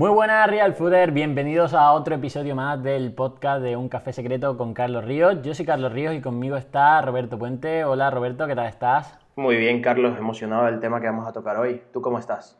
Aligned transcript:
Muy 0.00 0.08
buenas 0.08 0.48
Real 0.48 0.72
Fooder, 0.72 1.12
bienvenidos 1.12 1.74
a 1.74 1.92
otro 1.92 2.14
episodio 2.14 2.56
más 2.56 2.82
del 2.82 3.12
podcast 3.12 3.62
de 3.62 3.76
Un 3.76 3.90
Café 3.90 4.14
Secreto 4.14 4.56
con 4.56 4.72
Carlos 4.72 5.04
Ríos. 5.04 5.42
Yo 5.42 5.54
soy 5.54 5.66
Carlos 5.66 5.92
Ríos 5.92 6.14
y 6.14 6.22
conmigo 6.22 6.56
está 6.56 7.02
Roberto 7.02 7.38
Puente. 7.38 7.84
Hola 7.84 8.10
Roberto, 8.10 8.46
¿qué 8.46 8.54
tal 8.54 8.66
estás? 8.66 9.18
Muy 9.36 9.58
bien 9.58 9.82
Carlos, 9.82 10.16
emocionado 10.16 10.64
del 10.64 10.80
tema 10.80 11.02
que 11.02 11.06
vamos 11.06 11.28
a 11.28 11.34
tocar 11.34 11.58
hoy. 11.58 11.82
¿Tú 11.92 12.00
cómo 12.00 12.18
estás? 12.18 12.58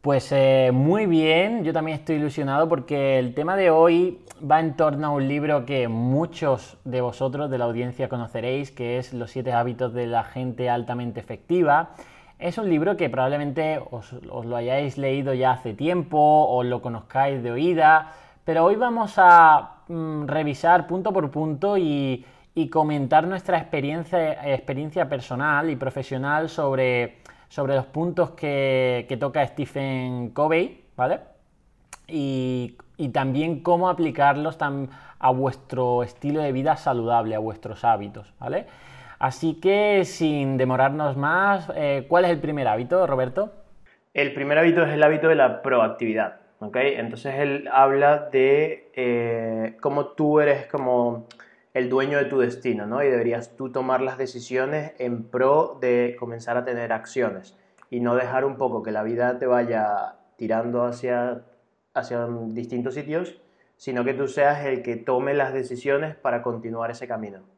Pues 0.00 0.32
eh, 0.32 0.70
muy 0.72 1.04
bien, 1.04 1.64
yo 1.64 1.74
también 1.74 1.98
estoy 1.98 2.16
ilusionado 2.16 2.66
porque 2.66 3.18
el 3.18 3.34
tema 3.34 3.54
de 3.54 3.68
hoy 3.68 4.24
va 4.50 4.58
en 4.60 4.74
torno 4.74 5.08
a 5.08 5.10
un 5.10 5.28
libro 5.28 5.66
que 5.66 5.86
muchos 5.88 6.78
de 6.86 7.02
vosotros 7.02 7.50
de 7.50 7.58
la 7.58 7.66
audiencia 7.66 8.08
conoceréis, 8.08 8.70
que 8.70 8.96
es 8.96 9.12
Los 9.12 9.32
siete 9.32 9.52
hábitos 9.52 9.92
de 9.92 10.06
la 10.06 10.24
gente 10.24 10.70
altamente 10.70 11.20
efectiva. 11.20 11.90
Es 12.38 12.56
un 12.56 12.68
libro 12.68 12.96
que 12.96 13.10
probablemente 13.10 13.80
os, 13.90 14.12
lo 14.12 14.54
hayáis 14.54 14.96
leído 14.96 15.34
ya 15.34 15.52
hace 15.52 15.74
tiempo 15.74 16.18
o 16.18 16.62
lo 16.62 16.80
conozcáis 16.80 17.42
de 17.42 17.50
oída, 17.50 18.12
pero 18.44 18.64
hoy 18.64 18.76
vamos 18.76 19.14
a 19.16 19.82
mm, 19.88 20.26
revisar 20.26 20.86
punto 20.86 21.12
por 21.12 21.32
punto 21.32 21.76
y, 21.76 22.24
comentar 22.72 23.24
nuestra 23.24 23.56
experiencia, 23.56 24.52
experiencia, 24.52 25.08
personal 25.08 25.70
y 25.70 25.76
profesional 25.76 26.48
sobre, 26.48 27.18
sobre 27.48 27.76
los 27.76 27.86
puntos 27.86 28.30
que, 28.30 29.16
toca 29.20 29.46
Stephen 29.46 30.30
Covey, 30.30 30.84
¿vale? 30.96 31.20
Y, 32.08 32.76
también 33.12 33.60
cómo 33.60 33.88
aplicarlos 33.88 34.58
a 34.60 35.30
vuestro 35.30 36.02
estilo 36.02 36.40
de 36.40 36.50
vida 36.50 36.76
saludable, 36.76 37.36
a 37.36 37.38
vuestros 37.38 37.84
hábitos, 37.84 38.32
¿vale? 38.40 38.66
Así 39.18 39.54
que 39.54 40.04
sin 40.04 40.56
demorarnos 40.56 41.16
más, 41.16 41.70
eh, 41.74 42.06
¿cuál 42.08 42.24
es 42.24 42.30
el 42.30 42.38
primer 42.38 42.68
hábito, 42.68 43.04
Roberto? 43.06 43.52
El 44.14 44.32
primer 44.32 44.58
hábito 44.58 44.84
es 44.84 44.92
el 44.92 45.02
hábito 45.02 45.28
de 45.28 45.34
la 45.34 45.60
proactividad. 45.60 46.40
¿okay? 46.60 46.94
Entonces 46.94 47.34
él 47.36 47.68
habla 47.72 48.28
de 48.30 48.92
eh, 48.94 49.76
cómo 49.80 50.08
tú 50.08 50.38
eres 50.38 50.66
como 50.66 51.26
el 51.74 51.88
dueño 51.88 52.18
de 52.18 52.26
tu 52.26 52.38
destino, 52.38 52.86
¿no? 52.86 53.02
Y 53.02 53.08
deberías 53.08 53.56
tú 53.56 53.70
tomar 53.70 54.00
las 54.02 54.18
decisiones 54.18 54.92
en 54.98 55.24
pro 55.24 55.78
de 55.80 56.16
comenzar 56.18 56.56
a 56.56 56.64
tener 56.64 56.92
acciones 56.92 57.56
y 57.90 58.00
no 58.00 58.14
dejar 58.14 58.44
un 58.44 58.56
poco 58.56 58.82
que 58.82 58.92
la 58.92 59.02
vida 59.02 59.38
te 59.38 59.46
vaya 59.46 60.14
tirando 60.36 60.84
hacia, 60.84 61.42
hacia 61.92 62.26
distintos 62.48 62.94
sitios, 62.94 63.40
sino 63.76 64.04
que 64.04 64.14
tú 64.14 64.28
seas 64.28 64.64
el 64.64 64.82
que 64.82 64.96
tome 64.96 65.34
las 65.34 65.52
decisiones 65.52 66.14
para 66.16 66.42
continuar 66.42 66.90
ese 66.90 67.06
camino 67.08 67.57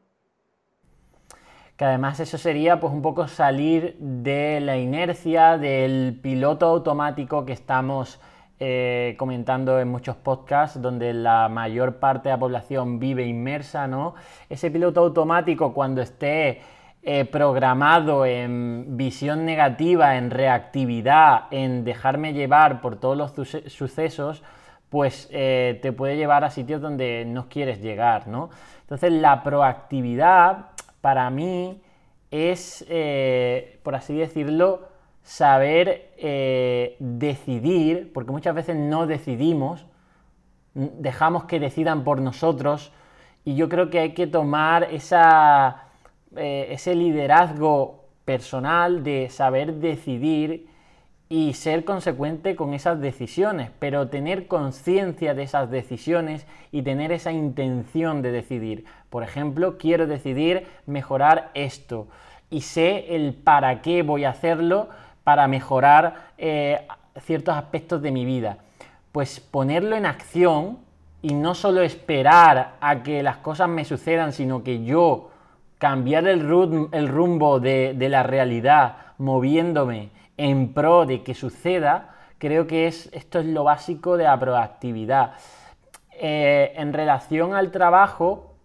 que 1.81 1.85
además 1.85 2.19
eso 2.19 2.37
sería 2.37 2.79
pues 2.79 2.93
un 2.93 3.01
poco 3.01 3.27
salir 3.27 3.95
de 3.97 4.59
la 4.59 4.77
inercia, 4.77 5.57
del 5.57 6.19
piloto 6.21 6.67
automático 6.67 7.43
que 7.43 7.53
estamos 7.53 8.19
eh, 8.59 9.15
comentando 9.17 9.79
en 9.79 9.87
muchos 9.87 10.15
podcasts, 10.15 10.79
donde 10.79 11.11
la 11.11 11.49
mayor 11.49 11.95
parte 11.95 12.29
de 12.29 12.35
la 12.35 12.39
población 12.39 12.99
vive 12.99 13.25
inmersa, 13.25 13.87
¿no? 13.87 14.13
Ese 14.47 14.69
piloto 14.69 14.99
automático 14.99 15.73
cuando 15.73 16.03
esté 16.03 16.61
eh, 17.01 17.25
programado 17.25 18.27
en 18.27 18.95
visión 18.95 19.43
negativa, 19.43 20.17
en 20.17 20.29
reactividad, 20.29 21.45
en 21.49 21.83
dejarme 21.83 22.33
llevar 22.33 22.81
por 22.81 22.99
todos 22.99 23.17
los 23.17 23.31
sucesos, 23.65 24.43
pues 24.91 25.27
eh, 25.31 25.79
te 25.81 25.91
puede 25.93 26.15
llevar 26.15 26.43
a 26.43 26.51
sitios 26.51 26.79
donde 26.79 27.25
no 27.25 27.49
quieres 27.49 27.81
llegar, 27.81 28.27
¿no? 28.27 28.51
Entonces 28.81 29.11
la 29.13 29.41
proactividad 29.41 30.67
para 31.01 31.29
mí 31.29 31.81
es, 32.31 32.85
eh, 32.87 33.79
por 33.83 33.95
así 33.95 34.15
decirlo, 34.15 34.87
saber 35.23 36.11
eh, 36.17 36.95
decidir, 36.99 38.11
porque 38.13 38.31
muchas 38.31 38.55
veces 38.55 38.75
no 38.75 39.05
decidimos, 39.07 39.85
dejamos 40.73 41.43
que 41.43 41.59
decidan 41.59 42.03
por 42.03 42.21
nosotros, 42.21 42.91
y 43.43 43.55
yo 43.55 43.67
creo 43.69 43.89
que 43.89 43.99
hay 43.99 44.13
que 44.13 44.27
tomar 44.27 44.87
eh, 44.91 46.67
ese 46.69 46.95
liderazgo 46.95 48.05
personal 48.23 49.03
de 49.03 49.29
saber 49.29 49.73
decidir 49.75 50.70
y 51.31 51.53
ser 51.53 51.85
consecuente 51.85 52.57
con 52.57 52.73
esas 52.73 52.99
decisiones, 52.99 53.69
pero 53.79 54.09
tener 54.09 54.47
conciencia 54.47 55.33
de 55.33 55.43
esas 55.43 55.71
decisiones 55.71 56.45
y 56.73 56.81
tener 56.81 57.13
esa 57.13 57.31
intención 57.31 58.21
de 58.21 58.33
decidir. 58.33 58.83
Por 59.09 59.23
ejemplo, 59.23 59.77
quiero 59.77 60.07
decidir 60.07 60.67
mejorar 60.85 61.49
esto 61.53 62.07
y 62.49 62.59
sé 62.59 63.15
el 63.15 63.33
para 63.33 63.81
qué 63.81 64.03
voy 64.03 64.25
a 64.25 64.31
hacerlo 64.31 64.89
para 65.23 65.47
mejorar 65.47 66.33
eh, 66.37 66.85
ciertos 67.21 67.55
aspectos 67.55 68.01
de 68.01 68.11
mi 68.11 68.25
vida. 68.25 68.57
Pues 69.13 69.39
ponerlo 69.39 69.95
en 69.95 70.07
acción 70.07 70.79
y 71.21 71.33
no 71.33 71.55
solo 71.55 71.81
esperar 71.81 72.73
a 72.81 73.03
que 73.03 73.23
las 73.23 73.37
cosas 73.37 73.69
me 73.69 73.85
sucedan, 73.85 74.33
sino 74.33 74.63
que 74.63 74.83
yo 74.83 75.31
cambiar 75.77 76.27
el, 76.27 76.45
rumbo 76.45 77.61
de, 77.61 77.93
de 77.93 78.09
la 78.09 78.21
realidad 78.21 78.97
moviéndome 79.17 80.09
en 80.41 80.73
pro 80.73 81.05
de 81.05 81.21
que 81.21 81.35
suceda, 81.35 82.15
creo 82.39 82.65
que 82.65 82.87
es, 82.87 83.09
esto 83.13 83.37
es 83.37 83.45
lo 83.45 83.63
básico 83.63 84.17
de 84.17 84.23
la 84.23 84.39
proactividad. 84.39 85.33
Eh, 86.13 86.73
en 86.75 86.93
relación 86.93 87.53
al 87.53 87.69
trabajo, 87.69 88.55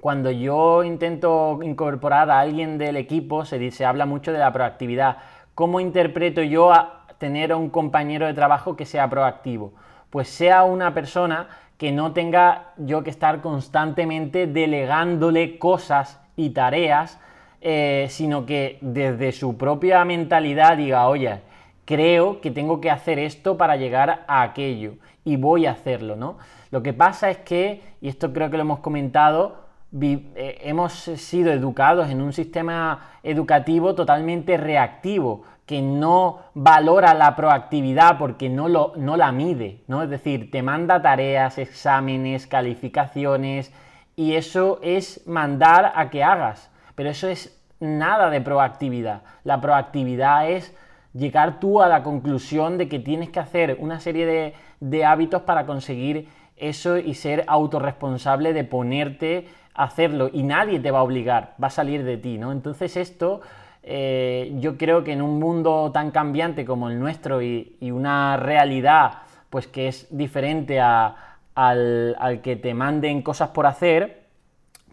cuando 0.00 0.30
yo 0.30 0.82
intento 0.82 1.60
incorporar 1.62 2.30
a 2.30 2.40
alguien 2.40 2.78
del 2.78 2.96
equipo, 2.96 3.44
se, 3.44 3.58
dice, 3.58 3.84
habla 3.84 4.06
mucho 4.06 4.32
de 4.32 4.38
la 4.38 4.50
proactividad. 4.50 5.18
¿Cómo 5.54 5.78
interpreto 5.78 6.42
yo 6.42 6.72
a 6.72 7.04
tener 7.18 7.54
un 7.54 7.68
compañero 7.68 8.26
de 8.26 8.32
trabajo 8.32 8.74
que 8.74 8.86
sea 8.86 9.10
proactivo? 9.10 9.74
Pues 10.08 10.26
sea 10.30 10.64
una 10.64 10.94
persona 10.94 11.48
que 11.76 11.92
no 11.92 12.12
tenga 12.14 12.72
yo 12.78 13.04
que 13.04 13.10
estar 13.10 13.42
constantemente 13.42 14.46
delegándole 14.46 15.58
cosas 15.58 16.18
y 16.34 16.50
tareas 16.50 17.20
eh, 17.60 18.06
sino 18.08 18.46
que 18.46 18.78
desde 18.80 19.32
su 19.32 19.56
propia 19.56 20.04
mentalidad 20.04 20.76
diga, 20.76 21.06
oye, 21.08 21.40
creo 21.84 22.40
que 22.40 22.50
tengo 22.50 22.80
que 22.80 22.90
hacer 22.90 23.18
esto 23.18 23.56
para 23.56 23.76
llegar 23.76 24.24
a 24.26 24.42
aquello 24.42 24.94
y 25.24 25.36
voy 25.36 25.66
a 25.66 25.72
hacerlo, 25.72 26.16
¿no? 26.16 26.38
Lo 26.70 26.82
que 26.82 26.92
pasa 26.92 27.30
es 27.30 27.38
que, 27.38 27.82
y 28.00 28.08
esto 28.08 28.32
creo 28.32 28.50
que 28.50 28.56
lo 28.56 28.62
hemos 28.62 28.78
comentado, 28.78 29.68
eh, 30.00 30.58
hemos 30.62 30.92
sido 30.92 31.52
educados 31.52 32.08
en 32.10 32.22
un 32.22 32.32
sistema 32.32 33.10
educativo 33.22 33.94
totalmente 33.94 34.56
reactivo, 34.56 35.42
que 35.66 35.82
no 35.82 36.38
valora 36.54 37.12
la 37.14 37.36
proactividad 37.36 38.18
porque 38.18 38.48
no, 38.48 38.68
lo, 38.68 38.92
no 38.96 39.16
la 39.16 39.30
mide, 39.32 39.82
¿no? 39.86 40.02
Es 40.02 40.10
decir, 40.10 40.50
te 40.50 40.62
manda 40.62 41.02
tareas, 41.02 41.58
exámenes, 41.58 42.46
calificaciones, 42.46 43.72
y 44.16 44.34
eso 44.34 44.80
es 44.82 45.26
mandar 45.26 45.92
a 45.94 46.10
que 46.10 46.22
hagas. 46.24 46.69
Pero 47.00 47.08
eso 47.08 47.28
es 47.28 47.58
nada 47.80 48.28
de 48.28 48.42
proactividad. 48.42 49.22
La 49.44 49.58
proactividad 49.58 50.50
es 50.50 50.76
llegar 51.14 51.58
tú 51.58 51.80
a 51.80 51.88
la 51.88 52.02
conclusión 52.02 52.76
de 52.76 52.90
que 52.90 52.98
tienes 52.98 53.30
que 53.30 53.40
hacer 53.40 53.78
una 53.80 54.00
serie 54.00 54.54
de, 54.80 55.04
hábitos 55.06 55.40
para 55.40 55.64
conseguir 55.64 56.28
eso 56.58 56.98
y 56.98 57.14
ser 57.14 57.44
autorresponsable 57.46 58.52
de 58.52 58.64
ponerte 58.64 59.48
a 59.72 59.84
hacerlo 59.84 60.28
y 60.30 60.42
nadie 60.42 60.78
te 60.78 60.90
va 60.90 60.98
a 60.98 61.02
obligar, 61.02 61.54
va 61.56 61.68
a 61.68 61.70
salir 61.70 62.04
de 62.04 62.18
ti, 62.18 62.36
¿no? 62.36 62.52
Entonces 62.52 62.98
esto 62.98 63.40
eh, 63.82 64.52
yo 64.58 64.76
creo 64.76 65.02
que 65.02 65.12
en 65.12 65.22
un 65.22 65.38
mundo 65.38 65.92
tan 65.94 66.10
cambiante 66.10 66.66
como 66.66 66.90
el 66.90 67.00
nuestro 67.00 67.40
y, 67.40 67.78
una 67.80 68.36
realidad 68.36 69.20
pues 69.48 69.66
que 69.66 69.88
es 69.88 70.06
diferente 70.14 70.82
al, 70.82 71.14
al 71.54 72.42
que 72.42 72.56
te 72.56 72.74
manden 72.74 73.22
cosas 73.22 73.48
por 73.48 73.64
hacer, 73.64 74.19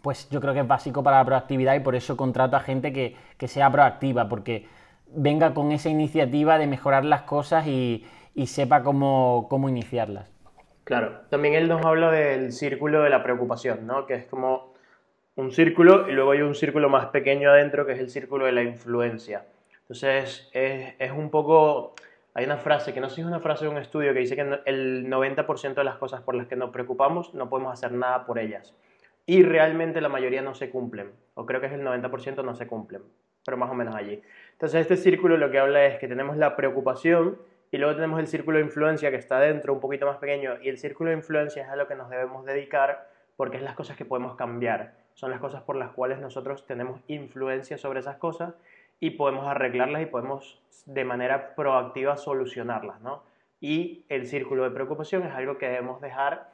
pues 0.02 0.28
yo 0.30 0.40
creo 0.40 0.54
que 0.54 0.60
es 0.60 0.68
básico 0.68 1.02
para 1.02 1.18
la 1.18 1.24
proactividad 1.24 1.74
y 1.74 1.80
por 1.80 1.94
eso 1.94 2.16
contrato 2.16 2.56
a 2.56 2.60
gente 2.60 2.92
que, 2.92 3.16
sea 3.48 3.70
proactiva, 3.70 4.28
porque 4.28 4.66
venga 5.08 5.54
con 5.54 5.72
esa 5.72 5.88
iniciativa 5.88 6.58
de 6.58 6.66
mejorar 6.66 7.04
las 7.04 7.22
cosas 7.22 7.66
y, 7.66 8.04
sepa 8.46 8.82
cómo, 8.82 9.68
iniciarlas. 9.68 10.30
Claro, 10.84 11.20
también 11.28 11.54
él 11.54 11.68
nos 11.68 11.84
habla 11.84 12.10
del 12.10 12.52
círculo 12.52 13.02
de 13.02 13.10
la 13.10 13.22
preocupación, 13.22 13.86
¿no? 13.86 14.06
Que 14.06 14.14
es 14.14 14.26
como 14.26 14.72
un 15.36 15.50
círculo 15.52 16.08
y 16.08 16.12
luego 16.12 16.32
hay 16.32 16.40
un 16.40 16.54
círculo 16.54 16.88
más 16.88 17.06
pequeño 17.06 17.50
adentro 17.50 17.84
que 17.84 17.92
es 17.92 18.00
el 18.00 18.08
círculo 18.08 18.46
de 18.46 18.52
la 18.52 18.62
influencia. 18.62 19.44
Entonces 19.82 20.48
es, 20.52 20.94
es 20.98 21.12
un 21.12 21.30
poco, 21.30 21.94
hay 22.32 22.46
una 22.46 22.56
frase, 22.56 22.94
que 22.94 23.00
no 23.00 23.08
sé 23.08 23.16
si 23.16 23.20
es 23.20 23.26
una 23.26 23.40
frase 23.40 23.66
de 23.66 23.70
un 23.70 23.76
estudio, 23.76 24.14
que 24.14 24.20
dice 24.20 24.34
que 24.34 24.60
el 24.64 25.06
90% 25.08 25.74
de 25.74 25.84
las 25.84 25.96
cosas 25.96 26.22
por 26.22 26.34
las 26.34 26.46
que 26.46 26.56
nos 26.56 26.70
preocupamos 26.70 27.34
no 27.34 27.50
podemos 27.50 27.72
hacer 27.72 27.92
nada 27.92 28.24
por 28.24 28.38
ellas 28.38 28.74
y 29.28 29.42
realmente 29.42 30.00
la 30.00 30.08
mayoría 30.08 30.40
no 30.40 30.54
se 30.54 30.70
cumplen, 30.70 31.12
o 31.34 31.44
creo 31.44 31.60
que 31.60 31.66
es 31.66 31.74
el 31.74 31.84
90% 31.84 32.42
no 32.42 32.54
se 32.54 32.66
cumplen, 32.66 33.02
pero 33.44 33.58
más 33.58 33.70
o 33.70 33.74
menos 33.74 33.94
allí. 33.94 34.22
Entonces 34.52 34.80
este 34.80 34.96
círculo 34.96 35.36
lo 35.36 35.50
que 35.50 35.58
habla 35.58 35.84
es 35.84 35.98
que 35.98 36.08
tenemos 36.08 36.38
la 36.38 36.56
preocupación 36.56 37.38
y 37.70 37.76
luego 37.76 37.94
tenemos 37.94 38.18
el 38.20 38.26
círculo 38.26 38.56
de 38.56 38.64
influencia 38.64 39.10
que 39.10 39.18
está 39.18 39.38
dentro, 39.38 39.74
un 39.74 39.80
poquito 39.80 40.06
más 40.06 40.16
pequeño, 40.16 40.54
y 40.62 40.70
el 40.70 40.78
círculo 40.78 41.10
de 41.10 41.16
influencia 41.16 41.62
es 41.62 41.68
a 41.68 41.76
lo 41.76 41.86
que 41.86 41.94
nos 41.94 42.08
debemos 42.08 42.46
dedicar 42.46 43.10
porque 43.36 43.58
es 43.58 43.62
las 43.62 43.74
cosas 43.74 43.98
que 43.98 44.06
podemos 44.06 44.34
cambiar, 44.34 44.94
son 45.12 45.30
las 45.30 45.40
cosas 45.40 45.60
por 45.60 45.76
las 45.76 45.90
cuales 45.90 46.20
nosotros 46.20 46.66
tenemos 46.66 47.02
influencia 47.06 47.76
sobre 47.76 48.00
esas 48.00 48.16
cosas 48.16 48.54
y 48.98 49.10
podemos 49.10 49.46
arreglarlas 49.46 50.00
y 50.00 50.06
podemos 50.06 50.58
de 50.86 51.04
manera 51.04 51.54
proactiva 51.54 52.16
solucionarlas, 52.16 53.02
¿no? 53.02 53.24
y 53.60 54.04
el 54.08 54.26
círculo 54.26 54.64
de 54.64 54.70
preocupación 54.70 55.24
es 55.24 55.34
algo 55.34 55.58
que 55.58 55.68
debemos 55.68 56.00
dejar 56.00 56.47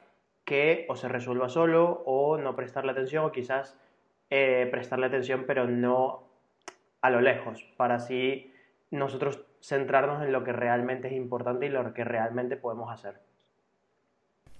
que 0.45 0.85
o 0.87 0.95
se 0.95 1.09
resuelva 1.09 1.49
solo 1.49 2.03
o 2.05 2.37
no 2.37 2.55
prestarle 2.55 2.91
atención 2.91 3.25
o 3.25 3.31
quizás 3.31 3.77
eh, 4.29 4.67
prestarle 4.71 5.07
atención 5.07 5.43
pero 5.45 5.67
no 5.67 6.23
a 7.01 7.09
lo 7.09 7.19
lejos 7.19 7.63
para 7.77 7.95
así 7.95 8.53
nosotros 8.91 9.43
centrarnos 9.61 10.23
en 10.23 10.31
lo 10.31 10.43
que 10.43 10.53
realmente 10.53 11.07
es 11.07 11.13
importante 11.13 11.65
y 11.65 11.69
lo 11.69 11.93
que 11.93 12.03
realmente 12.03 12.55
podemos 12.55 12.91
hacer. 12.91 13.19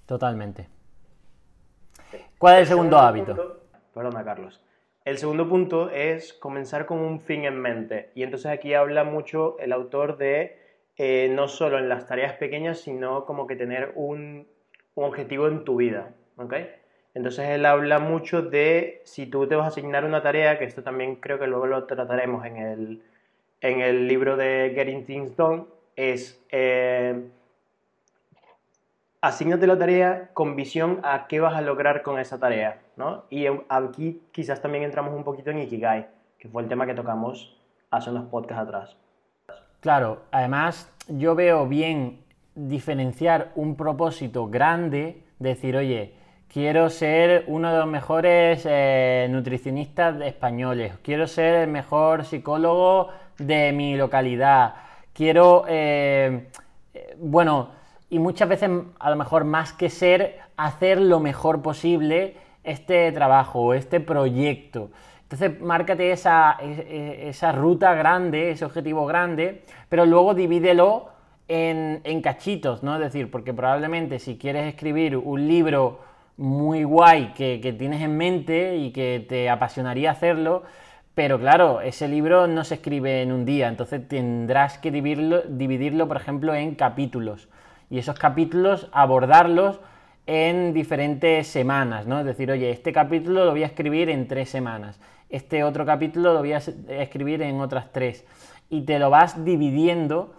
Totalmente. 0.05 0.67
¿Cuál 2.37 2.55
es 2.55 2.61
el 2.61 2.67
segundo, 2.67 2.97
hábito? 2.97 3.61
perdona, 3.93 4.23
Carlos. 4.23 4.61
El 5.03 5.17
segundo 5.17 5.47
punto 5.47 5.89
es 5.91 6.33
comenzar 6.33 6.85
con 6.85 6.99
un 6.99 7.21
fin 7.21 7.45
en 7.45 7.59
mente. 7.61 8.11
Y 8.15 8.23
entonces 8.23 8.51
aquí 8.51 8.73
habla 8.73 9.03
mucho 9.03 9.57
el 9.59 9.71
autor 9.71 10.17
de 10.17 10.59
eh, 10.97 11.29
no 11.31 11.47
solo 11.47 11.77
en 11.77 11.89
las 11.89 12.07
tareas 12.07 12.33
pequeñas, 12.33 12.79
sino 12.79 13.25
como 13.25 13.45
que 13.47 13.55
tener 13.55 13.91
un, 13.95 14.47
objetivo 15.03 15.47
en 15.47 15.65
tu 15.65 15.77
vida. 15.77 16.11
Entonces 17.13 17.49
él 17.49 17.65
habla 17.65 17.99
mucho 17.99 18.41
de 18.41 19.01
si 19.05 19.25
tú 19.25 19.47
te 19.47 19.55
vas 19.55 19.65
a 19.65 19.67
asignar 19.69 20.05
una 20.05 20.21
tarea, 20.21 20.57
que 20.57 20.65
esto 20.65 20.83
también 20.83 21.15
creo 21.15 21.39
que 21.39 21.47
luego 21.47 21.65
lo 21.65 21.83
trataremos 21.85 22.45
en 22.45 22.57
el, 22.57 23.01
en 23.61 23.81
el 23.81 24.07
libro 24.07 24.35
de 24.37 24.71
Getting 24.75 25.05
Things 25.05 25.35
Done, 25.35 25.65
es 25.95 26.41
eh, 26.49 27.29
la 29.21 29.77
tarea 29.79 30.29
con 30.33 30.55
visión 30.55 30.99
a 31.03 31.27
qué 31.27 31.39
vas 31.39 31.55
a 31.55 31.61
lograr 31.61 32.03
con 32.03 32.19
esa 32.19 32.37
tarea, 32.37 32.79
¿no? 32.95 33.23
Y 33.29 33.47
aquí 33.69 34.21
quizás 34.31 34.61
también 34.61 34.83
entramos 34.83 35.15
un 35.15 35.23
poquito 35.23 35.51
en 35.51 35.59
Ikigai, 35.59 36.07
que 36.37 36.49
fue 36.49 36.61
el 36.61 36.67
tema 36.67 36.85
que 36.85 36.93
tocamos 36.93 37.57
hace 37.91 38.09
unos 38.09 38.25
podcasts 38.25 38.63
atrás. 38.63 38.97
Claro, 39.79 40.23
además 40.31 40.91
yo 41.07 41.33
veo 41.33 41.65
bien 41.65 42.24
diferenciar 42.55 43.51
un 43.55 43.75
propósito 43.75 44.47
grande, 44.47 45.23
decir, 45.39 45.75
oye, 45.75 46.13
quiero 46.47 46.89
ser 46.89 47.43
uno 47.47 47.71
de 47.71 47.79
los 47.79 47.87
mejores 47.87 48.65
eh, 48.65 49.27
nutricionistas 49.29 50.21
españoles, 50.21 50.93
quiero 51.03 51.27
ser 51.27 51.55
el 51.55 51.69
mejor 51.69 52.23
psicólogo 52.23 53.09
de 53.37 53.73
mi 53.73 53.97
localidad, 53.97 54.75
quiero, 55.13 55.65
eh, 55.67 56.47
eh, 56.93 57.15
bueno, 57.19 57.71
y 58.09 58.19
muchas 58.19 58.47
veces 58.47 58.69
a 58.99 59.09
lo 59.09 59.15
mejor 59.17 59.43
más 59.43 59.73
que 59.73 59.89
ser, 59.89 60.39
hacer 60.55 61.01
lo 61.01 61.19
mejor 61.19 61.61
posible 61.61 62.37
este 62.63 63.11
trabajo 63.11 63.73
este 63.73 63.99
proyecto. 63.99 64.91
Entonces, 65.23 65.59
márcate 65.59 66.11
esa, 66.11 66.57
esa, 66.61 67.51
ruta 67.51 67.95
grande, 67.95 68.51
ese 68.51 68.63
objetivo 68.63 69.05
grande, 69.05 69.63
pero 69.89 70.05
luego 70.05 70.35
divídelo 70.35 71.09
en, 71.47 72.21
cachitos, 72.21 72.83
¿no? 72.83 72.95
Es 72.95 73.01
decir, 73.01 73.29
porque 73.29 73.53
probablemente 73.53 74.19
si 74.19 74.37
quieres 74.37 74.65
escribir 74.65 75.17
un 75.17 75.47
libro 75.47 75.99
muy 76.37 76.83
guay 76.83 77.33
que, 77.35 77.59
que 77.61 77.73
tienes 77.73 78.01
en 78.01 78.17
mente 78.17 78.77
y 78.77 78.91
que 78.91 79.25
te 79.27 79.49
apasionaría 79.49 80.11
hacerlo, 80.11 80.63
pero 81.13 81.39
claro, 81.39 81.79
ese 81.79 82.09
libro 82.09 82.45
no 82.47 82.65
se 82.65 82.75
escribe 82.75 83.21
en 83.21 83.31
un 83.31 83.45
día, 83.45 83.69
entonces 83.69 84.05
tendrás 84.07 84.77
que 84.77 84.91
dividirlo, 84.91 85.43
dividirlo 85.47 86.07
por 86.07 86.17
ejemplo, 86.17 86.53
en 86.53 86.75
capítulos 86.75 87.47
y 87.89 87.99
esos 87.99 88.19
capítulos 88.19 88.89
abordarlos 88.91 89.79
en 90.27 90.73
diferentes 90.73 91.47
semanas, 91.47 92.07
¿no? 92.07 92.19
Es 92.19 92.25
decir, 92.25 92.51
oye, 92.51 92.71
este 92.71 92.91
capítulo 92.91 93.45
lo 93.45 93.51
voy 93.51 93.63
a 93.63 93.67
escribir 93.67 94.09
en 94.09 94.27
tres 94.27 94.49
semanas, 94.49 94.99
este 95.29 95.63
otro 95.63 95.85
capítulo 95.85 96.33
lo 96.33 96.39
voy 96.39 96.53
a 96.53 96.57
escribir 96.57 97.41
en 97.43 97.61
otras 97.61 97.91
tres, 97.93 98.25
y 98.69 98.81
te 98.81 98.99
lo 98.99 99.09
vas 99.09 99.45
dividiendo 99.45 100.33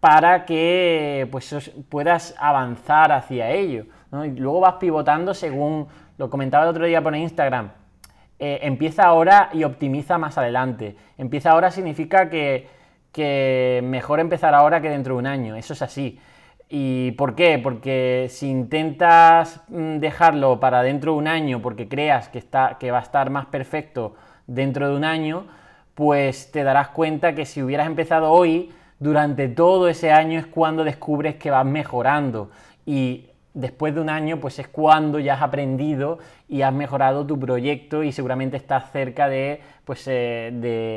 para 0.00 0.44
que 0.44 1.28
pues, 1.30 1.72
puedas 1.88 2.34
avanzar 2.38 3.12
hacia 3.12 3.50
ello. 3.50 3.86
Y 4.24 4.38
luego 4.38 4.60
vas 4.60 4.74
pivotando 4.74 5.34
según, 5.34 5.86
lo 6.16 6.30
comentaba 6.30 6.64
el 6.64 6.70
otro 6.70 6.86
día 6.86 7.02
por 7.02 7.14
Instagram, 7.14 7.70
eh, 8.38 8.60
empieza 8.62 9.04
ahora 9.04 9.50
y 9.52 9.64
optimiza 9.64 10.18
más 10.18 10.38
adelante. 10.38 10.96
Empieza 11.16 11.50
ahora 11.50 11.70
significa 11.70 12.30
que, 12.30 12.68
que 13.12 13.80
mejor 13.84 14.20
empezar 14.20 14.54
ahora 14.54 14.80
que 14.80 14.88
dentro 14.88 15.14
de 15.14 15.18
un 15.18 15.26
año, 15.26 15.56
eso 15.56 15.72
es 15.72 15.82
así. 15.82 16.20
¿Y 16.68 17.12
por 17.12 17.34
qué? 17.34 17.58
Porque 17.58 18.26
si 18.30 18.48
intentas 18.48 19.62
mm, 19.68 19.98
dejarlo 19.98 20.60
para 20.60 20.82
dentro 20.82 21.12
de 21.12 21.18
un 21.18 21.26
año 21.26 21.62
porque 21.62 21.88
creas 21.88 22.28
que, 22.28 22.38
está, 22.38 22.76
que 22.78 22.90
va 22.90 22.98
a 22.98 23.02
estar 23.02 23.30
más 23.30 23.46
perfecto 23.46 24.14
dentro 24.46 24.88
de 24.88 24.96
un 24.96 25.04
año, 25.04 25.46
pues 25.94 26.52
te 26.52 26.62
darás 26.62 26.88
cuenta 26.88 27.34
que 27.34 27.46
si 27.46 27.62
hubieras 27.62 27.86
empezado 27.86 28.30
hoy, 28.30 28.70
durante 28.98 29.48
todo 29.48 29.88
ese 29.88 30.10
año 30.12 30.38
es 30.38 30.46
cuando 30.46 30.84
descubres 30.84 31.36
que 31.36 31.50
vas 31.50 31.64
mejorando. 31.64 32.50
Y 32.84 33.26
después 33.54 33.94
de 33.94 34.00
un 34.00 34.08
año, 34.08 34.38
pues 34.38 34.58
es 34.58 34.68
cuando 34.68 35.18
ya 35.18 35.34
has 35.34 35.42
aprendido 35.42 36.18
y 36.48 36.62
has 36.62 36.72
mejorado 36.72 37.26
tu 37.26 37.38
proyecto 37.38 38.02
y 38.02 38.12
seguramente 38.12 38.56
estás 38.56 38.90
cerca 38.92 39.28
de, 39.28 39.60
pues, 39.84 40.04
eh, 40.06 40.50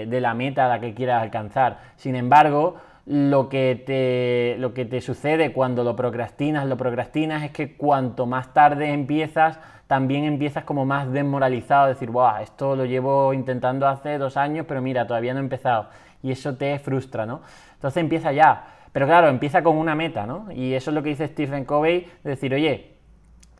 de, 0.07 0.21
la 0.21 0.33
meta 0.33 0.65
a 0.65 0.69
la 0.69 0.79
que 0.79 0.93
quieras 0.93 1.21
alcanzar. 1.21 1.79
Sin 1.95 2.15
embargo, 2.15 2.77
lo 3.05 3.49
que, 3.49 3.81
te, 3.85 4.59
lo 4.59 4.73
que 4.73 4.85
te 4.85 5.01
sucede 5.01 5.51
cuando 5.53 5.83
lo 5.83 5.95
procrastinas, 5.95 6.67
lo 6.67 6.77
procrastinas 6.77 7.43
es 7.43 7.51
que 7.51 7.75
cuanto 7.75 8.25
más 8.25 8.53
tarde 8.53 8.93
empiezas, 8.93 9.59
también 9.87 10.23
empiezas 10.23 10.63
como 10.63 10.85
más 10.85 11.11
desmoralizado, 11.11 11.87
decir, 11.87 12.11
Buah, 12.11 12.43
esto 12.43 12.75
lo 12.75 12.85
llevo 12.85 13.33
intentando 13.33 13.87
hace 13.87 14.17
dos 14.17 14.37
años, 14.37 14.65
pero 14.67 14.81
mira, 14.81 15.07
todavía 15.07 15.33
no 15.33 15.39
he 15.39 15.43
empezado. 15.43 15.87
Y 16.23 16.31
eso 16.31 16.55
te 16.55 16.77
frustra, 16.79 17.25
¿no? 17.25 17.41
Entonces 17.73 18.01
empieza 18.01 18.31
ya. 18.31 18.65
Pero 18.91 19.05
claro, 19.05 19.29
empieza 19.29 19.63
con 19.63 19.77
una 19.77 19.95
meta, 19.95 20.25
¿no? 20.25 20.51
Y 20.51 20.73
eso 20.73 20.91
es 20.91 20.95
lo 20.95 21.03
que 21.03 21.09
dice 21.09 21.27
Stephen 21.27 21.65
Covey, 21.65 22.07
decir, 22.23 22.53
oye, 22.53 22.91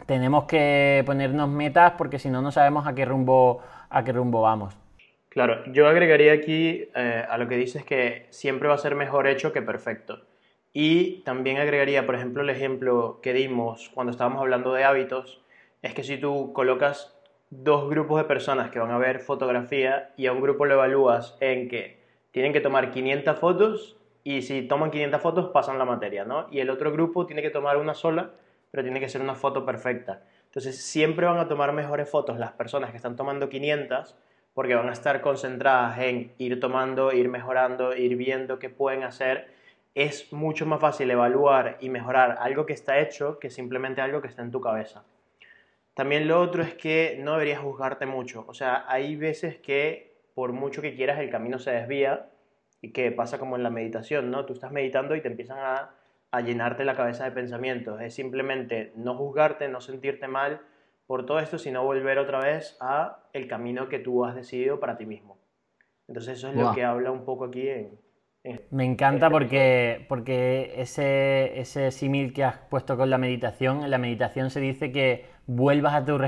tenemos 0.06 0.46
que 0.46 1.04
ponernos 1.06 1.50
metas 1.50 1.94
porque 1.98 2.20
si 2.20 2.30
no, 2.30 2.42
no 2.42 2.52
sabemos 2.52 2.88
a 2.88 2.94
qué 2.94 3.06
rumbo, 3.06 3.62
a 3.90 4.04
qué 4.04 4.12
rumbo 4.12 4.42
vamos. 4.42 4.76
Claro, 5.30 5.64
yo 5.72 5.88
agregaría 5.88 6.34
aquí 6.34 6.90
eh, 6.94 7.26
a 7.30 7.38
lo 7.38 7.48
que 7.48 7.56
dices 7.56 7.86
que 7.86 8.28
siempre 8.32 8.68
va 8.68 8.76
a 8.76 8.78
ser 8.78 8.96
mejor 8.96 9.28
hecho 9.28 9.54
que 9.54 9.62
perfecto. 9.62 10.20
Y 10.74 11.22
también 11.24 11.58
agregaría, 11.58 12.06
por 12.06 12.16
ejemplo, 12.16 12.44
el 12.44 12.50
ejemplo 12.50 13.20
que 13.22 13.34
dimos 13.34 13.90
cuando 13.94 14.12
estábamos 14.12 14.42
hablando 14.42 14.74
de 14.74 14.84
hábitos, 14.84 15.42
es 15.82 15.94
que 15.94 16.04
si 16.04 16.18
tú 16.18 16.52
colocas 16.54 17.18
dos 17.50 17.90
grupos 17.90 18.22
de 18.22 18.28
personas 18.28 18.72
que 18.72 18.80
van 18.80 18.92
a 18.92 18.98
ver 18.98 19.20
fotografía 19.20 20.14
y 20.18 20.28
a 20.28 20.34
un 20.34 20.42
grupo 20.42 20.66
lo 20.66 20.74
evalúas 20.74 21.38
en 21.40 21.70
que 21.70 22.01
tienen 22.32 22.54
que 22.54 22.62
tomar 22.62 22.92
500 22.92 23.40
fotos 23.40 23.98
y 24.24 24.42
si 24.42 24.64
toman 24.64 24.92
500 24.92 25.22
fotos 25.22 25.50
pasan 25.50 25.78
la 25.78 25.86
materia, 25.86 26.26
¿no? 26.26 26.48
Y 26.52 26.60
el 26.60 26.70
otro 26.70 26.92
grupo 26.92 27.26
tiene 27.26 27.42
que 27.42 27.50
tomar 27.50 27.78
una 27.78 27.94
sola, 27.94 28.32
pero 28.72 28.84
tiene 28.84 29.00
que 29.00 29.10
ser 29.10 29.22
una 29.22 29.36
foto 29.36 29.66
perfecta. 29.66 30.24
Entonces 30.46 30.82
siempre 30.82 31.26
van 31.26 31.38
a 31.38 31.48
tomar 31.48 31.72
mejores 31.74 32.10
fotos 32.10 32.38
las 32.38 32.52
personas 32.52 32.92
que 32.92 32.98
están 32.98 33.16
tomando 33.16 33.50
500 33.50 34.16
porque 34.54 34.76
van 34.76 34.90
a 34.90 34.94
estar 34.94 35.22
concentradas 35.22 36.00
en 36.00 36.34
ir 36.38 36.60
tomando, 36.60 37.14
ir 37.14 37.30
mejorando, 37.30 37.96
ir 37.96 38.18
viendo 38.18 38.60
qué 38.60 38.70
pueden 38.70 39.04
hacer, 39.04 39.48
es 39.96 40.32
mucho 40.34 40.66
más 40.66 40.80
fácil 40.80 41.10
evaluar 41.10 41.78
y 41.80 41.90
mejorar 41.90 42.38
algo 42.40 42.66
que 42.66 42.74
está 42.74 43.00
hecho 43.00 43.40
que 43.40 43.50
simplemente 43.50 44.02
algo 44.02 44.22
que 44.22 44.28
está 44.28 44.42
en 44.42 44.52
tu 44.52 44.62
cabeza. 44.62 45.04
También 45.94 46.28
lo 46.28 46.40
otro 46.40 46.64
es 46.64 46.74
que 46.74 47.18
no 47.20 47.34
deberías 47.34 47.60
juzgarte 47.60 48.06
mucho. 48.06 48.46
O 48.48 48.54
sea, 48.54 48.86
hay 48.88 49.16
veces 49.16 49.58
que 49.58 50.11
por 50.34 50.54
mucho 50.54 50.82
que 50.82 50.96
quieras 50.96 51.20
el 51.20 51.30
camino 51.30 51.60
se 51.60 51.72
desvía 51.72 52.30
y 52.82 52.92
que 52.92 53.12
pasa 53.12 53.38
como 53.38 53.56
en 53.56 53.64
la 53.64 53.70
meditación, 53.70 54.32
¿no? 54.32 54.46
Tú 54.46 54.54
estás 54.54 54.72
meditando 54.72 55.16
y 55.16 55.22
te 55.22 55.28
empiezan 55.28 55.60
a, 55.60 55.92
a 56.32 56.42
llenarte 56.42 56.86
la 56.86 56.96
cabeza 56.96 57.26
de 57.26 57.32
pensamientos. 57.32 58.02
Es 58.02 58.16
simplemente 58.16 58.92
no 58.96 59.16
juzgarte, 59.16 59.68
no 59.68 59.82
sentirte 59.82 60.28
mal 60.28 60.62
por 61.06 61.26
todo 61.26 61.40
esto, 61.40 61.58
sino 61.58 61.84
volver 61.84 62.18
otra 62.18 62.40
vez 62.40 62.78
a 62.80 63.20
el 63.34 63.48
camino 63.48 63.90
que 63.90 64.00
tú 64.00 64.26
has 64.26 64.34
decidido 64.36 64.80
para 64.80 64.98
ti 64.98 65.06
mismo. 65.06 65.38
Entonces 66.08 66.38
eso 66.38 66.50
es 66.50 66.56
lo 66.56 66.74
que 66.74 66.84
habla 66.84 67.12
un 67.12 67.26
poco 67.26 67.46
aquí 67.46 67.68
en... 67.68 68.00
Me 68.72 68.86
encanta 68.86 69.28
este 69.28 69.32
porque, 69.32 70.06
porque 70.10 70.74
ese, 70.78 71.60
ese 71.60 71.92
símil 71.92 72.34
que 72.34 72.44
has 72.44 72.58
puesto 72.58 72.98
con 72.98 73.10
la 73.10 73.20
meditación, 73.20 73.84
en 73.84 73.92
la 73.92 74.00
meditación 74.00 74.50
se 74.50 74.60
dice 74.60 74.92
que 74.92 75.26
vuelvas 75.46 75.94
a 75.94 76.06
tu, 76.06 76.20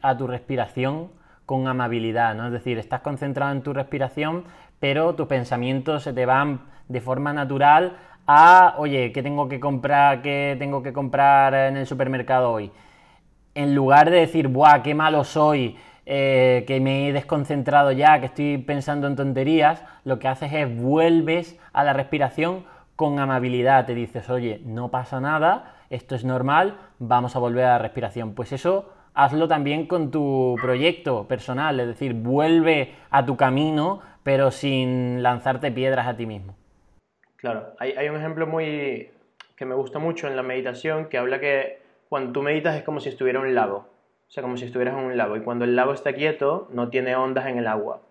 a 0.00 0.16
tu 0.16 0.26
respiración 0.28 1.10
con 1.46 1.68
amabilidad, 1.68 2.34
¿no? 2.34 2.46
Es 2.46 2.52
decir, 2.52 2.78
estás 2.78 3.00
concentrado 3.00 3.52
en 3.52 3.62
tu 3.62 3.72
respiración, 3.72 4.44
pero 4.80 5.14
tus 5.14 5.26
pensamientos 5.26 6.02
se 6.02 6.12
te 6.12 6.26
van 6.26 6.60
de 6.88 7.00
forma 7.00 7.32
natural 7.32 7.96
a, 8.26 8.74
oye, 8.78 9.12
¿qué 9.12 9.22
tengo 9.22 9.48
que 9.48 9.60
comprar, 9.60 10.20
qué 10.20 10.56
tengo 10.58 10.82
que 10.82 10.92
comprar 10.92 11.54
en 11.54 11.76
el 11.76 11.86
supermercado 11.86 12.50
hoy? 12.50 12.70
en 13.56 13.74
lugar 13.74 14.10
de 14.10 14.20
decir, 14.20 14.48
¡buah, 14.48 14.82
qué 14.82 14.94
malo 14.94 15.24
soy! 15.24 15.76
Eh, 16.08 16.64
que 16.68 16.78
me 16.78 17.08
he 17.08 17.12
desconcentrado 17.12 17.90
ya, 17.90 18.20
que 18.20 18.26
estoy 18.26 18.58
pensando 18.58 19.08
en 19.08 19.16
tonterías, 19.16 19.82
lo 20.04 20.20
que 20.20 20.28
haces 20.28 20.52
es 20.52 20.78
vuelves 20.78 21.58
a 21.72 21.82
la 21.82 21.94
respiración 21.94 22.64
con 22.94 23.18
amabilidad. 23.18 23.86
Te 23.86 23.94
dices, 23.94 24.30
oye, 24.30 24.60
no 24.64 24.90
pasa 24.90 25.20
nada, 25.20 25.74
esto 25.90 26.14
es 26.14 26.24
normal, 26.24 26.76
vamos 27.00 27.34
a 27.34 27.40
volver 27.40 27.64
a 27.64 27.70
la 27.70 27.78
respiración. 27.78 28.34
Pues 28.34 28.52
eso 28.52 28.92
hazlo 29.16 29.48
también 29.48 29.86
con 29.86 30.10
tu 30.10 30.56
proyecto 30.60 31.26
personal, 31.26 31.80
es 31.80 31.88
decir, 31.88 32.14
vuelve 32.14 32.94
a 33.10 33.24
tu 33.24 33.36
camino, 33.36 34.00
pero 34.22 34.50
sin 34.50 35.22
lanzarte 35.22 35.72
piedras 35.72 36.06
a 36.06 36.16
ti 36.16 36.26
mismo. 36.26 36.54
Claro, 37.36 37.72
hay, 37.78 38.08
un 38.08 38.16
ejemplo 38.16 38.46
muy, 38.46 39.10
que 39.56 39.64
me 39.64 39.74
gusta 39.74 39.98
mucho 39.98 40.26
en 40.26 40.36
la 40.36 40.42
meditación 40.42 41.06
que 41.06 41.18
habla 41.18 41.40
que 41.40 41.80
cuando 42.08 42.32
tú 42.32 42.42
meditas 42.42 42.76
es 42.76 42.82
como 42.82 43.00
si 43.00 43.08
estuviera 43.08 43.40
un 43.40 43.54
lago, 43.54 43.88
o 44.28 44.30
sea, 44.30 44.42
como 44.42 44.56
si 44.58 44.66
estuvieras 44.66 44.96
en 44.98 45.04
un 45.04 45.16
lago 45.16 45.36
y 45.36 45.40
cuando 45.40 45.64
el 45.64 45.76
lago 45.76 45.92
está 45.92 46.12
quieto 46.12 46.68
no 46.72 46.90
tiene 46.90 47.16
ondas 47.16 47.46
en 47.46 47.58
el 47.58 47.66
agua. 47.66 48.02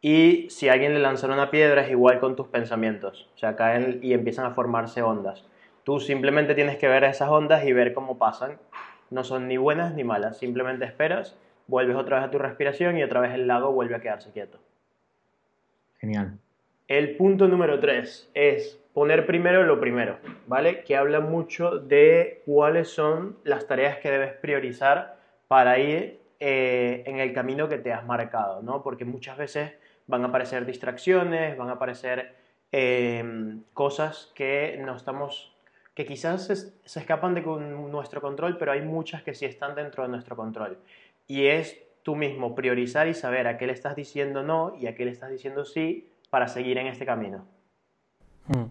Y 0.00 0.48
si 0.50 0.68
alguien 0.68 0.94
le 0.94 1.00
lanzara 1.00 1.34
una 1.34 1.50
piedra 1.50 1.82
es 1.82 1.90
igual 1.90 2.18
con 2.18 2.34
tus 2.34 2.48
pensamientos, 2.48 3.28
o 3.34 3.38
sea, 3.38 3.54
caen 3.56 4.00
y 4.02 4.12
empiezan 4.12 4.46
a 4.46 4.52
formarse 4.52 5.02
ondas. 5.02 5.44
Tú 5.84 6.00
simplemente 6.00 6.54
tienes 6.54 6.78
que 6.78 6.88
ver 6.88 7.04
esas 7.04 7.28
ondas 7.28 7.64
y 7.64 7.72
ver 7.72 7.94
cómo 7.94 8.18
pasan. 8.18 8.58
No 9.10 9.24
son 9.24 9.48
ni 9.48 9.56
buenas 9.56 9.94
ni 9.94 10.04
malas, 10.04 10.38
simplemente 10.38 10.84
esperas, 10.84 11.36
vuelves 11.66 11.96
otra 11.96 12.18
vez 12.18 12.28
a 12.28 12.30
tu 12.30 12.38
respiración 12.38 12.98
y 12.98 13.02
otra 13.02 13.20
vez 13.20 13.32
el 13.32 13.46
lago 13.46 13.72
vuelve 13.72 13.94
a 13.94 14.00
quedarse 14.00 14.30
quieto. 14.32 14.58
Genial. 15.98 16.38
El 16.88 17.16
punto 17.16 17.48
número 17.48 17.80
tres 17.80 18.30
es 18.34 18.80
poner 18.94 19.26
primero 19.26 19.62
lo 19.64 19.78
primero, 19.78 20.18
¿vale? 20.46 20.82
Que 20.84 20.96
habla 20.96 21.20
mucho 21.20 21.78
de 21.78 22.42
cuáles 22.46 22.88
son 22.88 23.36
las 23.44 23.66
tareas 23.66 23.98
que 23.98 24.10
debes 24.10 24.32
priorizar 24.32 25.18
para 25.48 25.78
ir 25.78 26.20
eh, 26.40 27.02
en 27.06 27.18
el 27.18 27.32
camino 27.32 27.68
que 27.68 27.78
te 27.78 27.92
has 27.92 28.06
marcado, 28.06 28.62
¿no? 28.62 28.82
Porque 28.82 29.04
muchas 29.04 29.36
veces 29.36 29.72
van 30.06 30.24
a 30.24 30.28
aparecer 30.28 30.64
distracciones, 30.64 31.56
van 31.56 31.68
a 31.68 31.72
aparecer 31.72 32.34
eh, 32.72 33.58
cosas 33.74 34.32
que 34.34 34.80
no 34.82 34.96
estamos 34.96 35.54
que 35.98 36.06
quizás 36.06 36.46
se, 36.46 37.00
escapan 37.00 37.34
de 37.34 37.42
nuestro 37.42 38.20
control, 38.20 38.56
pero 38.56 38.70
hay 38.70 38.82
muchas 38.82 39.24
que 39.24 39.34
sí 39.34 39.46
están 39.46 39.74
dentro 39.74 40.04
de 40.04 40.08
nuestro 40.08 40.36
control. 40.36 40.78
Y 41.26 41.46
es 41.46 41.76
tú 42.04 42.14
mismo 42.14 42.54
priorizar 42.54 43.08
y 43.08 43.14
saber 43.14 43.48
a 43.48 43.58
qué 43.58 43.66
le 43.66 43.72
estás 43.72 43.96
diciendo 43.96 44.44
no 44.44 44.76
y 44.78 44.86
a 44.86 44.94
qué 44.94 45.04
le 45.04 45.10
estás 45.10 45.28
diciendo 45.28 45.64
sí 45.64 46.08
para 46.30 46.46
seguir 46.46 46.78
en 46.78 46.86
este 46.86 47.04
camino. 47.04 47.44
Hmm. 48.46 48.66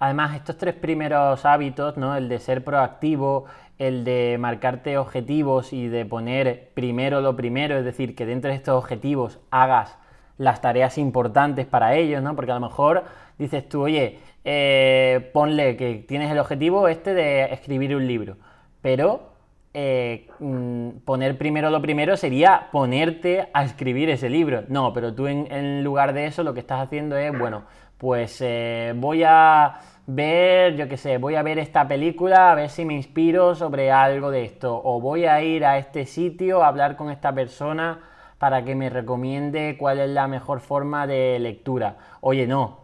Además, 0.00 0.34
estos 0.34 0.58
tres 0.58 0.74
primeros 0.74 1.44
hábitos, 1.44 1.96
¿no? 1.96 2.16
el 2.16 2.28
de 2.28 2.40
ser 2.40 2.64
proactivo, 2.64 3.44
el 3.78 4.02
de 4.02 4.36
marcarte 4.40 4.98
objetivos 4.98 5.72
y 5.72 5.86
de 5.86 6.04
poner 6.04 6.72
primero 6.74 7.20
lo 7.20 7.36
primero, 7.36 7.78
es 7.78 7.84
decir, 7.84 8.16
que 8.16 8.26
dentro 8.26 8.50
de 8.50 8.56
estos 8.56 8.74
objetivos 8.74 9.38
hagas 9.52 9.96
las 10.38 10.60
tareas 10.60 10.98
importantes 10.98 11.66
para 11.66 11.94
ellos, 11.94 12.20
¿no? 12.20 12.34
porque 12.34 12.50
a 12.50 12.54
lo 12.54 12.66
mejor 12.66 13.04
dices 13.38 13.68
tú, 13.68 13.82
oye, 13.82 14.18
eh, 14.44 15.30
ponle 15.32 15.76
que 15.76 16.04
tienes 16.06 16.30
el 16.30 16.38
objetivo 16.38 16.86
este 16.88 17.14
de 17.14 17.44
escribir 17.44 17.96
un 17.96 18.06
libro, 18.06 18.36
pero 18.82 19.34
eh, 19.76 20.28
mm, 20.38 20.98
poner 21.04 21.36
primero 21.36 21.68
lo 21.68 21.82
primero 21.82 22.16
sería 22.16 22.68
ponerte 22.70 23.48
a 23.52 23.64
escribir 23.64 24.08
ese 24.10 24.30
libro. 24.30 24.64
No, 24.68 24.92
pero 24.92 25.14
tú 25.14 25.26
en, 25.26 25.82
lugar 25.82 26.12
de 26.12 26.26
eso 26.26 26.44
lo 26.44 26.54
que 26.54 26.60
estás 26.60 26.80
haciendo 26.80 27.16
es, 27.16 27.36
bueno, 27.36 27.64
pues 27.98 28.40
eh, 28.40 28.92
voy 28.94 29.24
a 29.24 29.80
ver, 30.06 30.76
yo 30.76 30.88
qué 30.88 30.96
sé, 30.96 31.18
voy 31.18 31.34
a 31.34 31.42
ver 31.42 31.58
esta 31.58 31.88
película 31.88 32.52
a 32.52 32.54
ver 32.54 32.70
si 32.70 32.84
me 32.84 32.94
inspiro 32.94 33.54
sobre 33.54 33.90
algo 33.90 34.30
de 34.30 34.44
esto, 34.44 34.80
o 34.84 35.00
voy 35.00 35.24
a 35.24 35.42
ir 35.42 35.64
a 35.64 35.78
este 35.78 36.06
sitio 36.06 36.62
a 36.62 36.68
hablar 36.68 36.96
con 36.96 37.10
esta 37.10 37.34
persona 37.34 38.00
para 38.38 38.64
que 38.64 38.74
me 38.74 38.90
recomiende 38.90 39.76
cuál 39.78 40.00
es 40.00 40.10
la 40.10 40.28
mejor 40.28 40.60
forma 40.60 41.06
de 41.06 41.38
lectura. 41.38 41.96
Oye, 42.20 42.46
no, 42.46 42.83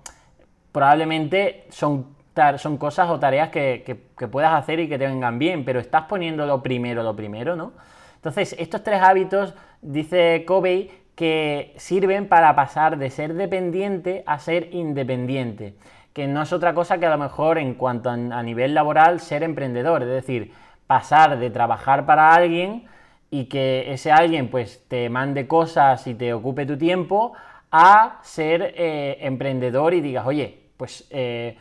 probablemente 0.73 1.65
son, 1.71 2.07
son 2.59 2.77
cosas 2.77 3.11
o 3.11 3.19
tareas 3.19 3.51
que, 3.51 3.99
puedas 4.31 4.53
hacer 4.53 4.81
y 4.81 4.89
que 4.89 4.99
te 4.99 5.07
vengan 5.07 5.39
bien, 5.39 5.65
pero 5.65 5.81
estás 5.81 6.05
poniendo 6.05 6.47
lo 6.47 6.63
primero, 6.63 7.03
lo 7.03 7.17
primero, 7.17 7.57
¿no? 7.57 7.73
Entonces, 8.17 8.55
estos 8.59 8.83
tres 8.83 9.03
hábitos, 9.03 9.55
dice 9.81 10.45
Covey, 10.47 10.91
que 11.15 11.75
sirven 11.77 12.29
para 12.29 12.55
pasar 12.55 12.99
de 12.99 13.11
ser 13.11 13.35
dependiente 13.35 14.23
a 14.27 14.39
ser 14.39 14.75
independiente, 14.75 15.75
que 16.13 16.27
no 16.27 16.43
es 16.43 16.53
otra 16.53 16.75
cosa 16.75 16.99
que 16.99 17.07
a 17.07 17.11
lo 17.11 17.19
mejor 17.19 17.59
en 17.59 17.75
cuanto 17.75 18.11
a, 18.11 18.15
a 18.15 18.43
nivel 18.43 18.75
laboral 18.75 19.21
ser 19.21 19.43
emprendedor, 19.43 20.03
es 20.03 20.09
decir, 20.09 20.53
pasar 20.87 21.39
de 21.39 21.51
trabajar 21.51 22.05
para 22.05 22.35
alguien 22.35 22.87
y 23.31 23.45
que 23.45 23.93
ese 23.93 24.13
alguien 24.13 24.49
pues 24.49 24.85
te 24.89 25.09
mande 25.09 25.47
cosas 25.47 26.07
y 26.07 26.15
te 26.15 26.33
ocupe 26.35 26.67
tu 26.67 26.77
tiempo 26.77 27.33
a 27.71 28.19
ser 28.23 28.75
eh, 28.77 29.19
emprendedor 29.21 29.95
y 29.95 30.01
digas, 30.01 30.27
oye, 30.27 30.60
pues 30.81 31.07
eh, 31.11 31.59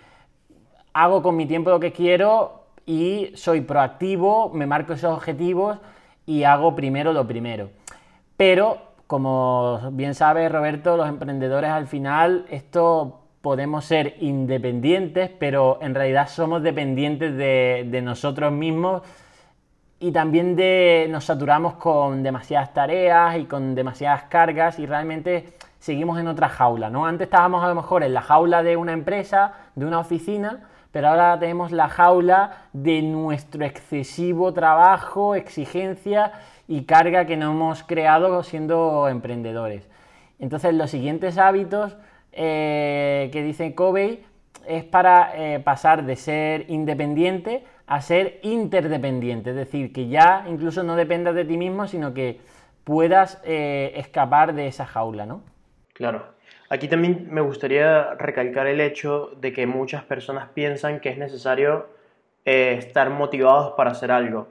hago 0.94 1.22
con 1.22 1.36
mi 1.36 1.46
tiempo 1.46 1.70
lo 1.72 1.82
que 1.82 1.92
quiero 1.92 2.64
y 2.86 3.34
soy 3.36 3.60
proactivo, 3.60 4.50
me 4.54 4.66
marco 4.66 4.94
esos 4.94 5.14
objetivos 5.14 5.78
y 6.26 6.44
hago 6.44 6.74
primero 6.74 7.12
lo 7.12 7.28
primero. 7.28 7.70
Pero, 8.38 8.78
como 9.08 9.92
bien 9.92 10.16
sabe 10.16 10.48
Roberto, 10.48 10.96
los 10.96 11.10
emprendedores 11.10 11.70
al 11.70 11.88
final, 11.88 12.46
esto 12.50 13.20
podemos 13.42 13.84
ser 13.84 14.16
independientes, 14.22 15.30
pero 15.38 15.80
en 15.82 15.96
realidad 15.96 16.30
somos 16.30 16.64
dependientes 16.64 17.36
de, 17.36 17.88
de 17.92 18.02
nosotros 18.02 18.54
mismos 18.54 19.02
y 20.00 20.14
también 20.14 20.56
de, 20.56 21.08
nos 21.10 21.26
saturamos 21.26 21.74
con 21.74 22.24
demasiadas 22.24 22.74
tareas 22.74 23.38
y 23.38 23.44
con 23.44 23.76
demasiadas 23.76 24.24
cargas 24.30 24.80
y 24.80 24.86
realmente 24.86 25.56
seguimos 25.90 26.20
en 26.20 26.28
otra 26.28 26.50
jaula, 26.50 26.92
¿no? 26.92 27.08
Antes 27.08 27.26
estábamos 27.26 27.64
a 27.64 27.68
lo 27.68 27.74
mejor 27.74 28.04
en 28.04 28.14
la 28.14 28.22
jaula 28.22 28.62
de 28.62 28.78
una 28.78 28.94
empresa, 28.94 29.54
de 29.74 29.88
una 29.88 29.98
oficina, 29.98 30.68
pero 30.92 31.08
ahora 31.08 31.40
tenemos 31.40 31.72
la 31.72 31.90
jaula 31.90 32.68
de 32.74 33.02
nuestro 33.02 33.66
excesivo 33.66 34.54
trabajo, 34.54 35.34
exigencia 35.34 36.32
y 36.68 36.84
carga 36.84 37.26
que 37.26 37.38
nos 37.38 37.56
hemos 37.56 37.82
creado 37.82 38.44
siendo 38.44 39.08
emprendedores. 39.10 39.90
Entonces 40.38 40.76
los 40.76 40.92
siguientes 40.92 41.40
hábitos 41.40 41.98
eh, 42.34 43.32
que 43.34 43.42
dice 43.42 43.74
Covey 43.74 44.24
es 44.68 44.84
para 44.84 45.32
eh, 45.36 45.60
pasar 45.60 46.06
de 46.06 46.18
ser 46.18 46.70
independiente 46.70 47.64
a 47.88 48.02
ser 48.02 48.40
interdependiente, 48.44 49.50
es 49.50 49.56
decir, 49.56 49.92
que 49.92 50.08
ya 50.08 50.46
incluso 50.48 50.84
no 50.84 50.96
dependas 50.96 51.34
de 51.34 51.46
ti 51.46 51.58
mismo, 51.58 51.88
sino 51.88 52.14
que 52.14 52.40
puedas 52.84 53.42
eh, 53.44 53.94
escapar 53.96 54.54
de 54.54 54.68
esa 54.68 54.86
jaula, 54.86 55.26
¿no? 55.26 55.42
Claro. 56.00 56.24
Aquí 56.70 56.88
también 56.88 57.28
me 57.30 57.42
gustaría 57.42 58.14
recalcar 58.14 58.68
el 58.68 58.80
hecho 58.80 59.32
de 59.42 59.52
que 59.52 59.68
muchas 59.68 60.02
personas 60.06 60.48
piensan 60.54 61.02
que 61.02 61.10
es 61.10 61.18
necesario 61.18 61.88
eh, 62.46 62.76
estar 62.80 63.10
motivados 63.10 63.74
para 63.76 63.92
hacer 63.92 64.10
algo. 64.10 64.48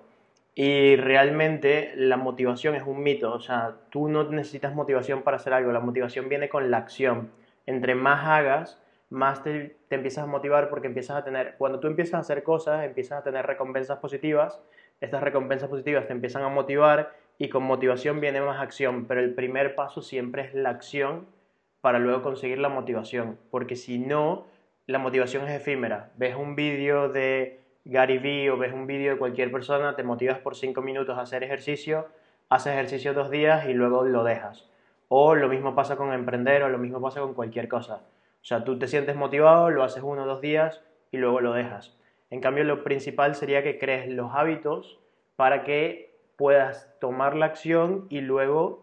Y 0.54 0.96
realmente 0.96 1.92
la 1.96 2.18
motivación 2.18 2.74
es 2.74 2.82
un 2.82 3.02
mito. 3.02 3.32
O 3.32 3.40
sea, 3.40 3.76
tú 3.88 4.08
no 4.08 4.24
necesitas 4.24 4.74
motivación 4.74 5.22
para 5.22 5.38
hacer 5.38 5.54
algo. 5.54 5.72
La 5.72 5.80
motivación 5.80 6.28
viene 6.28 6.50
con 6.50 6.70
la 6.70 6.76
acción. 6.76 7.30
Entre 7.64 7.94
más 7.94 8.26
hagas, 8.26 8.78
más 9.08 9.42
te, 9.42 9.76
te 9.88 9.94
empiezas 9.94 10.24
a 10.24 10.26
motivar 10.26 10.68
porque 10.68 10.88
empiezas 10.88 11.16
a 11.16 11.24
tener, 11.24 11.54
cuando 11.56 11.80
tú 11.80 11.86
empiezas 11.86 12.14
a 12.14 12.18
hacer 12.18 12.42
cosas, 12.42 12.84
empiezas 12.84 13.20
a 13.20 13.22
tener 13.22 13.46
recompensas 13.46 14.00
positivas. 14.00 14.60
Estas 15.00 15.22
recompensas 15.22 15.70
positivas 15.70 16.06
te 16.06 16.12
empiezan 16.12 16.42
a 16.42 16.50
motivar 16.50 17.14
y 17.38 17.48
con 17.48 17.62
motivación 17.62 18.20
viene 18.20 18.42
más 18.42 18.60
acción. 18.60 19.06
Pero 19.06 19.20
el 19.20 19.32
primer 19.32 19.74
paso 19.74 20.02
siempre 20.02 20.42
es 20.42 20.52
la 20.52 20.68
acción 20.68 21.37
para 21.80 21.98
luego 21.98 22.22
conseguir 22.22 22.58
la 22.58 22.68
motivación, 22.68 23.38
porque 23.50 23.76
si 23.76 23.98
no, 23.98 24.46
la 24.86 24.98
motivación 24.98 25.46
es 25.48 25.60
efímera. 25.60 26.10
Ves 26.16 26.34
un 26.34 26.56
vídeo 26.56 27.08
de 27.08 27.60
Gary 27.84 28.18
Vee 28.18 28.50
o 28.50 28.56
ves 28.56 28.72
un 28.72 28.86
vídeo 28.86 29.12
de 29.12 29.18
cualquier 29.18 29.50
persona, 29.50 29.96
te 29.96 30.02
motivas 30.02 30.38
por 30.38 30.56
5 30.56 30.82
minutos 30.82 31.18
a 31.18 31.22
hacer 31.22 31.44
ejercicio, 31.44 32.08
haces 32.48 32.72
ejercicio 32.72 33.14
dos 33.14 33.30
días 33.30 33.66
y 33.68 33.74
luego 33.74 34.04
lo 34.04 34.24
dejas. 34.24 34.68
O 35.08 35.34
lo 35.34 35.48
mismo 35.48 35.74
pasa 35.74 35.96
con 35.96 36.12
emprender 36.12 36.62
o 36.62 36.68
lo 36.68 36.78
mismo 36.78 37.00
pasa 37.00 37.20
con 37.20 37.34
cualquier 37.34 37.68
cosa. 37.68 38.02
O 38.42 38.44
sea, 38.44 38.64
tú 38.64 38.78
te 38.78 38.88
sientes 38.88 39.16
motivado, 39.16 39.70
lo 39.70 39.82
haces 39.82 40.02
uno 40.02 40.24
o 40.24 40.26
dos 40.26 40.40
días 40.40 40.82
y 41.10 41.16
luego 41.16 41.40
lo 41.40 41.52
dejas. 41.52 41.96
En 42.30 42.40
cambio, 42.40 42.64
lo 42.64 42.84
principal 42.84 43.34
sería 43.34 43.62
que 43.62 43.78
crees 43.78 44.08
los 44.08 44.34
hábitos 44.34 44.98
para 45.36 45.64
que 45.64 46.14
puedas 46.36 46.94
tomar 47.00 47.36
la 47.36 47.46
acción 47.46 48.06
y 48.10 48.20
luego 48.20 48.82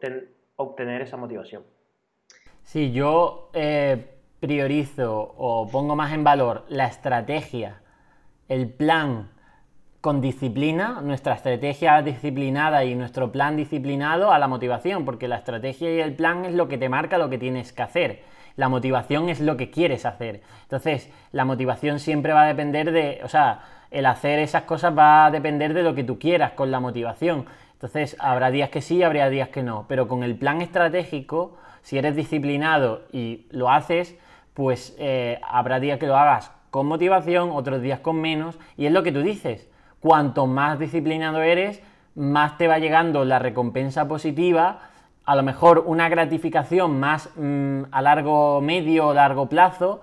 obtener 0.56 1.02
esa 1.02 1.18
motivación. 1.18 1.64
Sí, 2.66 2.92
yo 2.92 3.52
eh, 3.54 4.18
priorizo 4.40 5.36
o 5.38 5.70
pongo 5.72 5.96
más 5.96 6.12
en 6.14 6.24
valor 6.24 6.66
la 6.68 6.88
estrategia, 6.88 7.82
el 8.50 8.68
plan 8.70 9.30
con 10.02 10.20
disciplina, 10.20 11.00
nuestra 11.02 11.36
estrategia 11.36 12.02
disciplinada 12.02 12.84
y 12.84 12.96
nuestro 12.96 13.32
plan 13.32 13.56
disciplinado 13.56 14.32
a 14.32 14.40
la 14.40 14.48
motivación, 14.48 15.06
porque 15.06 15.28
la 15.28 15.38
estrategia 15.38 15.94
y 15.96 16.00
el 16.00 16.16
plan 16.16 16.44
es 16.44 16.54
lo 16.54 16.68
que 16.68 16.80
te 16.80 16.90
marca 16.90 17.20
lo 17.20 17.30
que 17.30 17.38
tienes 17.38 17.72
que 17.72 17.84
hacer. 17.84 18.24
La 18.56 18.68
motivación 18.68 19.30
es 19.30 19.40
lo 19.42 19.58
que 19.58 19.70
quieres 19.70 20.06
hacer. 20.06 20.42
Entonces, 20.64 21.12
la 21.32 21.46
motivación 21.46 22.00
siempre 22.00 22.34
va 22.34 22.44
a 22.44 22.48
depender 22.48 22.92
de, 22.92 23.22
o 23.24 23.28
sea, 23.28 23.62
el 23.92 24.08
hacer 24.08 24.40
esas 24.40 24.64
cosas 24.64 24.98
va 24.98 25.28
a 25.28 25.32
depender 25.32 25.76
de 25.76 25.84
lo 25.84 25.94
que 25.94 26.04
tú 26.04 26.18
quieras 26.18 26.54
con 26.54 26.72
la 26.72 26.80
motivación. 26.80 27.46
Entonces, 27.74 28.16
habrá 28.20 28.50
días 28.50 28.70
que 28.70 28.82
sí, 28.82 29.04
habrá 29.04 29.30
días 29.30 29.50
que 29.50 29.62
no, 29.62 29.86
pero 29.88 30.08
con 30.08 30.24
el 30.24 30.36
plan 30.36 30.62
estratégico 30.62 31.58
si 31.86 32.00
eres 32.00 32.15
disciplinado 32.15 33.04
y 33.12 33.46
lo 33.51 33.70
haces, 33.70 34.18
pues 34.56 34.96
eh, 34.98 35.39
habrá 35.48 35.80
días 35.80 36.00
que 36.00 36.08
lo 36.08 36.18
hagas 36.18 36.51
con 36.72 36.88
motivación, 36.88 37.51
otros 37.51 37.80
días 37.80 38.00
con 38.00 38.20
menos, 38.20 38.58
y 38.75 38.88
es 38.88 38.92
lo 38.92 39.04
que 39.04 39.12
tú 39.12 39.22
dices. 39.22 39.70
Cuanto 40.00 40.48
más 40.48 40.80
disciplinado 40.80 41.44
eres, 41.44 41.84
más 42.15 42.58
te 42.58 42.68
va 42.68 42.80
llegando 42.80 43.24
la 43.24 43.38
recompensa 43.38 44.08
positiva, 44.08 44.80
a 45.25 45.36
lo 45.36 45.44
mejor 45.44 45.84
una 45.86 46.10
gratificación 46.10 47.00
más 47.00 47.30
mm, 47.36 47.84
a 47.92 48.01
largo, 48.01 48.62
medio 48.62 49.10
o 49.10 49.13
largo 49.13 49.48
plazo, 49.48 50.01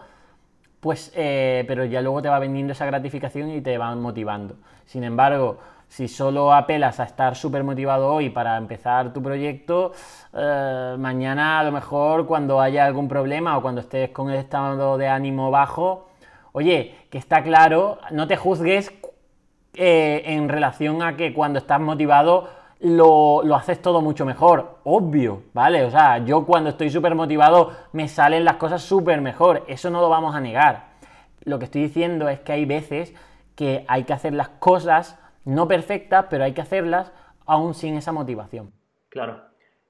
pues, 0.78 1.12
eh, 1.16 1.64
pero 1.66 1.84
ya 1.84 2.00
luego 2.00 2.22
te 2.22 2.28
va 2.28 2.38
vendiendo 2.38 2.74
esa 2.74 2.86
gratificación 2.86 3.50
y 3.50 3.60
te 3.60 3.76
va 3.76 3.92
motivando. 3.96 4.54
Sin 4.84 5.02
embargo, 5.02 5.58
si 5.92 6.08
solo 6.08 6.54
apelas 6.54 7.00
a 7.00 7.04
estar 7.04 7.36
súper 7.36 7.64
motivado 7.64 8.14
hoy 8.14 8.30
para 8.30 8.56
empezar 8.56 9.12
tu 9.12 9.22
proyecto, 9.22 9.92
eh, 10.32 10.96
mañana 10.98 11.60
a 11.60 11.64
lo 11.64 11.70
mejor 11.70 12.24
cuando 12.26 12.62
haya 12.62 12.86
algún 12.86 13.08
problema 13.08 13.58
o 13.58 13.60
cuando 13.60 13.82
estés 13.82 14.08
con 14.08 14.30
el 14.30 14.36
estado 14.36 14.96
de 14.96 15.08
ánimo 15.08 15.50
bajo, 15.50 16.08
oye, 16.52 16.94
que 17.10 17.18
está 17.18 17.42
claro, 17.42 17.98
no 18.10 18.26
te 18.26 18.38
juzgues 18.38 18.90
eh, 19.74 20.22
en 20.24 20.48
relación 20.48 21.02
a 21.02 21.14
que 21.14 21.34
cuando 21.34 21.58
estás 21.58 21.78
motivado 21.78 22.48
lo, 22.80 23.42
lo, 23.44 23.54
haces 23.54 23.82
todo 23.82 24.00
mucho 24.00 24.24
mejor, 24.24 24.78
obvio, 24.84 25.42
¿vale? 25.52 25.84
O 25.84 25.90
sea, 25.90 26.24
yo 26.24 26.46
cuando 26.46 26.70
estoy 26.70 26.88
súper 26.88 27.14
motivado 27.14 27.70
me 27.92 28.08
salen 28.08 28.46
las 28.46 28.56
cosas 28.56 28.80
súper 28.80 29.20
mejor, 29.20 29.62
eso 29.68 29.90
no 29.90 30.00
lo 30.00 30.08
vamos 30.08 30.34
a 30.34 30.40
negar. 30.40 30.86
Lo 31.44 31.58
que 31.58 31.66
estoy 31.66 31.82
diciendo 31.82 32.30
es 32.30 32.40
que 32.40 32.52
hay 32.52 32.64
veces 32.64 33.12
que 33.54 33.84
hay 33.88 34.04
que 34.04 34.14
hacer 34.14 34.32
las 34.32 34.48
cosas 34.48 35.18
no 35.44 35.68
perfectas, 35.68 36.26
pero 36.30 36.44
hay 36.44 36.52
que 36.52 36.60
hacerlas 36.60 37.12
aún 37.46 37.74
sin 37.74 37.96
esa 37.96 38.12
motivación. 38.12 38.72
Claro. 39.08 39.42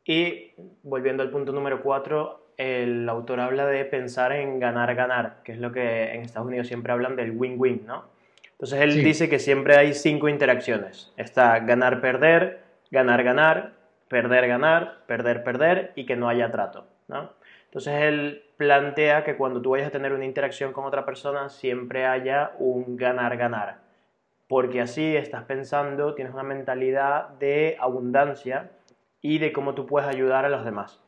Y 0.05 0.53
volviendo 0.83 1.23
al 1.23 1.31
punto 1.31 1.53
número 1.53 1.83
4, 1.83 2.53
el 2.57 3.09
autor 3.09 3.41
habla 3.41 3.67
de 3.67 3.85
pensar 3.85 4.33
en 4.33 4.59
ganar-ganar, 4.59 5.43
que 5.45 5.53
es 5.53 5.59
lo 5.59 5.73
que 5.73 6.15
en 6.15 6.23
Estados 6.23 6.49
Unidos 6.49 6.67
siempre 6.67 6.93
hablan 6.93 7.17
del 7.17 7.33
win-win, 7.33 7.85
¿no? 7.87 8.05
Entonces 8.53 8.81
él 8.81 9.03
dice 9.03 9.29
que 9.29 9.39
siempre 9.39 9.77
hay 9.77 9.93
cinco 9.93 10.29
interacciones. 10.29 11.13
Está 11.17 11.59
ganar-perder, 11.61 12.63
ganar-ganar, 12.93 13.73
perder-ganar, 14.07 14.99
perder-perder 15.07 15.93
y 15.97 16.07
que 16.07 16.15
no 16.15 16.29
haya 16.29 16.51
trato, 16.53 16.87
¿no? 17.09 17.31
Entonces 17.65 17.95
él 18.03 18.45
plantea 18.57 19.25
que 19.25 19.37
cuando 19.37 19.61
tú 19.61 19.71
vayas 19.71 19.89
a 19.89 19.91
tener 19.91 20.13
una 20.13 20.25
interacción 20.25 20.73
con 20.73 20.85
otra 20.85 21.05
persona 21.05 21.49
siempre 21.49 22.07
haya 22.07 22.53
un 22.59 22.97
ganar-ganar, 22.97 23.79
porque 24.53 24.83
así 24.83 25.17
estás 25.17 25.45
pensando, 25.45 26.15
tienes 26.15 26.35
una 26.35 26.43
mentalidad 26.43 27.31
de 27.39 27.79
abundancia 27.81 28.71
y 29.23 29.39
de 29.39 29.51
cómo 29.51 29.73
tú 29.73 29.87
puedes 29.87 30.07
ayudar 30.07 30.45
a 30.45 30.51
los 30.51 30.63
demás. 30.63 31.01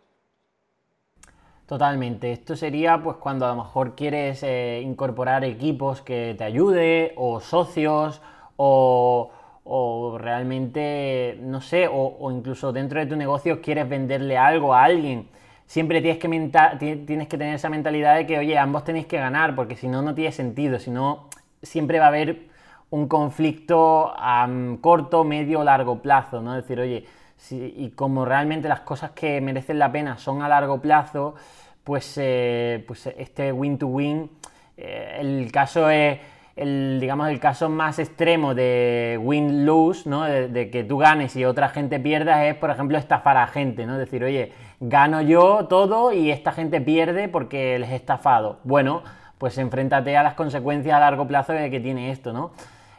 Totalmente. 1.66 2.32
Esto 2.32 2.56
sería 2.56 3.02
pues 3.02 3.18
cuando 3.18 3.44
a 3.44 3.50
lo 3.50 3.56
mejor 3.56 3.96
quieres 3.96 4.42
eh, 4.42 4.80
incorporar 4.82 5.44
equipos 5.44 6.00
que 6.00 6.34
te 6.38 6.44
ayude 6.44 7.12
o 7.16 7.38
socios 7.40 8.22
o, 8.56 10.16
realmente, 10.18 11.38
no 11.42 11.60
sé, 11.60 11.86
o, 11.92 12.30
incluso 12.30 12.72
dentro 12.72 12.98
de 12.98 13.04
tu 13.04 13.14
negocio 13.14 13.60
quieres 13.60 13.86
venderle 13.86 14.38
algo 14.38 14.72
a 14.72 14.84
alguien. 14.84 15.28
Siempre 15.66 16.00
tienes 16.00 16.18
que, 16.18 17.04
tienes 17.06 17.28
que 17.28 17.36
tener 17.36 17.56
esa 17.56 17.68
mentalidad 17.68 18.16
de 18.16 18.26
que, 18.26 18.38
oye, 18.38 18.56
ambos 18.56 18.84
tenéis 18.84 19.04
que 19.04 19.18
ganar, 19.18 19.54
porque 19.54 19.76
si 19.76 19.86
no, 19.86 20.00
no 20.00 20.14
tiene 20.14 20.32
sentido. 20.32 20.78
Si 20.78 20.90
no, 20.90 21.28
siempre 21.60 21.98
va 21.98 22.06
a 22.06 22.08
haber 22.08 22.53
un 22.94 23.08
conflicto 23.08 24.14
a 24.16 24.48
corto, 24.80 25.24
medio 25.24 25.60
o 25.60 25.64
largo 25.64 25.98
plazo, 25.98 26.40
¿no? 26.40 26.54
decir, 26.54 26.78
oye, 26.78 27.04
y 27.50 27.90
como 27.90 28.24
realmente 28.24 28.68
las 28.68 28.80
cosas 28.80 29.10
que 29.10 29.40
merecen 29.40 29.80
la 29.80 29.90
pena 29.90 30.16
son 30.16 30.42
a 30.42 30.48
largo 30.48 30.80
plazo, 30.80 31.34
pues, 31.82 32.14
eh, 32.18 32.84
pues 32.86 33.08
este 33.18 33.52
win-to-win, 33.52 34.30
eh, 34.76 35.16
el 35.18 35.50
caso 35.50 35.90
es, 35.90 36.20
el, 36.54 36.98
digamos, 37.00 37.30
el 37.30 37.40
caso 37.40 37.68
más 37.68 37.98
extremo 37.98 38.54
de 38.54 39.18
win-lose, 39.20 40.08
¿no? 40.08 40.22
De, 40.22 40.70
que 40.70 40.84
tú 40.84 40.98
ganes 40.98 41.34
y 41.34 41.44
otra 41.44 41.70
gente 41.70 41.98
pierda, 41.98 42.46
es, 42.46 42.54
por 42.54 42.70
ejemplo, 42.70 42.96
estafar 42.96 43.36
a 43.36 43.48
gente, 43.48 43.86
¿no? 43.86 43.98
Decir, 43.98 44.22
oye, 44.22 44.52
gano 44.78 45.20
yo 45.20 45.66
todo 45.66 46.12
y 46.12 46.30
esta 46.30 46.52
gente 46.52 46.80
pierde 46.80 47.28
porque 47.28 47.76
les 47.80 47.90
he 47.90 47.96
estafado. 47.96 48.60
Bueno, 48.62 49.02
pues 49.38 49.58
enfréntate 49.58 50.16
a 50.16 50.22
las 50.22 50.34
consecuencias 50.34 50.94
a 50.94 51.00
largo 51.00 51.26
plazo 51.26 51.54
que 51.54 51.80
tiene 51.80 52.12
esto, 52.12 52.32
¿no? 52.32 52.52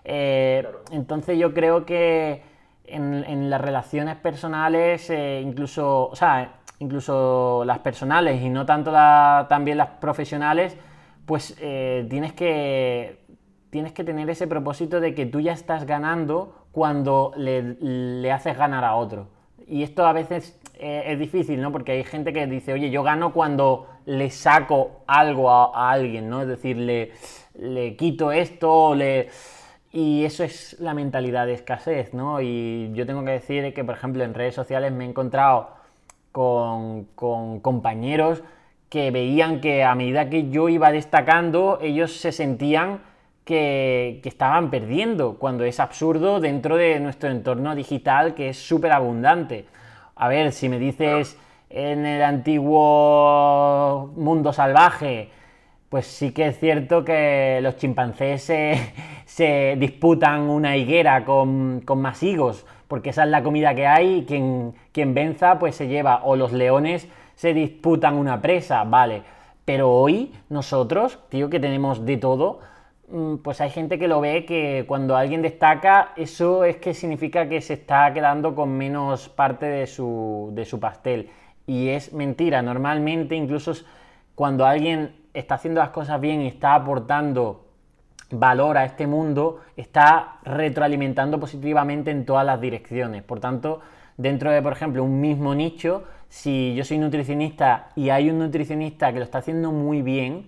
Eh, 0.06 0.64
entonces 0.92 1.38
yo 1.38 1.54
creo 1.54 1.86
que 1.86 2.44
en, 2.86 3.50
las 3.50 3.60
relaciones 3.60 4.16
personales, 4.18 5.10
eh, 5.10 5.42
incluso, 5.44 6.10
o 6.10 6.16
sea, 6.16 6.60
incluso 6.78 7.64
las 7.66 7.80
personales 7.80 8.42
y 8.42 8.50
no 8.50 8.66
tanto 8.66 8.92
también 9.50 9.80
las 9.80 9.90
profesionales, 9.90 10.78
pues 11.26 11.58
eh, 11.60 12.06
tienes, 12.08 12.34
que, 12.34 13.26
tienes 13.72 13.94
que 13.94 14.04
tener 14.04 14.30
ese 14.30 14.46
propósito 14.46 15.00
de 15.00 15.16
que 15.16 15.26
tú 15.26 15.40
ya 15.40 15.54
estás 15.54 15.86
ganando 15.86 16.68
cuando 16.72 17.32
le, 17.36 18.32
haces 18.32 18.56
ganar 18.56 18.84
a 18.84 18.96
otro. 18.96 19.30
Y 19.68 19.82
esto 19.82 20.06
a 20.06 20.14
veces 20.14 20.60
es 20.78 21.18
difícil, 21.18 21.60
¿no? 21.62 21.72
Porque 21.72 21.94
hay 21.94 22.04
gente 22.04 22.32
que 22.34 22.46
dice, 22.46 22.74
oye, 22.74 22.92
yo 22.92 23.02
gano 23.02 23.34
cuando 23.34 23.88
le 24.06 24.30
saco 24.30 25.02
algo 25.08 25.50
a, 25.50 25.72
a 25.74 25.92
alguien, 25.92 26.30
¿no? 26.30 26.42
Es 26.42 26.48
decir, 26.48 26.78
le, 26.78 27.14
le 27.58 27.96
quito 27.96 28.32
esto, 28.32 28.94
le 28.94 29.30
y 29.96 30.26
eso 30.26 30.44
es 30.44 30.76
la 30.82 30.94
mentalidad 30.94 31.46
de 31.46 31.54
escasez, 31.54 32.14
¿no? 32.14 32.42
Y 32.42 32.92
yo 32.94 33.06
tengo 33.06 33.24
que 33.24 33.32
decir 33.32 33.74
que, 33.74 33.86
por 33.86 33.96
ejemplo, 33.96 34.26
en 34.26 34.34
redes 34.34 34.54
sociales 34.54 34.92
me 34.92 35.06
he 35.06 35.08
encontrado 35.08 35.70
con, 36.34 37.06
compañeros 37.62 38.44
que 38.90 39.10
veían 39.10 39.62
que 39.62 39.86
a 39.86 39.96
medida 39.96 40.30
que 40.30 40.50
yo 40.50 40.68
iba 40.68 40.92
destacando, 40.92 41.80
ellos 41.82 42.12
se 42.12 42.34
sentían 42.34 43.00
que, 43.46 44.20
que 44.22 44.28
estaban 44.28 44.70
perdiendo, 44.70 45.36
cuando 45.36 45.64
es 45.64 45.80
absurdo 45.80 46.42
dentro 46.42 46.76
de 46.76 47.00
nuestro 47.00 47.30
entorno 47.30 47.74
digital 47.74 48.34
que 48.36 48.50
es 48.50 48.58
súper 48.58 48.92
abundante. 48.92 49.66
A 50.18 50.28
ver, 50.28 50.52
si 50.52 50.68
me 50.68 50.78
dices 50.78 51.38
en 51.70 52.06
el 52.06 52.22
antiguo 52.22 54.12
mundo 54.18 54.52
salvaje, 54.52 55.30
pues 55.96 56.08
sí 56.08 56.34
que 56.34 56.48
es 56.48 56.60
cierto 56.60 57.06
que 57.06 57.60
los 57.62 57.78
chimpancés 57.78 58.44
se, 58.44 59.76
disputan 59.80 60.42
una 60.42 60.76
higuera 60.76 61.24
con, 61.24 61.86
más 61.96 62.22
higos, 62.22 62.66
porque 62.90 63.12
esa 63.12 63.24
es 63.24 63.30
la 63.30 63.42
comida 63.42 63.74
que 63.76 63.88
hay, 63.88 64.16
y 64.16 64.26
quien, 64.26 64.74
quien 64.92 65.14
venza 65.14 65.58
pues 65.58 65.74
se 65.76 65.88
lleva, 65.88 66.26
o 66.26 66.36
los 66.36 66.52
leones 66.52 67.08
se 67.36 67.54
disputan 67.54 68.16
una 68.16 68.42
presa, 68.42 68.84
vale. 68.84 69.22
Pero 69.64 69.90
hoy 69.90 70.34
nosotros, 70.50 71.18
tío, 71.30 71.50
que 71.50 71.62
tenemos 71.62 72.06
de 72.06 72.18
todo, 72.18 72.60
mm, 73.08 73.38
pues 73.38 73.62
hay 73.62 73.70
gente 73.70 73.98
que 73.98 74.10
lo 74.10 74.20
ve 74.20 74.44
que 74.44 74.84
cuando 74.90 75.16
alguien 75.16 75.42
destaca, 75.42 76.12
eso 76.18 76.66
es 76.66 76.76
que 76.76 76.94
significa 76.94 77.48
que 77.48 77.62
se 77.62 77.76
está 77.76 78.14
quedando 78.14 78.54
con 78.54 78.70
menos 78.78 79.30
parte 79.30 79.66
de 79.66 79.88
su, 79.88 80.50
de 80.52 80.66
su 80.66 80.78
pastel. 80.78 81.30
Y 81.66 81.88
es 81.88 82.12
mentira, 82.12 82.62
normalmente 82.62 83.34
incluso 83.34 83.72
cuando 84.36 84.66
alguien 84.66 85.24
está 85.36 85.56
haciendo 85.56 85.82
las 85.82 85.90
cosas 85.90 86.20
bien 86.20 86.42
y 86.42 86.48
está 86.48 86.74
aportando 86.74 87.66
valor 88.32 88.78
a 88.78 88.86
este 88.86 89.06
mundo, 89.06 89.62
está 89.78 90.38
retroalimentando 90.44 91.40
positivamente 91.40 92.12
en 92.12 92.26
todas 92.26 92.46
las 92.46 92.60
direcciones. 92.60 93.24
Por 93.24 93.40
tanto, 93.40 93.82
dentro 94.18 94.52
de, 94.52 94.62
por 94.62 94.74
ejemplo, 94.74 95.04
un 95.04 95.22
mismo 95.22 95.54
nicho, 95.54 96.04
si 96.30 96.74
yo 96.76 96.84
soy 96.84 96.98
nutricionista 96.98 97.90
y 97.96 98.10
hay 98.10 98.30
un 98.30 98.40
nutricionista 98.40 99.12
que 99.14 99.20
lo 99.20 99.26
está 99.26 99.40
haciendo 99.40 99.72
muy 99.72 100.02
bien 100.02 100.48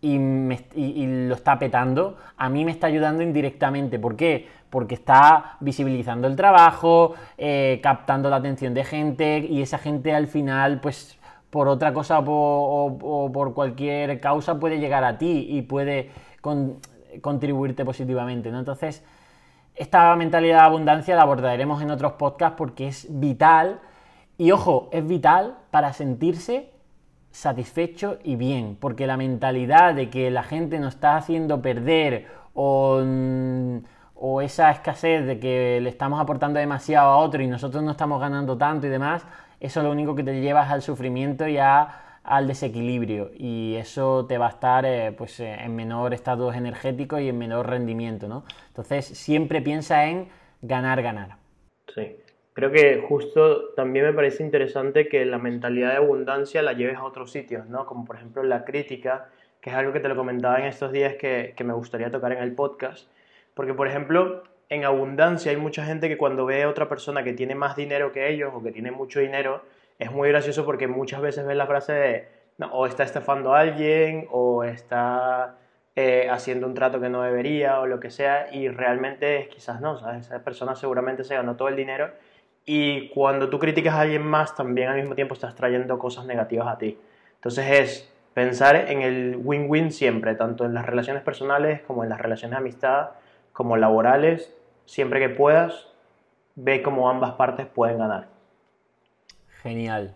y, 0.00 0.18
lo 0.18 1.34
está 1.34 1.58
petando, 1.58 2.16
a 2.36 2.48
mí 2.48 2.64
me 2.64 2.70
está 2.70 2.86
ayudando 2.86 3.22
indirectamente. 3.22 3.98
¿Por 3.98 4.14
qué? 4.14 4.48
Porque 4.70 4.94
está 4.94 5.56
visibilizando 5.60 6.28
el 6.28 6.36
trabajo, 6.36 7.14
eh, 7.38 7.80
captando 7.82 8.30
la 8.30 8.36
atención 8.36 8.72
de 8.72 8.84
gente 8.84 9.38
y 9.38 9.62
esa 9.62 9.78
gente 9.78 10.14
al 10.14 10.28
final, 10.28 10.80
pues 10.80 11.18
por 11.50 11.68
otra 11.68 11.92
cosa 11.92 12.20
o, 12.24 13.30
por 13.32 13.54
cualquier 13.54 14.20
causa 14.20 14.58
puede 14.58 14.78
llegar 14.78 15.04
a 15.04 15.18
ti 15.18 15.46
y 15.50 15.62
puede 15.62 16.10
contribuirte 17.20 17.84
positivamente. 17.84 18.50
¿no? 18.50 18.58
Entonces, 18.58 19.04
esta 19.74 20.14
mentalidad 20.16 20.60
de 20.60 20.66
abundancia 20.66 21.16
la 21.16 21.22
abordaremos 21.22 21.82
en 21.82 21.90
otros 21.90 22.12
podcasts 22.12 22.56
porque 22.56 22.88
es 22.88 23.06
vital. 23.10 23.80
Y 24.38 24.50
ojo, 24.50 24.88
es 24.92 25.06
vital 25.06 25.56
para 25.70 25.92
sentirse 25.92 26.70
satisfecho 27.30 28.18
y 28.24 28.36
bien, 28.36 28.78
porque 28.80 29.06
la 29.06 29.18
mentalidad 29.18 29.94
de 29.94 30.08
que 30.08 30.30
la 30.30 30.42
gente 30.42 30.78
nos 30.78 30.94
está 30.94 31.16
haciendo 31.16 31.60
perder 31.60 32.26
o, 32.54 33.02
o, 34.14 34.40
esa 34.40 34.70
escasez 34.70 35.26
de 35.26 35.38
que 35.38 35.78
le 35.82 35.90
estamos 35.90 36.18
aportando 36.18 36.58
demasiado 36.58 37.10
a 37.10 37.16
otro 37.18 37.42
y 37.42 37.46
nosotros 37.46 37.82
no 37.82 37.90
estamos 37.90 38.20
ganando 38.20 38.56
tanto 38.56 38.86
y 38.86 38.90
demás, 38.90 39.26
eso 39.60 39.82
lo 39.82 39.90
único 39.90 40.14
que 40.14 40.22
te 40.22 40.40
llevas 40.40 40.70
al 40.70 40.82
sufrimiento 40.82 41.48
y 41.48 41.58
al 41.58 42.46
desequilibrio 42.46 43.30
y 43.34 43.76
eso 43.76 44.26
te 44.26 44.38
va 44.38 44.46
a 44.46 44.50
estar 44.50 44.84
eh, 44.84 45.12
pues, 45.16 45.40
eh, 45.40 45.56
en 45.60 45.74
menor 45.74 46.12
estado 46.12 46.52
energético 46.52 47.18
y 47.18 47.28
en 47.28 47.38
menor 47.38 47.68
rendimiento, 47.68 48.28
¿no? 48.28 48.44
Entonces 48.68 49.06
siempre 49.06 49.62
piensa 49.62 50.06
en 50.06 50.28
ganar, 50.60 51.02
ganar. 51.02 51.36
Sí, 51.94 52.16
creo 52.52 52.70
que 52.72 53.02
justo 53.08 53.72
también 53.74 54.06
me 54.06 54.12
parece 54.12 54.42
interesante 54.42 55.08
que 55.08 55.24
la 55.24 55.38
mentalidad 55.38 55.90
de 55.90 55.96
abundancia 55.96 56.62
la 56.62 56.72
lleves 56.72 56.96
a 56.96 57.04
otros 57.04 57.30
sitios, 57.30 57.66
¿no? 57.68 57.86
Como 57.86 58.04
por 58.04 58.16
ejemplo 58.16 58.42
la 58.42 58.64
crítica, 58.64 59.28
que 59.60 59.70
es 59.70 59.76
algo 59.76 59.92
que 59.92 60.00
te 60.00 60.08
lo 60.08 60.16
comentaba 60.16 60.58
en 60.58 60.66
estos 60.66 60.92
días 60.92 61.14
que, 61.14 61.54
que 61.56 61.64
me 61.64 61.72
gustaría 61.72 62.10
tocar 62.10 62.32
en 62.32 62.42
el 62.42 62.54
podcast, 62.54 63.08
porque 63.54 63.72
por 63.72 63.88
ejemplo 63.88 64.42
en 64.68 64.84
abundancia 64.84 65.50
hay 65.50 65.56
mucha 65.56 65.84
gente 65.84 66.08
que 66.08 66.18
cuando 66.18 66.46
ve 66.46 66.64
a 66.64 66.68
otra 66.68 66.88
persona 66.88 67.22
que 67.22 67.32
tiene 67.32 67.54
más 67.54 67.76
dinero 67.76 68.12
que 68.12 68.28
ellos 68.28 68.52
o 68.54 68.62
que 68.62 68.72
tiene 68.72 68.90
mucho 68.90 69.20
dinero, 69.20 69.62
es 69.98 70.10
muy 70.10 70.28
gracioso 70.28 70.64
porque 70.64 70.88
muchas 70.88 71.20
veces 71.20 71.46
ven 71.46 71.58
la 71.58 71.66
frase 71.66 71.92
de, 71.92 72.28
o 72.70 72.86
está 72.86 73.04
estafando 73.04 73.54
a 73.54 73.60
alguien, 73.60 74.26
o 74.30 74.64
está 74.64 75.56
eh, 75.94 76.28
haciendo 76.30 76.66
un 76.66 76.74
trato 76.74 77.00
que 77.00 77.08
no 77.08 77.22
debería 77.22 77.80
o 77.80 77.86
lo 77.86 78.00
que 78.00 78.10
sea 78.10 78.52
y 78.52 78.68
realmente 78.68 79.48
quizás 79.50 79.80
no, 79.80 79.98
¿sabes? 79.98 80.26
Esa 80.26 80.42
persona 80.42 80.74
seguramente 80.74 81.24
se 81.24 81.34
ganó 81.34 81.56
todo 81.56 81.68
el 81.68 81.76
dinero 81.76 82.10
y 82.64 83.08
cuando 83.10 83.48
tú 83.48 83.58
criticas 83.58 83.94
a 83.94 84.00
alguien 84.00 84.22
más 84.22 84.54
también 84.56 84.88
al 84.88 84.96
mismo 84.96 85.14
tiempo 85.14 85.34
estás 85.34 85.54
trayendo 85.54 85.98
cosas 85.98 86.26
negativas 86.26 86.66
a 86.66 86.78
ti. 86.78 86.98
Entonces 87.36 87.66
es 87.70 88.12
pensar 88.34 88.76
en 88.76 89.02
el 89.02 89.38
win-win 89.42 89.92
siempre, 89.92 90.34
tanto 90.34 90.64
en 90.64 90.74
las 90.74 90.84
relaciones 90.84 91.22
personales 91.22 91.80
como 91.82 92.02
en 92.02 92.10
las 92.10 92.20
relaciones 92.20 92.50
de 92.52 92.58
amistad, 92.58 93.10
como 93.52 93.76
laborales, 93.76 94.54
siempre 94.86 95.20
que 95.20 95.28
puedas, 95.28 95.88
ve 96.54 96.82
cómo 96.82 97.10
ambas 97.10 97.32
partes 97.32 97.66
pueden 97.66 97.98
ganar. 97.98 98.28
Genial. 99.62 100.14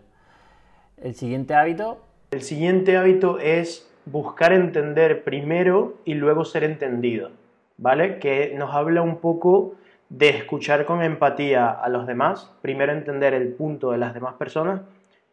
¿El 0.97 1.15
siguiente 1.15 1.53
hábito? 1.53 2.03
El 2.31 2.41
siguiente 2.41 2.97
hábito 2.97 3.39
es 3.39 3.91
buscar 4.05 4.53
entender 4.53 5.23
primero 5.23 5.97
y 6.05 6.15
luego 6.15 6.45
ser 6.45 6.63
entendido, 6.63 7.31
¿vale? 7.77 8.19
Que 8.19 8.53
nos 8.55 8.73
habla 8.73 9.01
un 9.01 9.17
poco 9.17 9.75
de 10.09 10.29
escuchar 10.29 10.85
con 10.85 11.01
empatía 11.03 11.69
a 11.69 11.87
los 11.89 12.07
demás, 12.07 12.51
primero 12.61 12.91
entender 12.91 13.33
el 13.33 13.53
punto 13.53 13.91
de 13.91 13.97
las 13.97 14.13
demás 14.13 14.35
personas 14.35 14.81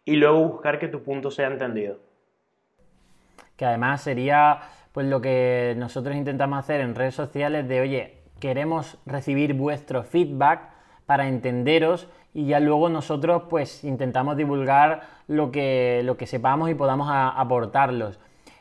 y 0.05 0.17
luego 0.17 0.45
buscar 0.45 0.79
que 0.79 0.89
tu 0.89 1.03
punto 1.03 1.31
sea 1.31 1.49
entendido. 1.49 1.99
Que 3.57 3.65
además 3.65 4.03
sería 4.03 4.61
pues 4.93 5.07
lo 5.07 5.21
que 5.21 5.75
nosotros 5.77 6.17
intentamos 6.17 6.59
hacer 6.59 6.81
en 6.81 6.95
redes 6.95 7.15
sociales 7.15 7.69
de, 7.69 7.81
oye, 7.81 8.18
queremos 8.41 8.99
recibir 9.07 9.55
vuestro 9.55 10.03
feedback 10.03 10.71
para 11.07 11.29
entenderos 11.29 12.09
y 12.35 12.47
ya 12.47 12.61
luego 12.61 12.89
nosotros 12.89 13.45
pues 13.49 13.85
intentamos 13.85 14.37
divulgar 14.37 15.03
lo 15.27 15.51
que, 15.51 16.03
lo 16.05 16.17
que 16.17 16.27
sepamos 16.27 16.71
y 16.71 16.75
podamos 16.75 17.09
aportarlos. 17.11 18.19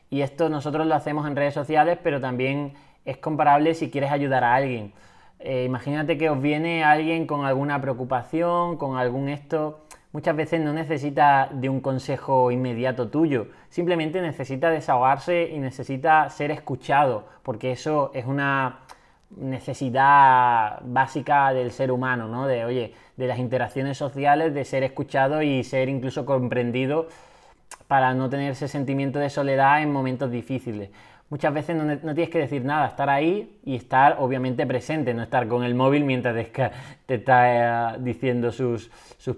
Y 0.10 0.22
esto 0.22 0.50
nosotros 0.50 0.88
lo 0.88 0.96
hacemos 0.96 1.28
en 1.28 1.36
redes 1.36 1.54
sociales, 1.54 1.98
pero 2.02 2.22
también 2.22 2.74
es 3.06 3.18
comparable 3.18 3.74
si 3.74 3.90
quieres 3.90 4.12
ayudar 4.12 4.44
a 4.44 4.56
alguien. 4.56 4.94
Eh, 5.40 5.66
imagínate 5.66 6.18
que 6.18 6.30
os 6.30 6.42
viene 6.42 6.84
alguien 6.84 7.28
con 7.28 7.46
alguna 7.46 7.80
preocupación, 7.82 8.78
con 8.78 8.98
algún 8.98 9.30
esto. 9.30 9.82
Muchas 10.14 10.36
veces 10.36 10.62
no 10.62 10.74
necesita 10.74 11.50
de 11.52 11.70
un 11.70 11.82
consejo 11.82 12.50
inmediato 12.50 13.10
tuyo, 13.10 13.48
simplemente 13.70 14.22
necesita 14.22 14.72
desahogarse 14.72 15.52
y 15.54 15.60
necesita 15.60 16.30
ser 16.30 16.50
escuchado, 16.50 17.26
porque 17.44 17.72
eso 17.72 18.10
es 18.16 18.26
una 18.26 18.80
necesidad 19.36 20.80
básica 20.84 21.54
del 21.54 21.72
ser 21.72 21.92
humano, 21.92 22.28
¿no? 22.28 22.48
De, 22.48 22.66
oye, 22.66 22.94
de 23.18 23.28
las 23.28 23.40
interacciones 23.40 23.98
sociales, 23.98 24.54
de 24.54 24.64
ser 24.64 24.84
escuchado 24.84 25.42
y 25.42 25.64
ser 25.64 25.90
incluso 25.90 26.26
comprendido 26.26 27.08
para 27.88 28.14
no 28.14 28.30
tener 28.30 28.52
ese 28.52 28.68
sentimiento 28.68 29.20
de 29.20 29.30
soledad 29.30 29.82
en 29.82 29.92
momentos 29.92 30.32
difíciles. 30.32 30.90
Muchas 31.30 31.54
veces 31.54 31.76
no, 31.76 32.14
tienes 32.14 32.30
que 32.30 32.40
decir 32.40 32.64
nada, 32.64 32.88
estar 32.88 33.10
ahí 33.10 33.60
y 33.66 33.76
estar 33.76 34.16
obviamente 34.20 34.66
presente, 34.66 35.14
no 35.14 35.24
estar 35.24 35.48
con 35.50 35.64
el 35.64 35.76
móvil 35.76 36.06
mientras 36.06 36.34
te, 36.34 37.14
está 37.16 37.96
eh, 37.96 37.98
diciendo 38.00 38.52
sus, 38.52 38.90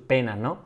penas, 0.08 0.38
¿no? 0.38 0.60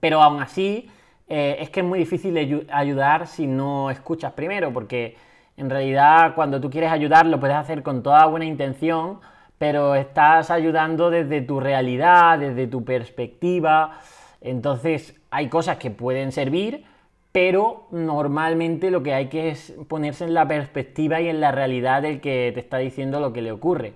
Pero 0.00 0.20
aún 0.20 0.42
así, 0.42 0.90
eh, 1.28 1.58
es 1.60 1.70
que 1.70 1.80
es 1.80 1.86
muy 1.86 2.00
difícil 2.00 2.66
ayudar 2.72 3.28
si 3.28 3.46
no 3.46 3.90
escuchas 3.92 4.32
primero, 4.32 4.72
porque 4.72 5.16
en 5.60 5.68
realidad 5.68 6.34
cuando 6.34 6.58
tú 6.58 6.70
quieres 6.70 6.90
ayudar 6.90 7.26
lo 7.26 7.38
puedes 7.38 7.56
hacer 7.56 7.82
con 7.82 8.02
toda 8.02 8.24
buena 8.24 8.46
intención, 8.46 9.20
pero 9.58 9.94
estás 9.94 10.50
ayudando 10.50 11.10
desde 11.10 11.42
tu 11.42 11.60
realidad, 11.60 12.38
desde 12.38 12.66
tu 12.66 12.82
perspectiva. 12.82 13.98
Entonces 14.40 15.20
hay 15.30 15.48
cosas 15.48 15.76
que 15.76 15.90
pueden 15.90 16.32
servir, 16.32 16.84
pero 17.30 17.88
normalmente 17.90 18.90
lo 18.90 19.02
que 19.02 19.12
hay 19.12 19.26
que 19.28 19.50
es 19.50 19.74
ponerse 19.86 20.24
en 20.24 20.32
la 20.32 20.48
perspectiva 20.48 21.20
y 21.20 21.28
en 21.28 21.42
la 21.42 21.52
realidad 21.52 22.00
del 22.00 22.22
que 22.22 22.52
te 22.54 22.60
está 22.60 22.78
diciendo 22.78 23.20
lo 23.20 23.34
que 23.34 23.42
le 23.42 23.52
ocurre. 23.52 23.92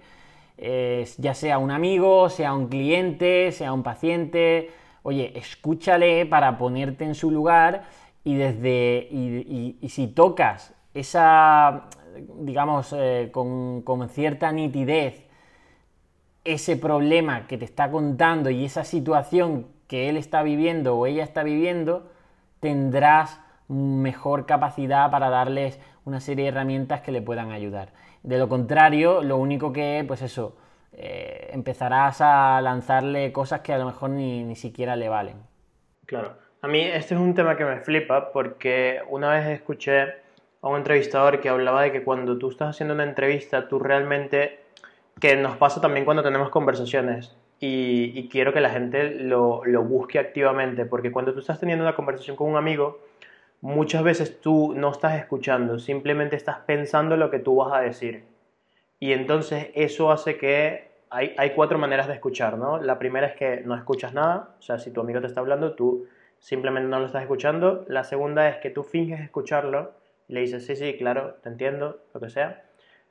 ya 1.16 1.33
sea 1.33 1.57
un 1.59 1.70
amigo, 1.70 2.29
sea 2.29 2.53
un 2.53 2.68
cliente, 2.68 3.53
sea 3.53 3.72
un 3.72 3.83
paciente, 3.83 4.70
oye, 5.03 5.33
escúchale 5.35 6.27
para 6.27 6.59
ponerte 6.59 7.05
en 7.05 7.14
su 7.14 7.31
lugar 7.31 7.85
y 8.22 8.35
desde 8.35 9.09
y, 9.11 9.79
si 9.88 10.09
tocas 10.09 10.74
esa, 10.94 11.88
digamos, 12.38 12.94
eh, 12.96 13.30
con, 13.33 13.83
con 13.83 14.09
cierta 14.09 14.52
nitidez 14.52 15.24
ese 16.44 16.76
problema 16.76 17.46
que 17.46 17.59
te 17.59 17.64
está 17.64 17.90
contando 17.90 18.50
y 18.50 18.64
esa 18.64 18.85
situación 18.85 19.66
que 19.88 20.09
él 20.09 20.16
está 20.16 20.42
viviendo 20.42 20.96
o 20.96 21.07
ella 21.07 21.24
está 21.24 21.42
viviendo, 21.42 22.11
tendrás 22.61 23.40
mejor 23.68 24.46
capacidad 24.46 25.11
para 25.11 25.30
darles 25.30 25.80
una 26.04 26.20
serie 26.20 26.44
de 26.44 26.50
herramientas 26.50 27.00
que 27.00 27.12
le 27.12 27.22
puedan 27.22 27.50
ayudar. 27.50 27.92
De 28.22 28.38
lo 28.38 28.48
contrario, 28.48 29.22
lo 29.22 29.37
único 29.38 29.72
que, 29.72 30.04
pues 30.07 30.22
eso, 30.22 30.57
eh, 30.92 31.50
empezarás 31.52 32.20
a 32.20 32.61
lanzarle 32.61 33.33
cosas 33.33 33.61
que 33.61 33.72
a 33.72 33.78
lo 33.78 33.87
mejor 33.87 34.11
ni, 34.11 34.44
ni 34.44 34.54
siquiera 34.54 34.96
le 34.96 35.09
valen. 35.09 35.37
Claro. 36.07 36.37
A 36.62 36.68
mí 36.68 36.80
este 36.80 37.14
es 37.14 37.20
un 37.20 37.35
tema 37.35 37.57
que 37.57 37.64
me 37.64 37.80
flipa 37.80 38.33
porque 38.33 39.00
una 39.09 39.30
vez 39.30 39.46
escuché 39.48 40.23
a 40.64 40.68
un 40.68 40.79
entrevistador 40.79 41.40
que 41.40 41.50
hablaba 41.50 41.83
de 41.83 41.92
que 41.92 42.03
cuando 42.03 42.38
tú 42.38 42.48
estás 42.48 42.70
haciendo 42.70 42.94
una 42.94 43.05
entrevista, 43.05 43.68
tú 43.68 43.79
realmente, 43.79 44.61
que 45.20 45.37
nos 45.37 45.59
pasa 45.59 45.79
también 45.79 46.07
cuando 46.07 46.22
tenemos 46.22 46.48
conversaciones, 46.48 47.37
y, 47.61 48.29
quiero 48.31 48.53
que 48.55 48.61
la 48.61 48.70
gente 48.70 49.11
lo, 49.11 49.62
busque 49.85 50.18
activamente, 50.18 50.87
porque 50.87 51.12
cuando 51.12 51.35
tú 51.35 51.40
estás 51.40 51.61
teniendo 51.61 51.85
una 51.85 51.94
conversación 51.94 52.35
con 52.35 52.50
un 52.50 52.57
amigo, 52.57 52.98
muchas 53.61 54.03
veces 54.03 54.40
tú 54.40 54.72
no 54.74 54.90
estás 54.90 55.18
escuchando, 55.18 55.79
simplemente 55.79 56.35
estás 56.35 56.61
pensando 56.61 57.18
lo 57.18 57.31
que 57.31 57.40
tú 57.40 57.57
vas 57.57 57.74
a 57.74 57.81
decir. 57.81 58.24
Y 59.00 59.12
entonces 59.12 59.68
eso 59.74 60.11
hace 60.11 60.38
que 60.38 60.88
hay, 61.11 61.35
hay, 61.37 61.50
cuatro 61.50 61.79
maneras 61.79 62.07
de 62.09 62.14
escuchar, 62.14 62.57
¿no? 62.57 62.81
La 62.81 62.98
primera 62.98 63.27
es 63.27 63.37
que 63.37 63.61
no 63.66 63.74
escuchas 63.74 64.14
nada, 64.14 64.55
o 64.59 64.62
sea, 64.62 64.79
si 64.79 64.90
tu 64.90 65.03
amigo 65.03 65.20
te 65.20 65.27
está 65.27 65.40
hablando, 65.40 65.74
tú 65.74 66.07
simplemente 66.38 66.88
no 66.88 67.00
lo 67.00 67.07
estás 67.07 67.22
escuchando. 67.22 67.85
La 67.87 68.05
segunda 68.05 68.48
es 68.48 68.57
que 68.57 68.70
tú 68.70 68.83
finges 68.83 69.20
escucharlo 69.20 69.92
le 70.28 70.40
dices, 70.40 70.66
sí, 70.66 70.76
sí, 70.76 70.96
claro, 70.96 71.34
te 71.42 71.48
entiendo, 71.48 72.00
lo 72.12 72.20
que 72.20 72.30
sea. 72.30 72.64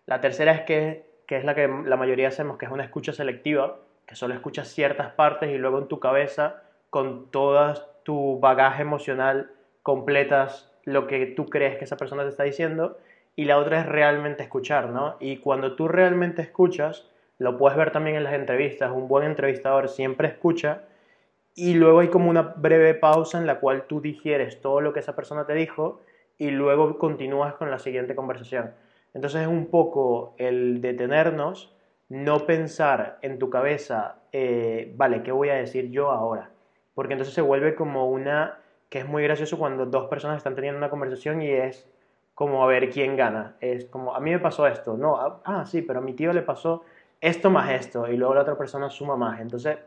La 0.06 0.22
tercera 0.22 0.52
es 0.52 0.62
que, 0.62 1.06
que 1.28 1.38
es 1.38 1.46
la 1.46 1.56
que 1.56 1.68
la 1.68 1.98
mayoría 1.98 2.28
hacemos, 2.28 2.58
que 2.58 2.66
es 2.66 2.72
una 2.72 2.84
escucha 2.84 3.14
selectiva, 3.14 3.80
que 4.06 4.16
solo 4.16 4.34
escuchas 4.34 4.68
ciertas 4.68 5.14
partes 5.14 5.50
y 5.50 5.58
luego 5.58 5.80
en 5.80 5.88
tu 5.88 6.00
cabeza, 6.00 6.64
con 6.90 7.32
todo 7.32 7.74
tu 8.04 8.40
bagaje 8.40 8.82
emocional, 8.82 9.52
completas 9.82 10.72
lo 10.84 11.08
que 11.08 11.26
tú 11.26 11.48
crees 11.48 11.78
que 11.78 11.86
esa 11.86 11.98
persona 11.98 12.24
te 12.24 12.30
está 12.30 12.44
diciendo. 12.44 12.98
Y 13.36 13.46
la 13.46 13.58
otra 13.58 13.80
es 13.80 13.86
realmente 13.88 14.44
escuchar, 14.44 14.90
¿no? 14.90 15.16
Y 15.20 15.38
cuando 15.38 15.76
tú 15.76 15.88
realmente 15.88 16.42
escuchas, 16.42 17.10
lo 17.40 17.58
puedes 17.58 17.78
ver 17.78 17.92
también 17.92 18.16
en 18.16 18.24
las 18.24 18.34
entrevistas, 18.34 18.92
un 18.92 19.08
buen 19.08 19.26
entrevistador 19.26 19.90
siempre 19.90 20.28
escucha 20.28 20.84
y 21.56 21.74
luego 21.76 22.00
hay 22.00 22.08
como 22.08 22.30
una 22.30 22.42
breve 22.42 22.94
pausa 22.94 23.38
en 23.38 23.48
la 23.48 23.60
cual 23.60 23.84
tú 23.84 24.02
digieres 24.02 24.62
todo 24.62 24.82
lo 24.82 24.94
que 24.94 25.00
esa 25.00 25.16
persona 25.16 25.46
te 25.46 25.54
dijo 25.54 26.02
y 26.44 26.52
luego 26.52 26.98
continúas 26.98 27.54
con 27.54 27.72
la 27.72 27.80
siguiente 27.80 28.16
conversación. 28.16 28.72
Entonces 29.14 29.44
es 29.44 29.48
un 29.48 29.68
poco 29.68 30.36
el 30.38 30.82
detenernos 30.82 31.74
no 32.10 32.46
pensar 32.46 33.18
en 33.22 33.40
tu 33.40 33.50
cabeza, 33.50 34.18
eh, 34.34 34.94
vale, 34.98 35.24
¿qué 35.24 35.32
voy 35.32 35.50
a 35.50 35.56
decir 35.56 35.90
yo 35.90 36.12
ahora? 36.12 36.50
Porque 36.94 37.14
entonces 37.14 37.34
se 37.34 37.42
vuelve 37.42 37.76
como 37.76 38.10
una, 38.10 38.60
que 38.90 39.00
es 39.00 39.08
muy 39.08 39.24
gracioso 39.24 39.58
cuando 39.58 39.86
dos 39.86 40.10
personas 40.10 40.38
están 40.38 40.54
teniendo 40.54 40.78
una 40.78 40.90
conversación 40.90 41.42
y 41.42 41.50
es 41.50 41.90
como 42.36 42.62
a 42.62 42.68
ver 42.68 42.90
quién 42.90 43.16
gana. 43.16 43.56
Es 43.62 43.86
como, 43.86 44.14
a 44.14 44.20
mí 44.20 44.32
me 44.32 44.40
pasó 44.40 44.68
esto, 44.68 44.98
no, 44.98 45.16
ah, 45.16 45.42
ah 45.46 45.66
sí, 45.66 45.82
pero 45.82 46.00
a 46.00 46.02
mi 46.02 46.14
tío 46.14 46.34
le 46.34 46.42
pasó 46.42 46.84
esto 47.22 47.50
más 47.50 47.72
esto, 47.72 48.12
y 48.12 48.18
luego 48.18 48.36
la 48.36 48.42
otra 48.42 48.58
persona 48.58 48.90
suma 48.90 49.16
más. 49.16 49.40
Entonces, 49.40 49.78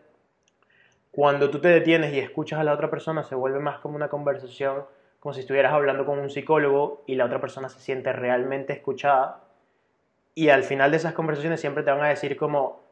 cuando 1.11 1.51
tú 1.51 1.61
te 1.61 1.69
detienes 1.69 2.15
y 2.15 2.19
escuchas 2.19 2.59
a 2.61 2.65
la 2.65 2.73
otra 2.73 2.89
persona, 2.89 3.23
se 3.25 3.35
vuelve 3.35 3.59
más 3.59 3.79
como 3.79 3.95
una 3.97 4.09
conversación, 4.09 4.85
como 5.27 5.35
si 5.35 5.41
estuvieras 5.41 5.73
hablando 5.73 6.07
con 6.07 6.21
un 6.21 6.31
psicólogo 6.31 7.03
y 7.05 7.17
la 7.17 7.25
otra 7.25 7.41
persona 7.41 7.69
se 7.69 7.81
siente 7.81 8.13
realmente 8.13 8.73
escuchada 8.73 9.41
y 10.37 10.51
al 10.51 10.63
final 10.63 10.93
de 10.93 10.99
esas 10.99 11.15
conversaciones 11.15 11.61
siempre 11.61 11.83
te 11.83 11.91
van 11.91 12.01
a 12.05 12.09
decir 12.11 12.37
como, 12.37 12.85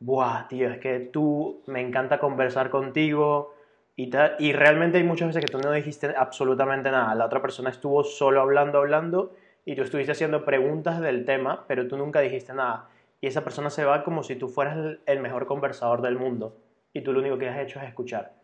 buah, 0.00 0.48
tío, 0.48 0.70
es 0.70 0.78
que 0.78 1.00
tú 1.00 1.60
me 1.66 1.82
encanta 1.82 2.18
conversar 2.18 2.70
contigo 2.70 3.52
y 3.94 4.08
tal. 4.08 4.36
Y 4.38 4.54
realmente 4.54 4.96
hay 4.96 5.04
muchas 5.04 5.28
veces 5.28 5.44
que 5.44 5.52
tú 5.52 5.58
no 5.58 5.70
dijiste 5.70 6.14
absolutamente 6.16 6.90
nada. 6.90 7.14
La 7.14 7.26
otra 7.26 7.42
persona 7.42 7.68
estuvo 7.68 8.04
solo 8.04 8.40
hablando, 8.40 8.78
hablando 8.78 9.34
y 9.66 9.76
tú 9.76 9.82
estuviste 9.82 10.12
haciendo 10.12 10.46
preguntas 10.46 10.98
del 10.98 11.26
tema, 11.26 11.66
pero 11.68 11.88
tú 11.88 11.98
nunca 11.98 12.20
dijiste 12.20 12.54
nada. 12.54 12.88
Y 13.20 13.26
esa 13.26 13.44
persona 13.44 13.68
se 13.68 13.84
va 13.84 14.02
como 14.02 14.22
si 14.22 14.36
tú 14.36 14.48
fueras 14.48 14.96
el 15.04 15.20
mejor 15.20 15.44
conversador 15.44 16.00
del 16.00 16.16
mundo 16.16 16.56
y 16.94 17.02
tú 17.02 17.12
lo 17.12 17.20
único 17.20 17.36
que 17.36 17.50
has 17.50 17.58
hecho 17.58 17.80
es 17.80 17.84
escuchar. 17.84 18.41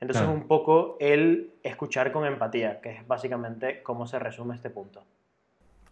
Entonces 0.00 0.26
es 0.26 0.34
un 0.34 0.46
poco 0.46 0.96
el 0.98 1.54
escuchar 1.62 2.10
con 2.10 2.24
empatía, 2.24 2.80
que 2.80 2.96
es 2.96 3.06
básicamente 3.06 3.82
cómo 3.82 4.06
se 4.06 4.18
resume 4.18 4.54
este 4.54 4.70
punto. 4.70 5.04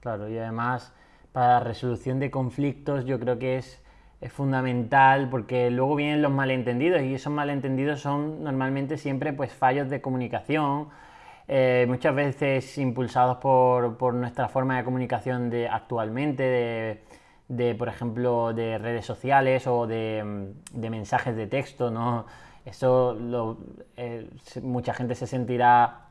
Claro, 0.00 0.28
y 0.28 0.38
además 0.38 0.94
para 1.32 1.54
la 1.54 1.60
resolución 1.60 2.18
de 2.18 2.30
conflictos 2.30 3.04
yo 3.04 3.20
creo 3.20 3.38
que 3.38 3.58
es, 3.58 3.84
es 4.20 4.32
fundamental 4.32 5.28
porque 5.28 5.70
luego 5.70 5.94
vienen 5.94 6.22
los 6.22 6.32
malentendidos 6.32 7.02
y 7.02 7.14
esos 7.14 7.32
malentendidos 7.32 8.00
son 8.00 8.42
normalmente 8.42 8.96
siempre 8.96 9.32
pues 9.34 9.52
fallos 9.52 9.90
de 9.90 10.00
comunicación, 10.00 10.88
eh, 11.50 11.86
muchas 11.88 12.14
veces 12.14 12.76
impulsados 12.76 13.38
por, 13.38 14.12
nuestra 14.12 14.48
forma 14.48 14.76
de 14.76 14.84
comunicación 14.84 15.48
de, 15.48 15.66
actualmente, 15.66 17.02
de, 17.48 17.74
por 17.74 17.88
ejemplo, 17.88 18.52
de 18.52 18.76
redes 18.76 19.06
sociales 19.06 19.66
o 19.66 19.86
de, 19.86 20.52
mensajes 20.74 21.34
de 21.34 21.46
texto, 21.46 21.90
¿no? 21.90 22.26
Eso 22.68 23.16
eh, 23.96 24.28
mucha 24.62 24.94
gente 24.94 25.14
se 25.14 25.26
sentirá 25.26 26.06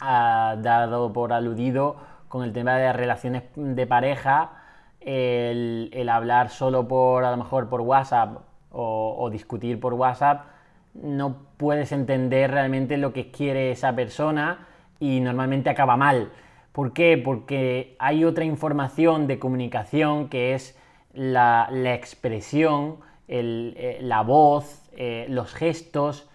ah, 0.00 0.56
dado 0.60 1.12
por 1.12 1.32
aludido 1.32 1.96
con 2.28 2.44
el 2.44 2.52
tema 2.52 2.76
de 2.76 2.92
relaciones 2.92 3.44
de 3.54 3.86
pareja, 3.86 4.52
el, 5.00 6.08
hablar 6.10 6.50
solo 6.50 6.88
por, 6.88 7.24
a 7.24 7.30
lo 7.30 7.36
mejor 7.36 7.68
por 7.68 7.80
WhatsApp 7.80 8.38
o 8.76 9.30
discutir 9.30 9.78
por 9.78 9.94
WhatsApp, 9.94 10.46
no 10.94 11.36
puedes 11.56 11.92
entender 11.92 12.50
realmente 12.50 12.96
lo 12.96 13.12
que 13.12 13.30
quiere 13.30 13.70
esa 13.70 13.94
persona 13.94 14.66
y 15.00 15.20
normalmente 15.20 15.70
acaba 15.70 15.96
mal. 15.96 16.30
¿Por 16.72 16.92
qué? 16.92 17.20
Porque 17.22 17.96
hay 17.98 18.24
otra 18.24 18.44
información 18.44 19.26
de 19.26 19.38
comunicación 19.38 20.28
que 20.28 20.54
es 20.54 20.78
la, 21.12 21.68
expresión, 21.94 22.96
eh, 23.28 23.98
la 24.00 24.22
voz, 24.22 24.83
eh, 24.96 25.26
los 25.28 25.52
gestos, 25.54 26.28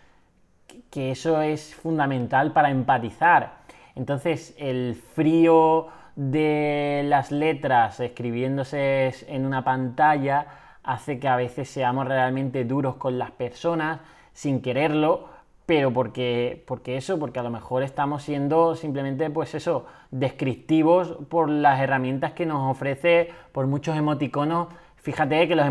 que 0.89 1.11
eso 1.11 1.41
es 1.41 1.75
fundamental 1.75 2.51
para 2.51 2.69
empatizar. 2.69 3.59
Entonces, 3.95 4.55
el 4.57 4.95
frío 4.95 5.87
de 6.15 7.03
las 7.05 7.31
letras 7.31 7.99
escribiéndose 7.99 9.13
en 9.27 9.45
una 9.45 9.63
pantalla 9.63 10.47
hace 10.83 11.19
que 11.19 11.27
a 11.27 11.35
veces 11.35 11.69
seamos 11.69 12.07
realmente 12.07 12.65
duros 12.65 12.95
con 12.95 13.17
las 13.17 13.31
personas 13.31 13.99
sin 14.33 14.61
quererlo, 14.61 15.29
pero 15.65 15.93
porque, 15.93 16.63
porque 16.65 16.97
eso, 16.97 17.19
porque 17.19 17.39
a 17.39 17.43
lo 17.43 17.51
mejor 17.51 17.83
estamos 17.83 18.23
siendo 18.23 18.75
simplemente, 18.75 19.29
pues 19.29 19.53
eso, 19.53 19.85
descriptivos 20.11 21.17
por 21.29 21.47
las 21.47 21.79
herramientas 21.79 22.33
que 22.33 22.45
nos 22.45 22.71
ofrece, 22.71 23.29
por 23.51 23.67
muchos 23.67 23.95
emoticonos. 23.95 24.69
Fíjate 25.01 25.47
que 25.47 25.55
los, 25.55 25.65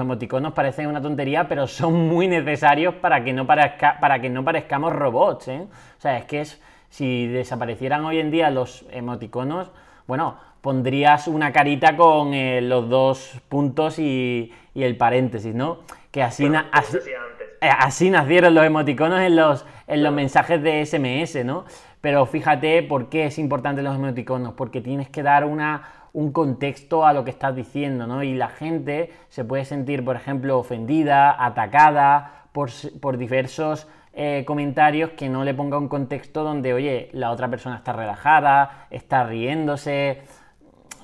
emoticonos 0.00 0.52
parecen 0.52 0.88
una 0.88 1.00
tontería, 1.00 1.46
pero 1.46 1.66
son 1.66 2.08
muy 2.08 2.26
necesarios 2.26 2.94
para 2.96 3.22
que 3.22 3.32
no, 3.32 3.46
para 3.46 4.20
que 4.20 4.28
no 4.28 4.44
parezcamos 4.44 4.92
robots. 4.92 5.48
¿eh? 5.48 5.66
O 5.98 6.00
sea, 6.00 6.18
es 6.18 6.24
que 6.24 6.40
es, 6.40 6.60
si 6.90 7.26
desaparecieran 7.28 8.04
hoy 8.04 8.18
en 8.18 8.30
día 8.30 8.50
los 8.50 8.84
emoticonos, 8.90 9.70
bueno, 10.06 10.36
pondrías 10.60 11.28
una 11.28 11.52
carita 11.52 11.96
con 11.96 12.34
eh, 12.34 12.60
los 12.60 12.88
dos 12.88 13.40
puntos 13.48 13.98
y, 13.98 14.52
el 14.74 14.96
paréntesis, 14.96 15.54
¿no? 15.54 15.80
Que 16.10 16.22
así, 16.22 16.46
eh, 16.46 17.68
así 17.68 18.10
nacieron 18.10 18.54
los 18.54 18.64
emoticonos 18.64 19.20
en 19.20 19.36
los, 19.36 19.66
en 19.86 20.02
los 20.02 20.12
mensajes 20.12 20.62
de 20.62 20.84
SMS, 20.84 21.44
¿no? 21.44 21.64
Pero 22.00 22.26
fíjate 22.26 22.82
por 22.82 23.08
qué 23.08 23.26
es 23.26 23.38
importante 23.38 23.82
los 23.82 23.94
emoticonos, 23.94 24.54
porque 24.54 24.80
tienes 24.80 25.08
que 25.08 25.22
dar 25.22 25.44
una, 25.44 25.82
un 26.12 26.32
contexto 26.32 27.06
a 27.06 27.12
lo 27.12 27.24
que 27.24 27.30
estás 27.30 27.56
diciendo, 27.56 28.06
¿no? 28.06 28.22
Y 28.22 28.34
la 28.34 28.48
gente 28.48 29.12
se 29.28 29.44
puede 29.44 29.64
sentir, 29.64 30.04
por 30.04 30.16
ejemplo, 30.16 30.58
ofendida, 30.58 31.44
atacada 31.44 32.46
por, 32.52 32.70
por 33.00 33.16
diversos 33.16 33.88
eh, 34.14 34.44
comentarios 34.46 35.10
que 35.10 35.30
no 35.30 35.42
le 35.42 35.54
ponga 35.54 35.78
un 35.78 35.88
contexto 35.88 36.44
donde, 36.44 36.74
oye, 36.74 37.08
la 37.12 37.30
otra 37.30 37.48
persona 37.48 37.76
está 37.76 37.94
relajada, 37.94 38.86
está 38.90 39.24
riéndose. 39.24 40.22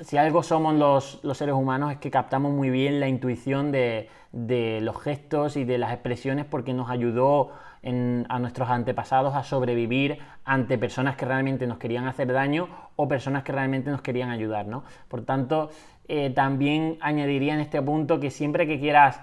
Si 0.02 0.18
algo 0.18 0.42
somos 0.42 0.74
los, 0.74 1.20
los 1.22 1.38
seres 1.38 1.54
humanos 1.54 1.92
es 1.92 1.98
que 1.98 2.10
captamos 2.10 2.52
muy 2.52 2.68
bien 2.68 3.00
la 3.00 3.08
intuición 3.08 3.72
de, 3.72 4.10
de 4.32 4.80
los 4.82 5.00
gestos 5.00 5.56
y 5.56 5.64
de 5.64 5.78
las 5.78 5.92
expresiones 5.92 6.44
porque 6.44 6.74
nos 6.74 6.90
ayudó 6.90 7.50
a 7.82 8.38
nuestros 8.38 8.68
antepasados 8.68 9.34
a 9.34 9.42
sobrevivir 9.42 10.18
ante 10.44 10.78
personas 10.78 11.16
que 11.16 11.24
realmente 11.24 11.66
nos 11.66 11.78
querían 11.78 12.06
hacer 12.06 12.32
daño 12.32 12.68
o 12.96 13.06
personas 13.08 13.44
que 13.44 13.52
realmente 13.52 13.90
nos 13.90 14.02
querían 14.02 14.30
ayudar. 14.30 14.66
¿no? 14.66 14.84
Por 15.08 15.24
tanto, 15.24 15.70
eh, 16.08 16.30
también 16.30 16.98
añadiría 17.00 17.54
en 17.54 17.60
este 17.60 17.80
punto 17.82 18.18
que 18.18 18.30
siempre 18.30 18.66
que 18.66 18.80
quieras 18.80 19.20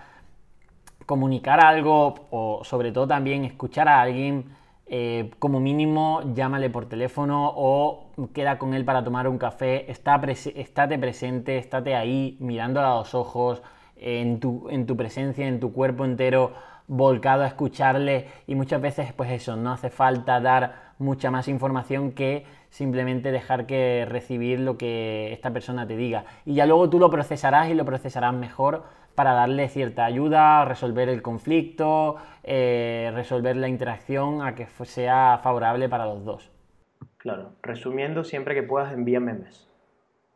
comunicar 1.05 1.63
algo 1.63 2.27
o 2.31 2.63
sobre 2.63 2.91
todo 2.91 3.07
también 3.07 3.45
escuchar 3.45 3.87
a 3.87 4.01
alguien, 4.01 4.45
eh, 4.87 5.31
como 5.39 5.59
mínimo 5.59 6.21
llámale 6.33 6.69
por 6.69 6.87
teléfono 6.87 7.51
o 7.55 8.11
queda 8.33 8.59
con 8.59 8.73
él 8.73 8.85
para 8.85 9.03
tomar 9.03 9.27
un 9.27 9.37
café, 9.37 9.89
está 9.91 10.21
estate 10.23 10.97
presente, 10.99 11.57
estate 11.57 11.95
ahí 11.95 12.37
mirando 12.39 12.79
a 12.79 12.97
los 12.97 13.15
ojos, 13.15 13.63
en 13.97 14.39
tu, 14.39 14.69
en 14.69 14.85
tu 14.85 14.95
presencia, 14.97 15.47
en 15.47 15.59
tu 15.59 15.71
cuerpo 15.71 16.05
entero 16.05 16.53
volcado 16.87 17.43
a 17.43 17.47
escucharle 17.47 18.27
y 18.47 18.55
muchas 18.55 18.81
veces 18.81 19.13
pues 19.13 19.31
eso, 19.31 19.55
no 19.55 19.71
hace 19.71 19.89
falta 19.89 20.39
dar 20.39 20.93
mucha 20.97 21.31
más 21.31 21.47
información 21.47 22.11
que 22.11 22.45
simplemente 22.69 23.31
dejar 23.31 23.65
que 23.65 24.05
recibir 24.07 24.59
lo 24.59 24.77
que 24.77 25.33
esta 25.33 25.51
persona 25.51 25.87
te 25.87 25.95
diga. 25.95 26.25
Y 26.45 26.55
ya 26.55 26.65
luego 26.65 26.89
tú 26.89 26.99
lo 26.99 27.09
procesarás 27.09 27.69
y 27.69 27.73
lo 27.73 27.85
procesarás 27.85 28.33
mejor 28.33 28.83
para 29.15 29.33
darle 29.33 29.69
cierta 29.69 30.05
ayuda, 30.05 30.65
resolver 30.65 31.07
el 31.09 31.21
conflicto, 31.21 32.17
eh, 32.43 33.11
resolver 33.13 33.55
la 33.55 33.69
interacción 33.69 34.41
a 34.41 34.55
que 34.55 34.67
sea 34.83 35.39
favorable 35.41 35.87
para 35.87 36.05
los 36.05 36.25
dos. 36.25 36.51
Claro, 37.17 37.53
resumiendo, 37.63 38.23
siempre 38.23 38.53
que 38.53 38.63
puedas 38.63 38.93
envía 38.93 39.19
memes. 39.19 39.69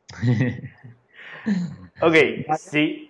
ok, 2.02 2.16
sí, 2.58 3.10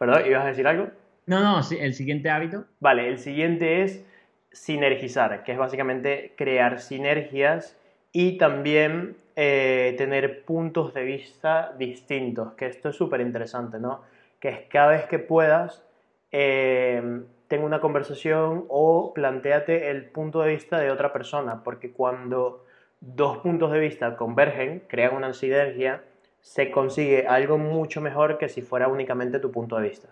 ¿Perdón? 0.00 0.22
¿Ibas 0.26 0.44
a 0.44 0.48
decir 0.48 0.66
algo? 0.66 0.88
No, 1.30 1.38
no, 1.38 1.60
el 1.60 1.94
siguiente 1.94 2.28
hábito. 2.28 2.64
Vale, 2.80 3.06
el 3.06 3.20
siguiente 3.20 3.84
es 3.84 4.04
sinergizar, 4.50 5.44
que 5.44 5.52
es 5.52 5.58
básicamente 5.58 6.34
crear 6.36 6.80
sinergias 6.80 7.78
y 8.10 8.36
también 8.36 9.16
eh, 9.36 9.94
tener 9.96 10.42
puntos 10.44 10.92
de 10.92 11.04
vista 11.04 11.72
distintos, 11.78 12.54
que 12.54 12.66
esto 12.66 12.88
es 12.88 12.96
súper 12.96 13.20
interesante, 13.20 13.78
¿no? 13.78 14.00
Que 14.40 14.48
es 14.48 14.60
cada 14.68 14.88
vez 14.88 15.04
que 15.04 15.20
puedas, 15.20 15.84
eh, 16.32 17.22
tenga 17.46 17.64
una 17.64 17.80
conversación 17.80 18.64
o 18.68 19.14
planteate 19.14 19.88
el 19.88 20.06
punto 20.06 20.42
de 20.42 20.54
vista 20.54 20.80
de 20.80 20.90
otra 20.90 21.12
persona, 21.12 21.62
porque 21.62 21.92
cuando 21.92 22.66
dos 23.00 23.38
puntos 23.38 23.70
de 23.70 23.78
vista 23.78 24.16
convergen, 24.16 24.82
crean 24.88 25.14
una 25.14 25.32
sinergia, 25.32 26.02
se 26.40 26.72
consigue 26.72 27.28
algo 27.28 27.56
mucho 27.56 28.00
mejor 28.00 28.36
que 28.36 28.48
si 28.48 28.62
fuera 28.62 28.88
únicamente 28.88 29.38
tu 29.38 29.52
punto 29.52 29.76
de 29.76 29.90
vista. 29.90 30.08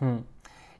Hmm. 0.00 0.18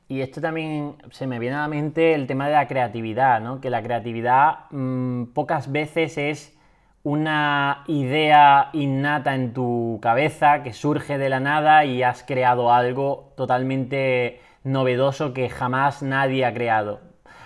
Y 0.08 0.22
esto 0.22 0.40
también 0.40 0.94
se 1.10 1.26
me 1.26 1.38
viene 1.38 1.56
a 1.56 1.60
la 1.60 1.68
mente 1.68 2.14
el 2.14 2.26
tema 2.26 2.46
de 2.46 2.54
la 2.54 2.66
creatividad, 2.66 3.40
¿no? 3.40 3.60
Que 3.60 3.68
la 3.68 3.82
creatividad 3.82 4.70
mm, 4.70 5.24
pocas 5.34 5.70
veces 5.70 6.16
es 6.16 6.58
una 7.02 7.84
idea 7.86 8.70
innata 8.72 9.34
en 9.34 9.52
tu 9.52 9.98
cabeza 10.02 10.62
que 10.62 10.72
surge 10.72 11.18
de 11.18 11.28
la 11.28 11.40
nada 11.40 11.84
y 11.84 12.02
has 12.02 12.22
creado 12.22 12.72
algo 12.72 13.32
totalmente 13.36 14.40
novedoso 14.64 15.32
que 15.32 15.48
jamás 15.48 16.02
nadie 16.02 16.44
ha 16.44 16.54
creado. 16.54 17.00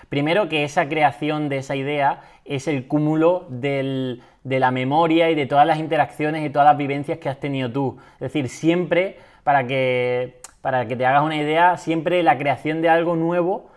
Primero 0.08 0.48
que 0.48 0.64
esa 0.64 0.88
creación 0.88 1.48
de 1.48 1.58
esa 1.58 1.74
idea 1.74 2.20
es 2.44 2.68
el 2.68 2.86
cúmulo 2.86 3.46
de 3.48 4.20
la 4.44 4.70
memoria 4.70 5.30
y 5.30 5.34
de 5.34 5.46
todas 5.46 5.66
las 5.66 5.78
interacciones 5.78 6.44
y 6.44 6.50
todas 6.50 6.66
las 6.66 6.76
vivencias 6.76 7.18
que 7.18 7.28
has 7.28 7.40
tenido 7.40 7.72
tú. 7.72 7.98
Es 8.14 8.32
decir, 8.32 8.48
siempre, 8.48 9.16
para 9.42 9.66
que, 9.66 10.41
para 10.62 10.86
que 10.86 10.96
te 10.96 11.04
hagas 11.04 11.22
una 11.22 11.36
idea, 11.36 11.76
siempre 11.76 12.22
la 12.22 12.38
creación 12.38 12.80
de 12.80 12.88
algo 12.88 13.16
nuevo 13.16 13.70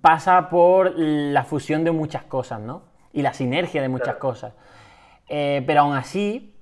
pasa 0.00 0.48
por 0.48 0.94
la 0.96 1.44
fusión 1.44 1.84
de 1.84 1.90
muchas 1.90 2.22
cosas, 2.22 2.60
¿no? 2.60 2.84
Y 3.12 3.22
la 3.22 3.34
sinergia 3.34 3.82
de 3.82 3.88
muchas 3.88 4.16
cosas. 4.16 4.54
Eh, 5.28 5.62
pero 5.66 5.82
aún 5.82 5.96
así, 5.96 6.54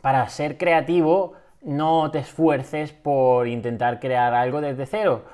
para 0.00 0.26
ser 0.28 0.56
creativo, 0.56 1.34
no 1.62 2.10
te 2.10 2.20
esfuerces 2.20 2.92
por 2.92 3.46
intentar 3.48 4.00
crear 4.00 4.34
algo 4.34 4.60
desde 4.60 4.86
cero. 4.86 5.24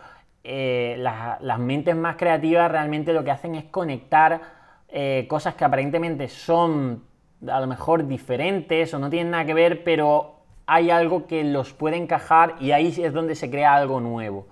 Eh, 0.45 0.97
las 0.99 1.59
mentes 1.61 1.95
más 1.95 2.17
creativas 2.17 2.71
realmente 2.71 3.13
lo 3.13 3.23
que 3.23 3.31
hacen 3.31 3.55
es 3.55 3.65
conectar 3.65 4.41
eh, 4.89 5.27
cosas 5.29 5.55
que 5.55 5.65
aparentemente 5.65 6.27
son 6.29 7.05
a 7.49 7.61
lo 7.61 7.67
mejor 7.67 8.07
diferentes 8.07 8.93
o 8.95 8.99
no 8.99 9.09
tienen 9.09 9.31
nada 9.31 9.45
que 9.45 9.55
ver, 9.55 9.85
pero 9.85 10.42
hay 10.67 10.91
algo 10.91 11.27
que 11.27 11.45
los 11.45 11.73
puede 11.73 11.97
encajar 11.97 12.57
y 12.61 12.73
ahí 12.73 12.95
es 12.99 13.13
donde 13.13 13.35
se 13.35 13.51
crea 13.51 13.75
algo 13.75 14.01
nuevo. 14.01 14.47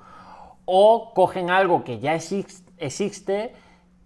O 0.64 1.12
cogen 1.14 1.50
algo 1.50 1.84
que 1.84 1.98
ya 1.98 2.14
existe 2.14 3.52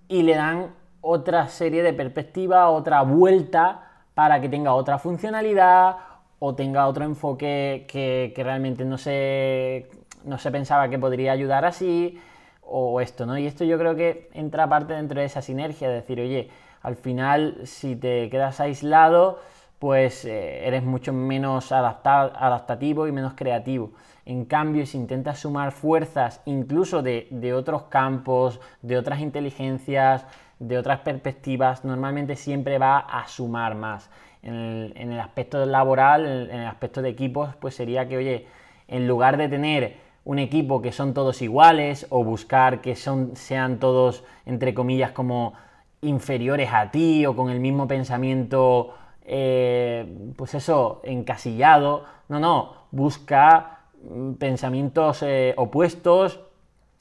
y 0.09 0.23
le 0.23 0.35
dan 0.35 0.75
otra 1.01 1.49
serie 1.49 1.83
de 1.83 1.93
perspectivas, 1.93 2.69
otra 2.71 3.03
vuelta 3.03 3.83
para 4.15 4.41
que 4.41 4.49
tenga 4.49 4.75
otra 4.75 4.99
funcionalidad 4.99 5.97
o 6.39 6.55
tenga 6.55 6.87
otro 6.87 7.05
enfoque 7.05 7.87
que, 7.89 8.33
realmente 8.37 8.85
no 8.85 8.99
se, 8.99 9.89
no 10.25 10.39
se 10.39 10.51
pensaba 10.51 10.89
que 10.89 10.99
podría 10.99 11.33
ayudar 11.33 11.65
así 11.65 12.19
o 12.63 13.01
esto, 13.01 13.27
¿no? 13.27 13.37
Y 13.37 13.47
esto 13.47 13.65
yo 13.65 13.79
creo 13.79 13.95
que 13.95 14.31
entra 14.33 14.69
parte 14.69 14.95
dentro 14.95 15.21
de 15.21 15.27
esa 15.27 15.43
sinergia, 15.43 15.89
de 15.89 15.95
decir, 15.97 16.21
oye, 16.21 16.51
al 16.83 16.97
final 16.97 17.59
si 17.65 17.97
te 17.97 18.29
quedas 18.31 18.61
aislado, 18.61 19.41
pues 19.85 20.25
eh, 20.25 20.67
eres 20.67 20.83
mucho 20.83 21.13
menos 21.13 21.71
adaptativo 21.71 23.07
y 23.07 23.13
menos 23.13 23.35
creativo. 23.35 23.91
En 24.25 24.47
cambio, 24.47 24.87
si 24.87 24.97
intentas 24.97 25.41
sumar 25.41 25.73
fuerzas 25.73 26.41
incluso 26.47 27.03
de, 27.03 27.53
otros 27.55 27.83
campos, 27.83 28.63
de 28.81 28.97
otras 28.97 29.21
inteligencias, 29.21 30.25
de 30.59 30.79
otras 30.79 31.01
perspectivas, 31.01 31.85
normalmente 31.85 32.35
siempre 32.35 32.79
va 32.79 32.99
a 32.99 33.29
sumar 33.29 33.75
más. 33.75 34.09
En 34.43 34.95
el, 34.97 35.21
aspecto 35.21 35.67
laboral, 35.67 36.49
en 36.51 36.61
el 36.61 36.67
aspecto 36.67 37.03
de 37.03 37.11
equipos, 37.11 37.55
pues 37.57 37.75
sería 37.75 38.09
que, 38.09 38.17
oye, 38.17 38.47
en 38.89 39.07
lugar 39.07 39.37
de 39.37 39.51
tener 39.51 39.99
un 40.25 40.39
equipo 40.39 40.81
que 40.81 40.93
son 40.93 41.13
todos 41.13 41.43
iguales 41.43 42.07
o 42.09 42.25
buscar 42.25 42.81
que 42.81 42.97
son, 42.97 43.37
sean 43.37 43.79
todos, 43.81 44.25
entre 44.47 44.73
comillas, 44.73 45.11
como 45.11 45.53
inferiores 46.01 46.71
a 46.73 46.91
ti 46.91 47.27
o 47.27 47.37
con 47.37 47.51
el 47.51 47.61
mismo 47.61 47.87
pensamiento, 47.87 48.95
eh, 49.25 50.33
pues 50.37 50.55
eso, 50.55 51.01
encasillado. 51.05 52.05
No, 52.29 52.41
no, 52.41 52.75
busca 52.91 53.81
mm, 54.03 54.35
pensamientos 54.35 55.23
eh, 55.23 55.55
opuestos, 55.57 56.41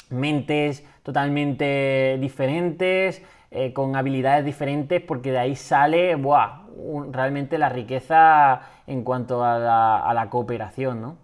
mentes 0.09 0.87
totalmente 1.03 2.17
diferentes, 2.19 3.23
eh, 3.51 3.73
con 3.73 3.95
habilidades 3.95 4.45
diferentes, 4.45 5.01
porque 5.01 5.31
de 5.31 5.39
ahí 5.39 5.55
sale 5.55 6.17
realmente 7.11 7.57
la 7.57 7.69
riqueza 7.69 8.61
en 8.87 9.03
cuanto 9.03 9.43
a 9.43 9.59
la, 9.59 9.97
a 9.97 10.13
la 10.13 10.29
cooperación, 10.29 11.01
¿no? 11.01 11.17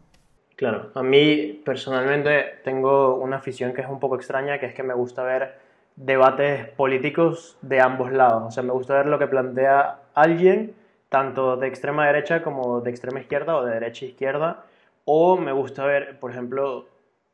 Claro, 0.56 0.92
a 0.94 1.02
mí 1.02 1.62
personalmente 1.64 2.60
tengo 2.66 3.16
una 3.16 3.38
afición 3.38 3.74
que 3.74 3.80
es 3.82 3.88
un 3.88 4.00
poco 4.00 4.16
extraña, 4.16 4.60
que 4.60 4.66
es 4.66 4.74
que 4.74 4.84
me 4.84 4.94
gusta 4.94 5.24
ver 5.24 5.58
debates 5.96 6.68
políticos 6.70 7.58
de 7.62 7.80
ambos 7.80 8.12
lados. 8.12 8.44
O 8.46 8.52
sea, 8.52 8.64
me 8.64 8.74
gusta 8.74 8.96
ver 8.96 9.06
lo 9.06 9.20
que 9.20 9.28
plantea 9.28 10.00
alguien, 10.14 10.76
tanto 11.10 11.58
de 11.58 11.68
extrema 11.68 12.06
derecha 12.06 12.42
como 12.44 12.82
de 12.82 12.92
extrema 12.92 13.20
izquierda 13.20 13.58
o 13.58 13.66
de 13.66 13.74
derecha 13.74 14.06
e 14.06 14.10
izquierda. 14.10 14.64
O 15.06 15.38
me 15.38 15.52
gusta 15.52 15.86
ver, 15.86 16.20
por 16.20 16.32
ejemplo, 16.32 16.88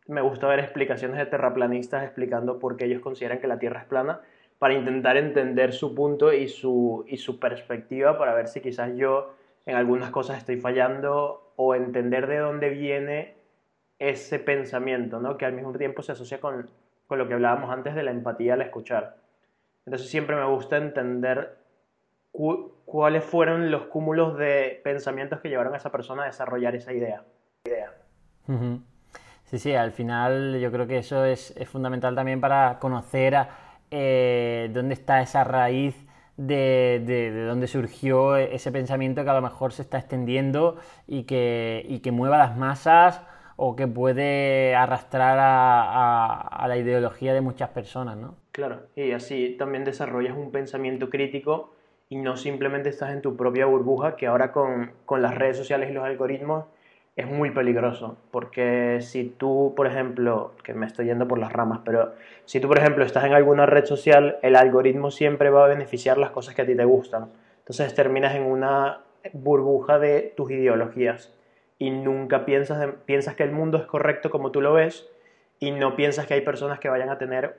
me 0.07 0.21
gusta 0.21 0.47
ver 0.47 0.59
explicaciones 0.59 1.17
de 1.17 1.25
terraplanistas 1.25 2.03
explicando 2.03 2.59
por 2.59 2.77
qué 2.77 2.85
ellos 2.85 3.01
consideran 3.01 3.39
que 3.39 3.47
la 3.47 3.59
Tierra 3.59 3.81
es 3.81 3.85
plana, 3.85 4.21
para 4.59 4.73
intentar 4.73 5.17
entender 5.17 5.73
su 5.73 5.93
punto 5.93 6.31
y 6.31 6.47
su, 6.47 7.05
y 7.07 7.17
su 7.17 7.39
perspectiva, 7.39 8.17
para 8.17 8.33
ver 8.33 8.47
si 8.47 8.61
quizás 8.61 8.95
yo 8.95 9.33
en 9.65 9.75
algunas 9.75 10.11
cosas 10.11 10.37
estoy 10.37 10.57
fallando 10.57 11.51
o 11.57 11.75
entender 11.75 12.27
de 12.27 12.37
dónde 12.37 12.69
viene 12.69 13.35
ese 13.99 14.39
pensamiento, 14.39 15.19
¿no? 15.19 15.37
que 15.37 15.45
al 15.45 15.53
mismo 15.53 15.73
tiempo 15.73 16.01
se 16.03 16.13
asocia 16.13 16.39
con, 16.39 16.69
con 17.07 17.17
lo 17.17 17.27
que 17.27 17.33
hablábamos 17.33 17.69
antes 17.69 17.95
de 17.95 18.03
la 18.03 18.11
empatía 18.11 18.53
al 18.53 18.61
escuchar. 18.61 19.17
Entonces 19.85 20.09
siempre 20.09 20.35
me 20.35 20.45
gusta 20.45 20.77
entender 20.77 21.57
cuáles 22.85 23.23
fueron 23.23 23.71
los 23.71 23.83
cúmulos 23.83 24.37
de 24.37 24.81
pensamientos 24.83 25.39
que 25.39 25.49
llevaron 25.49 25.73
a 25.73 25.77
esa 25.77 25.91
persona 25.91 26.23
a 26.23 26.25
desarrollar 26.27 26.75
esa 26.75 26.93
idea. 26.93 27.23
Sí, 29.45 29.59
sí, 29.59 29.73
al 29.73 29.91
final 29.91 30.59
yo 30.59 30.71
creo 30.71 30.87
que 30.87 30.97
eso 30.97 31.23
es, 31.25 31.53
fundamental 31.65 32.15
también 32.15 32.41
para 32.41 32.79
conocer 32.79 33.35
eh, 33.91 34.69
dónde 34.73 34.95
está 34.95 35.21
esa 35.21 35.43
raíz 35.43 35.95
de, 36.37 37.01
de, 37.05 37.45
dónde 37.45 37.67
surgió 37.67 38.35
ese 38.37 38.71
pensamiento 38.71 39.23
que 39.23 39.29
a 39.29 39.35
lo 39.35 39.41
mejor 39.41 39.71
se 39.71 39.83
está 39.83 39.97
extendiendo 39.97 40.77
y 41.07 41.23
que, 41.23 41.85
y 41.87 41.99
que 41.99 42.11
mueva 42.11 42.37
las 42.37 42.57
masas 42.57 43.21
o 43.55 43.75
que 43.75 43.87
puede 43.87 44.75
arrastrar 44.75 45.37
a, 45.39 46.65
la 46.67 46.77
ideología 46.77 47.33
de 47.33 47.41
muchas 47.41 47.69
personas, 47.69 48.17
¿no? 48.17 48.35
Claro, 48.51 48.87
y 48.95 49.11
así 49.11 49.55
también 49.57 49.85
desarrollas 49.85 50.35
un 50.35 50.51
pensamiento 50.51 51.09
crítico 51.09 51.74
y 52.09 52.17
no 52.17 52.37
simplemente 52.37 52.89
estás 52.89 53.11
en 53.11 53.21
tu 53.21 53.35
propia 53.35 53.65
burbuja, 53.65 54.15
que 54.15 54.27
ahora 54.27 54.51
con, 54.51 54.91
con 55.05 55.21
las 55.21 55.35
redes 55.35 55.57
sociales 55.57 55.89
y 55.89 55.93
los 55.93 56.03
algoritmos 56.03 56.65
es 57.15 57.27
muy 57.27 57.51
peligroso, 57.51 58.17
porque 58.31 58.99
si 59.01 59.23
tú, 59.23 59.73
por 59.75 59.87
ejemplo, 59.87 60.51
que 60.63 60.73
me 60.73 60.85
estoy 60.85 61.05
yendo 61.05 61.27
por 61.27 61.39
las 61.39 61.53
ramas, 61.53 61.79
pero 61.85 62.13
si 62.43 62.59
tú, 62.59 62.67
por 62.67 62.77
ejemplo, 62.77 63.05
estás 63.05 63.23
en 63.23 63.33
alguna 63.33 63.65
red 63.65 63.85
social, 63.85 64.37
el 64.41 64.55
algoritmo 64.55 65.11
siempre 65.11 65.49
va 65.49 65.63
a 65.63 65.69
beneficiar 65.69 66.17
las 66.17 66.31
cosas 66.31 66.55
que 66.55 66.61
a 66.63 66.65
ti 66.65 66.75
te 66.75 66.83
gustan. 66.83 67.29
Entonces 67.59 67.95
terminas 67.95 68.35
en 68.35 68.43
una 68.43 68.99
burbuja 69.31 69.97
de 69.97 70.33
tus 70.35 70.51
ideologías 70.51 71.33
y 71.79 71.89
nunca 71.89 72.45
piensas, 72.45 72.93
piensas 73.05 73.35
que 73.35 73.43
el 73.43 73.51
mundo 73.51 73.77
es 73.77 73.85
correcto 73.85 74.29
como 74.29 74.51
tú 74.51 74.61
lo 74.61 74.73
ves 74.73 75.07
y 75.59 75.71
no 75.71 75.95
piensas 75.95 76.27
que 76.27 76.33
hay 76.33 76.41
personas 76.41 76.79
que 76.79 76.89
vayan 76.89 77.09
a 77.09 77.17
tener, 77.17 77.57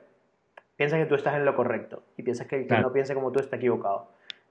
piensas 0.75 0.99
que 0.99 1.07
tú 1.07 1.15
estás 1.15 1.35
en 1.35 1.45
lo 1.45 1.55
correcto 1.55 2.03
y 2.15 2.23
piensas 2.23 2.47
que 2.47 2.57
el 2.57 2.67
que 2.67 2.77
no 2.77 2.93
piense 2.93 3.15
como 3.15 3.31
tú 3.31 3.39
está 3.39 3.55
equivocado. 3.55 4.07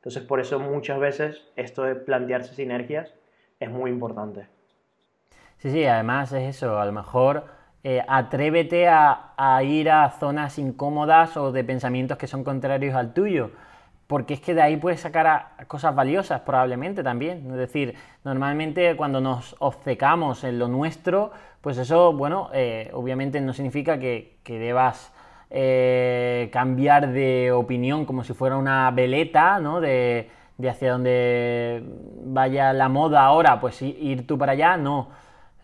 Entonces 0.07 0.23
por 0.23 0.39
eso 0.39 0.61
muchas 0.61 1.01
veces 1.01 1.43
esto 1.57 1.83
de 1.83 1.97
plantearse 1.97 2.55
sinergias 2.55 3.13
es 3.59 3.69
muy 3.69 3.91
importante. 3.91 4.47
Sí, 5.59 5.73
sí, 5.73 5.85
además 5.85 6.31
es 6.31 6.45
eso, 6.45 6.79
a 6.79 6.87
lo 6.87 6.93
mejor 6.93 7.47
eh, 7.83 8.01
atrévete 8.07 8.87
a, 8.87 9.61
ir 9.65 9.91
a 9.91 10.09
zonas 10.11 10.61
incómodas 10.61 11.37
o 11.37 11.51
de 11.51 11.65
pensamientos 11.65 12.19
que 12.19 12.29
son 12.29 12.45
contrarios 12.45 12.95
al 12.95 13.15
tuyo 13.15 13.51
porque 14.07 14.35
es 14.35 14.41
que 14.41 14.55
de 14.55 14.63
ahí 14.63 14.77
puedes 14.77 15.01
sacar 15.01 15.57
cosas 15.67 15.93
valiosas 15.93 16.43
probablemente 16.43 17.03
también. 17.03 17.45
Es 17.51 17.57
decir, 17.57 17.97
normalmente 18.23 18.95
cuando 18.95 19.21
nos 19.21 19.57
obcecamos 19.59 20.45
en 20.45 20.61
lo 20.61 20.69
nuestro, 20.69 21.33
pues 21.61 21.79
eso, 21.79 22.13
bueno, 22.13 22.51
eh, 22.55 22.91
obviamente 22.93 23.41
no 23.41 23.53
significa 23.53 23.99
que, 23.99 24.39
debas 24.45 25.13
eh, 25.51 26.49
cambiar 26.53 27.13
de 27.13 27.53
opinión 27.53 28.05
como 28.05 28.25
si 28.25 28.35
fuera 28.35 28.57
una 28.57 28.91
veleta, 28.91 29.61
¿no? 29.61 29.81
De, 29.81 30.31
de 30.59 30.71
hacia 30.71 30.93
donde 30.93 31.83
vaya 32.25 32.73
la 32.73 32.89
moda 32.89 33.25
ahora, 33.25 33.61
pues 33.61 33.81
ir 33.83 34.27
tú 34.27 34.39
para 34.39 34.53
allá, 34.53 34.77
no. 34.77 35.09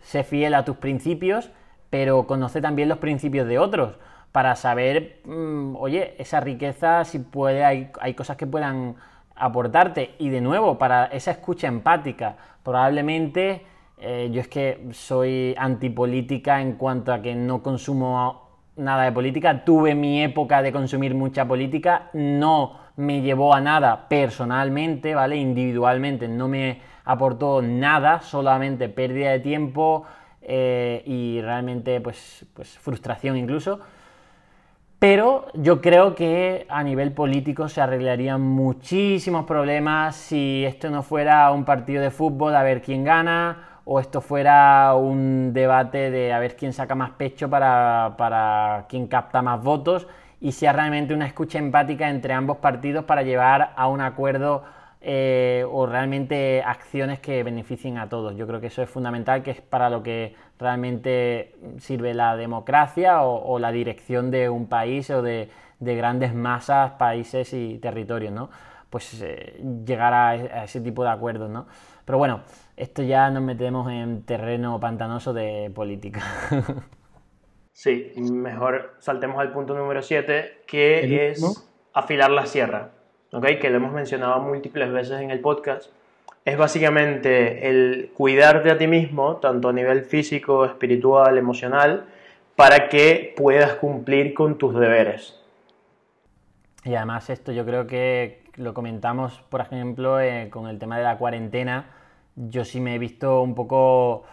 Sé 0.00 0.24
fiel 0.24 0.54
a 0.54 0.64
tus 0.64 0.76
principios, 0.76 1.50
pero 1.90 2.26
conoce 2.26 2.60
también 2.60 2.88
los 2.88 2.98
principios 2.98 3.46
de 3.46 3.58
otros 3.58 3.98
para 4.32 4.56
saber, 4.56 5.20
mm, 5.24 5.76
oye, 5.76 6.14
esa 6.18 6.40
riqueza, 6.40 7.04
si 7.04 7.18
puede, 7.18 7.64
hay, 7.64 7.90
hay 8.00 8.14
cosas 8.14 8.36
que 8.36 8.46
puedan 8.46 8.96
aportarte. 9.36 10.14
Y 10.18 10.30
de 10.30 10.40
nuevo, 10.40 10.78
para 10.78 11.06
esa 11.06 11.30
escucha 11.32 11.68
empática, 11.68 12.36
probablemente 12.62 13.66
eh, 13.98 14.30
yo 14.32 14.40
es 14.40 14.48
que 14.48 14.88
soy 14.92 15.54
antipolítica 15.56 16.60
en 16.60 16.72
cuanto 16.72 17.12
a 17.12 17.22
que 17.22 17.34
no 17.34 17.62
consumo 17.62 18.41
nada 18.76 19.04
de 19.04 19.12
política. 19.12 19.64
Tuve 19.64 19.94
mi 19.94 20.22
época 20.22 20.62
de 20.62 20.72
consumir 20.72 21.14
mucha 21.14 21.46
política, 21.46 22.10
no 22.12 22.80
me 22.96 23.22
llevó 23.22 23.54
a 23.54 23.60
nada 23.60 24.08
personalmente, 24.08 25.14
¿vale? 25.14 25.36
Individualmente 25.36 26.28
no 26.28 26.48
me 26.48 26.80
aportó 27.04 27.62
nada, 27.62 28.20
solamente 28.20 28.88
pérdida 28.88 29.30
de 29.30 29.40
tiempo 29.40 30.04
eh, 30.42 31.02
y 31.06 31.40
realmente 31.40 32.00
pues, 32.00 32.46
pues 32.54 32.78
frustración 32.78 33.36
incluso. 33.36 33.80
Pero 34.98 35.46
yo 35.54 35.80
creo 35.80 36.14
que 36.14 36.64
a 36.68 36.84
nivel 36.84 37.10
político 37.12 37.68
se 37.68 37.80
arreglarían 37.80 38.40
muchísimos 38.40 39.46
problemas 39.46 40.14
si 40.14 40.64
esto 40.64 40.90
no 40.90 41.02
fuera 41.02 41.50
un 41.50 41.64
partido 41.64 42.00
de 42.02 42.12
fútbol 42.12 42.54
a 42.54 42.62
ver 42.62 42.82
quién 42.82 43.02
gana 43.02 43.71
o 43.84 44.00
esto 44.00 44.20
fuera 44.20 44.94
un 44.94 45.52
debate 45.52 46.10
de 46.10 46.32
a 46.32 46.38
ver 46.38 46.56
quién 46.56 46.72
saca 46.72 46.94
más 46.94 47.10
pecho 47.12 47.50
para, 47.50 48.14
para 48.16 48.86
quién 48.88 49.06
capta 49.06 49.42
más 49.42 49.62
votos 49.62 50.06
y 50.40 50.52
sea 50.52 50.72
realmente 50.72 51.14
una 51.14 51.26
escucha 51.26 51.58
empática 51.58 52.10
entre 52.10 52.32
ambos 52.32 52.58
partidos 52.58 53.04
para 53.04 53.22
llevar 53.22 53.72
a 53.76 53.88
un 53.88 54.00
acuerdo 54.00 54.64
eh, 55.04 55.66
o 55.68 55.84
realmente 55.84 56.62
acciones 56.64 57.18
que 57.18 57.42
beneficien 57.42 57.98
a 57.98 58.08
todos. 58.08 58.36
Yo 58.36 58.46
creo 58.46 58.60
que 58.60 58.68
eso 58.68 58.82
es 58.82 58.88
fundamental, 58.88 59.42
que 59.42 59.50
es 59.50 59.60
para 59.60 59.90
lo 59.90 60.00
que 60.04 60.36
realmente 60.60 61.56
sirve 61.78 62.14
la 62.14 62.36
democracia 62.36 63.22
o, 63.22 63.58
la 63.58 63.72
dirección 63.72 64.30
de 64.30 64.48
un 64.48 64.68
país 64.68 65.10
o 65.10 65.20
de, 65.20 65.50
grandes 65.80 66.34
masas, 66.34 66.92
países 66.92 67.52
y 67.52 67.78
territorios, 67.78 68.32
¿no? 68.32 68.48
Pues 68.90 69.20
eh, 69.22 69.60
llegar 69.84 70.14
a, 70.14 70.64
ese 70.64 70.80
tipo 70.80 71.02
de 71.02 71.10
acuerdos, 71.10 71.50
¿no? 71.50 71.66
Pero 72.04 72.18
bueno, 72.18 72.42
esto 72.76 73.02
ya 73.02 73.30
nos 73.30 73.42
metemos 73.42 73.90
en 73.90 74.22
terreno 74.22 74.78
pantanoso 74.80 75.32
de 75.32 75.70
política. 75.74 76.22
Sí, 77.74 78.12
mejor 78.16 78.96
saltemos 78.98 79.40
al 79.40 79.50
punto 79.50 79.74
número 79.74 80.02
7, 80.02 80.64
que 80.66 81.30
es 81.30 81.42
afilar 81.94 82.30
la 82.30 82.44
sierra 82.44 82.90
que 83.40 83.70
lo 83.70 83.76
hemos 83.76 83.92
mencionado 83.92 84.40
múltiples 84.40 84.92
veces 84.92 85.20
en 85.20 85.30
el 85.30 85.40
podcast, 85.40 85.90
es 86.44 86.58
básicamente 86.58 87.68
el 87.68 88.10
cuidarte 88.14 88.70
a 88.70 88.76
ti 88.76 88.86
mismo, 88.86 89.36
tanto 89.36 89.68
a 89.68 89.72
nivel 89.72 90.04
físico, 90.04 90.64
espiritual, 90.64 91.38
emocional, 91.38 92.04
para 92.56 92.88
que 92.88 93.32
puedas 93.36 93.74
cumplir 93.74 94.34
con 94.34 94.58
tus 94.58 94.74
deberes. 94.74 95.40
Y 96.84 96.94
además 96.94 97.30
esto 97.30 97.52
yo 97.52 97.64
creo 97.64 97.86
que 97.86 98.42
lo 98.56 98.74
comentamos, 98.74 99.40
por 99.48 99.60
ejemplo, 99.60 100.20
eh, 100.20 100.48
con 100.50 100.68
el 100.68 100.78
tema 100.78 100.98
de 100.98 101.04
la 101.04 101.16
cuarentena. 101.16 101.86
Yo 102.36 102.64
sí 102.64 102.80
me 102.80 102.94
he 102.94 102.98
visto 102.98 103.42
un 103.42 103.54
poco 103.54 104.24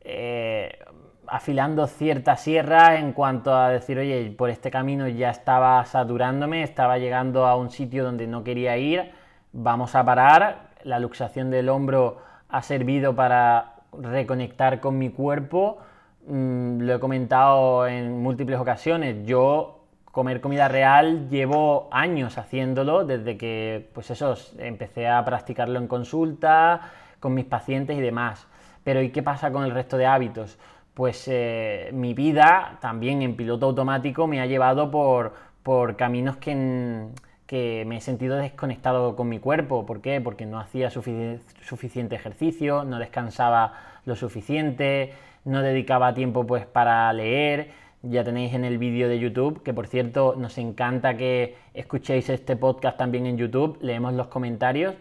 eh, 0.00 0.78
afilando 1.26 1.86
cierta 1.86 2.36
sierra 2.36 2.98
en 2.98 3.12
cuanto 3.12 3.54
a 3.54 3.70
decir, 3.70 3.98
oye, 3.98 4.30
por 4.36 4.50
este 4.50 4.70
camino 4.70 5.08
ya 5.08 5.30
estaba 5.30 5.84
saturándome, 5.84 6.62
estaba 6.62 6.98
llegando 6.98 7.46
a 7.46 7.56
un 7.56 7.70
sitio 7.70 8.04
donde 8.04 8.26
no 8.26 8.42
quería 8.42 8.76
ir, 8.76 9.12
vamos 9.52 9.94
a 9.94 10.04
parar, 10.04 10.70
la 10.82 10.98
luxación 10.98 11.50
del 11.50 11.68
hombro 11.68 12.18
ha 12.48 12.62
servido 12.62 13.14
para 13.14 13.74
reconectar 13.92 14.80
con 14.80 14.98
mi 14.98 15.10
cuerpo. 15.10 15.78
Mm, 16.26 16.80
lo 16.80 16.94
he 16.94 17.00
comentado 17.00 17.86
en 17.86 18.22
múltiples 18.22 18.58
ocasiones. 18.58 19.24
Yo 19.24 19.84
comer 20.10 20.40
comida 20.40 20.68
real 20.68 21.28
llevo 21.28 21.88
años 21.92 22.36
haciéndolo 22.38 23.04
desde 23.04 23.36
que 23.36 23.88
pues 23.94 24.10
eso 24.10 24.34
empecé 24.58 25.06
a 25.06 25.24
practicarlo 25.24 25.78
en 25.78 25.86
consulta 25.86 26.90
con 27.20 27.34
mis 27.34 27.44
pacientes 27.44 27.96
y 27.96 28.00
demás. 28.00 28.46
Pero 28.82 29.02
¿y 29.02 29.10
qué 29.10 29.22
pasa 29.22 29.52
con 29.52 29.64
el 29.64 29.72
resto 29.72 29.96
de 29.96 30.06
hábitos? 30.06 30.58
Pues 30.94 31.28
eh, 31.28 31.90
mi 31.92 32.14
vida 32.14 32.78
también 32.80 33.22
en 33.22 33.36
piloto 33.36 33.66
automático 33.66 34.26
me 34.26 34.40
ha 34.40 34.46
llevado 34.46 34.90
por, 34.90 35.34
por 35.62 35.96
caminos 35.96 36.36
que, 36.38 37.06
que, 37.46 37.84
me 37.86 37.98
he 37.98 38.00
sentido 38.00 38.36
desconectado 38.36 39.14
con 39.16 39.28
mi 39.28 39.38
cuerpo. 39.38 39.86
¿Por 39.86 40.00
qué? 40.00 40.20
Porque 40.20 40.46
no 40.46 40.58
hacía 40.58 40.90
suficiente 40.90 42.16
ejercicio, 42.16 42.84
no 42.84 42.98
descansaba 42.98 43.74
lo 44.04 44.16
suficiente, 44.16 45.12
no 45.44 45.62
dedicaba 45.62 46.14
tiempo 46.14 46.46
pues 46.46 46.66
para 46.66 47.12
leer. 47.12 47.70
Ya 48.02 48.24
tenéis 48.24 48.54
en 48.54 48.64
el 48.64 48.78
vídeo 48.78 49.08
de 49.08 49.18
YouTube, 49.18 49.62
que 49.62 49.74
por 49.74 49.86
cierto 49.86 50.34
nos 50.36 50.56
encanta 50.56 51.16
que 51.18 51.56
escuchéis 51.74 52.30
este 52.30 52.56
podcast 52.56 52.96
también 52.96 53.26
en 53.26 53.36
YouTube, 53.36 53.78
leemos 53.82 54.14
los 54.14 54.28
comentarios. 54.28 54.94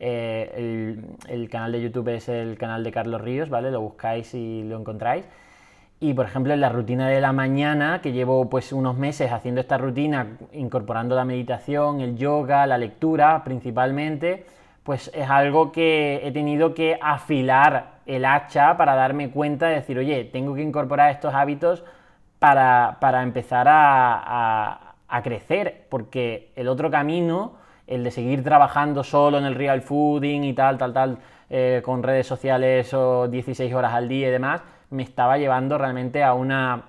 Eh, 0.00 1.02
el, 1.28 1.50
canal 1.50 1.72
de 1.72 1.82
YouTube 1.82 2.08
es 2.08 2.28
el 2.28 2.56
canal 2.56 2.84
de 2.84 2.92
Carlos 2.92 3.20
Ríos, 3.20 3.50
¿vale? 3.50 3.70
Lo 3.70 3.80
buscáis 3.80 4.32
y 4.34 4.62
lo 4.62 4.78
encontráis. 4.78 5.28
Y 6.00 6.14
por 6.14 6.26
ejemplo, 6.26 6.54
en 6.54 6.60
la 6.60 6.68
rutina 6.68 7.08
de 7.08 7.20
la 7.20 7.32
mañana, 7.32 8.00
que 8.00 8.12
llevo 8.12 8.48
pues 8.48 8.72
unos 8.72 8.96
meses 8.96 9.32
haciendo 9.32 9.60
esta 9.60 9.78
rutina, 9.78 10.38
incorporando 10.52 11.16
la 11.16 11.24
meditación, 11.24 12.00
el 12.00 12.16
yoga, 12.16 12.66
la 12.66 12.78
lectura 12.78 13.42
principalmente, 13.44 14.46
pues 14.84 15.10
es 15.14 15.28
algo 15.28 15.72
que 15.72 16.20
he 16.24 16.30
tenido 16.32 16.74
que 16.74 16.98
afilar 17.02 17.98
el 18.06 18.24
hacha 18.24 18.76
para 18.76 18.94
darme 18.94 19.30
cuenta 19.30 19.66
de 19.66 19.76
decir, 19.76 19.98
oye, 19.98 20.24
tengo 20.24 20.54
que 20.54 20.62
incorporar 20.62 21.10
estos 21.10 21.34
hábitos 21.34 21.84
para, 22.38 22.96
empezar 23.22 23.66
a, 23.68 24.94
a 25.08 25.22
crecer, 25.22 25.86
porque 25.90 26.52
el 26.54 26.68
otro 26.68 26.90
camino 26.90 27.57
el 27.88 28.04
de 28.04 28.10
seguir 28.10 28.44
trabajando 28.44 29.02
solo 29.02 29.38
en 29.38 29.44
el 29.44 29.54
real 29.54 29.82
fooding 29.82 30.44
y 30.44 30.52
tal, 30.52 30.78
tal, 30.78 30.92
tal, 30.92 31.18
eh, 31.50 31.82
con 31.84 32.02
redes 32.02 32.26
sociales 32.26 32.92
o 32.94 33.28
16 33.28 33.72
horas 33.74 33.94
al 33.94 34.08
día 34.08 34.28
y 34.28 34.30
demás, 34.30 34.62
me 34.90 35.02
estaba 35.02 35.38
llevando 35.38 35.78
realmente 35.78 36.22
a 36.22 36.34
una 36.34 36.84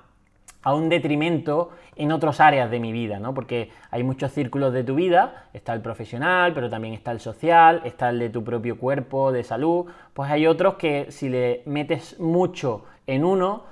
a 0.61 0.73
un 0.73 0.89
detrimento 0.89 1.71
en 1.95 2.11
otras 2.11 2.39
áreas 2.39 2.69
de 2.69 2.79
mi 2.79 2.91
vida, 2.91 3.19
¿no? 3.19 3.33
Porque 3.33 3.71
hay 3.91 4.03
muchos 4.03 4.31
círculos 4.31 4.73
de 4.73 4.83
tu 4.83 4.95
vida, 4.95 5.45
está 5.53 5.73
el 5.73 5.81
profesional, 5.81 6.53
pero 6.53 6.69
también 6.69 6.93
está 6.93 7.11
el 7.11 7.19
social, 7.19 7.81
está 7.85 8.09
el 8.09 8.19
de 8.19 8.29
tu 8.29 8.43
propio 8.43 8.77
cuerpo, 8.77 9.31
de 9.31 9.43
salud, 9.43 9.85
pues 10.13 10.29
hay 10.29 10.47
otros 10.47 10.75
que 10.75 11.07
si 11.11 11.29
le 11.29 11.63
metes 11.65 12.19
mucho 12.19 12.85
en 13.07 13.23
uno, 13.23 13.63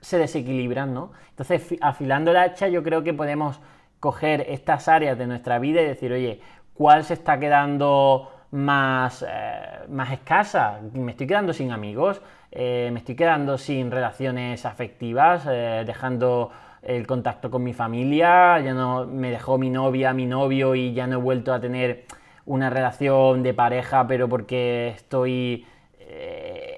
se 0.00 0.18
desequilibran, 0.18 0.92
¿no? 0.92 1.12
Entonces, 1.30 1.78
afilando 1.80 2.30
el 2.30 2.38
hacha, 2.38 2.68
yo 2.68 2.82
creo 2.82 3.02
que 3.02 3.14
podemos 3.14 3.60
coger 4.00 4.46
estas 4.48 4.88
áreas 4.88 5.16
de 5.16 5.26
nuestra 5.26 5.58
vida 5.58 5.80
y 5.80 5.86
decir, 5.86 6.12
oye, 6.12 6.40
cuál 6.74 7.04
se 7.04 7.14
está 7.14 7.38
quedando 7.38 8.30
más, 8.52 9.24
eh, 9.28 9.86
más 9.88 10.12
escasa. 10.12 10.80
Me 10.92 11.12
estoy 11.12 11.26
quedando 11.26 11.52
sin 11.52 11.72
amigos, 11.72 12.22
eh, 12.50 12.90
me 12.92 13.00
estoy 13.00 13.16
quedando 13.16 13.58
sin 13.58 13.90
relaciones 13.90 14.64
afectivas, 14.66 15.46
eh, 15.50 15.82
dejando 15.86 16.50
el 16.82 17.06
contacto 17.06 17.50
con 17.50 17.62
mi 17.62 17.72
familia, 17.72 18.58
ya 18.60 18.74
no 18.74 19.06
me 19.06 19.30
dejó 19.30 19.56
mi 19.58 19.70
novia, 19.70 20.12
mi 20.12 20.26
novio 20.26 20.74
y 20.74 20.92
ya 20.92 21.06
no 21.06 21.18
he 21.18 21.20
vuelto 21.20 21.54
a 21.54 21.60
tener 21.60 22.04
una 22.44 22.70
relación 22.70 23.42
de 23.42 23.54
pareja, 23.54 24.06
pero 24.06 24.28
porque 24.28 24.88
estoy 24.88 25.66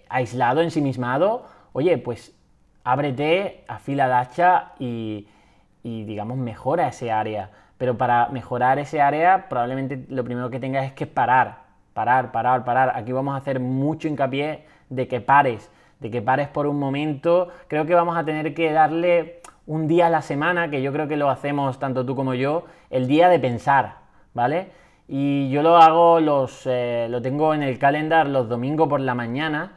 aislado, 0.08 0.60
ensimismado. 0.60 1.46
Oye, 1.72 1.98
pues 1.98 2.36
ábrete, 2.84 3.64
afila 3.66 4.06
la 4.06 4.20
hacha 4.20 4.72
y, 4.78 5.26
y 5.82 6.04
digamos 6.04 6.36
mejora 6.38 6.86
ese 6.86 7.10
área. 7.10 7.50
Pero 7.84 7.98
para 7.98 8.28
mejorar 8.28 8.78
ese 8.78 9.02
área, 9.02 9.46
probablemente 9.46 10.06
lo 10.08 10.24
primero 10.24 10.48
que 10.48 10.58
tengas 10.58 10.86
es 10.86 10.92
que 10.94 11.06
parar, 11.06 11.64
parar, 11.92 12.32
parar, 12.32 12.64
parar. 12.64 12.92
Aquí 12.96 13.12
vamos 13.12 13.34
a 13.34 13.36
hacer 13.36 13.60
mucho 13.60 14.08
hincapié 14.08 14.64
de 14.88 15.06
que 15.06 15.20
pares, 15.20 15.70
de 16.00 16.10
que 16.10 16.22
pares 16.22 16.48
por 16.48 16.66
un 16.66 16.78
momento. 16.78 17.48
Creo 17.68 17.84
que 17.84 17.94
vamos 17.94 18.16
a 18.16 18.24
tener 18.24 18.54
que 18.54 18.72
darle 18.72 19.42
un 19.66 19.86
día 19.86 20.06
a 20.06 20.08
la 20.08 20.22
semana, 20.22 20.70
que 20.70 20.80
yo 20.80 20.94
creo 20.94 21.08
que 21.08 21.18
lo 21.18 21.28
hacemos 21.28 21.78
tanto 21.78 22.06
tú 22.06 22.16
como 22.16 22.32
yo, 22.32 22.64
el 22.88 23.06
día 23.06 23.28
de 23.28 23.38
pensar, 23.38 23.96
¿vale? 24.32 24.68
Y 25.06 25.50
yo 25.50 25.62
lo 25.62 25.76
hago, 25.76 26.20
los, 26.20 26.62
eh, 26.64 27.06
lo 27.10 27.20
tengo 27.20 27.52
en 27.52 27.62
el 27.62 27.78
calendar 27.78 28.26
los 28.26 28.48
domingos 28.48 28.88
por 28.88 29.00
la 29.00 29.14
mañana 29.14 29.72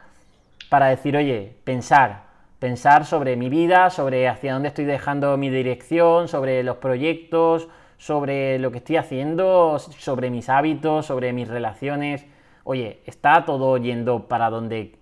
para 0.70 0.86
decir, 0.86 1.14
oye, 1.14 1.56
pensar, 1.62 2.22
pensar 2.58 3.04
sobre 3.04 3.36
mi 3.36 3.50
vida, 3.50 3.90
sobre 3.90 4.28
hacia 4.28 4.54
dónde 4.54 4.68
estoy 4.68 4.86
dejando 4.86 5.36
mi 5.36 5.50
dirección, 5.50 6.26
sobre 6.26 6.62
los 6.62 6.78
proyectos, 6.78 7.68
sobre 7.98 8.58
lo 8.58 8.70
que 8.70 8.78
estoy 8.78 8.96
haciendo, 8.96 9.78
sobre 9.78 10.30
mis 10.30 10.48
hábitos, 10.48 11.06
sobre 11.06 11.32
mis 11.32 11.48
relaciones. 11.48 12.26
Oye, 12.64 13.00
está 13.04 13.44
todo 13.44 13.76
yendo 13.76 14.28
para 14.28 14.50
donde 14.50 14.96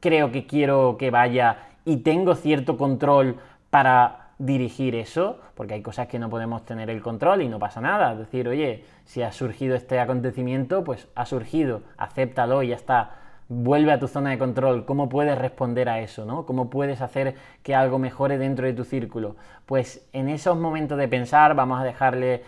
creo 0.00 0.30
que 0.30 0.46
quiero 0.46 0.96
que 0.98 1.10
vaya 1.10 1.58
y 1.84 1.98
tengo 1.98 2.34
cierto 2.34 2.76
control 2.76 3.36
para 3.70 4.32
dirigir 4.38 4.94
eso, 4.94 5.40
porque 5.54 5.74
hay 5.74 5.82
cosas 5.82 6.08
que 6.08 6.18
no 6.18 6.28
podemos 6.28 6.64
tener 6.64 6.90
el 6.90 7.00
control 7.00 7.42
y 7.42 7.48
no 7.48 7.58
pasa 7.58 7.80
nada. 7.80 8.12
Es 8.12 8.18
decir, 8.18 8.48
oye, 8.48 8.84
si 9.04 9.22
ha 9.22 9.32
surgido 9.32 9.74
este 9.74 9.98
acontecimiento, 9.98 10.84
pues 10.84 11.08
ha 11.14 11.24
surgido, 11.24 11.82
acéptalo 11.96 12.62
y 12.62 12.68
ya 12.68 12.76
está 12.76 13.25
vuelve 13.48 13.92
a 13.92 13.98
tu 13.98 14.08
zona 14.08 14.30
de 14.30 14.38
control, 14.38 14.84
cómo 14.84 15.08
puedes 15.08 15.38
responder 15.38 15.88
a 15.88 16.00
eso, 16.00 16.24
¿no? 16.24 16.46
Cómo 16.46 16.68
puedes 16.70 17.00
hacer 17.00 17.36
que 17.62 17.74
algo 17.74 17.98
mejore 17.98 18.38
dentro 18.38 18.66
de 18.66 18.72
tu 18.72 18.84
círculo. 18.84 19.36
Pues 19.66 20.08
en 20.12 20.28
esos 20.28 20.56
momentos 20.58 20.98
de 20.98 21.08
pensar 21.08 21.54
vamos 21.54 21.80
a 21.80 21.84
dejarle 21.84 22.42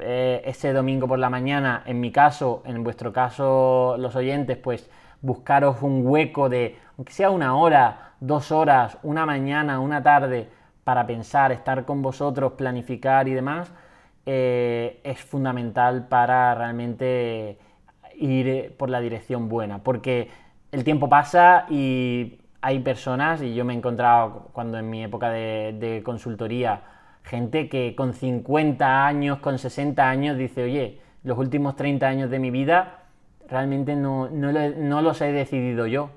eh, 0.00 0.42
ese 0.44 0.72
domingo 0.72 1.08
por 1.08 1.18
la 1.18 1.30
mañana, 1.30 1.82
en 1.86 2.00
mi 2.00 2.12
caso, 2.12 2.62
en 2.64 2.82
vuestro 2.84 3.12
caso 3.12 3.96
los 3.98 4.16
oyentes, 4.16 4.56
pues 4.56 4.88
buscaros 5.20 5.82
un 5.82 6.06
hueco 6.06 6.48
de, 6.48 6.78
aunque 6.96 7.12
sea 7.12 7.30
una 7.30 7.56
hora, 7.56 8.14
dos 8.20 8.52
horas, 8.52 8.98
una 9.02 9.26
mañana, 9.26 9.80
una 9.80 10.02
tarde, 10.02 10.48
para 10.84 11.06
pensar, 11.06 11.52
estar 11.52 11.84
con 11.84 12.02
vosotros, 12.02 12.52
planificar 12.52 13.28
y 13.28 13.34
demás, 13.34 13.70
eh, 14.26 15.00
es 15.04 15.20
fundamental 15.20 16.08
para 16.08 16.54
realmente 16.54 17.58
ir 18.20 18.74
por 18.76 18.90
la 18.90 19.00
dirección 19.00 19.48
buena, 19.48 19.82
porque 19.82 20.28
el 20.70 20.84
tiempo 20.84 21.08
pasa 21.08 21.66
y 21.68 22.38
hay 22.62 22.80
personas, 22.80 23.42
y 23.42 23.54
yo 23.54 23.64
me 23.64 23.72
he 23.72 23.76
encontrado 23.76 24.50
cuando 24.52 24.78
en 24.78 24.90
mi 24.90 25.02
época 25.02 25.30
de, 25.30 26.02
consultoría, 26.04 26.82
gente 27.24 27.68
que 27.68 27.94
con 27.96 28.12
50 28.12 29.06
años, 29.06 29.38
con 29.38 29.58
60 29.58 30.08
años 30.08 30.36
dice, 30.36 30.62
oye, 30.62 31.00
los 31.24 31.38
últimos 31.38 31.76
30 31.76 32.06
años 32.06 32.30
de 32.30 32.38
mi 32.38 32.50
vida 32.50 33.04
realmente 33.48 33.96
no, 33.96 34.28
no, 34.28 35.02
los 35.02 35.20
he 35.20 35.32
decidido 35.32 35.86
yo. 35.86 36.10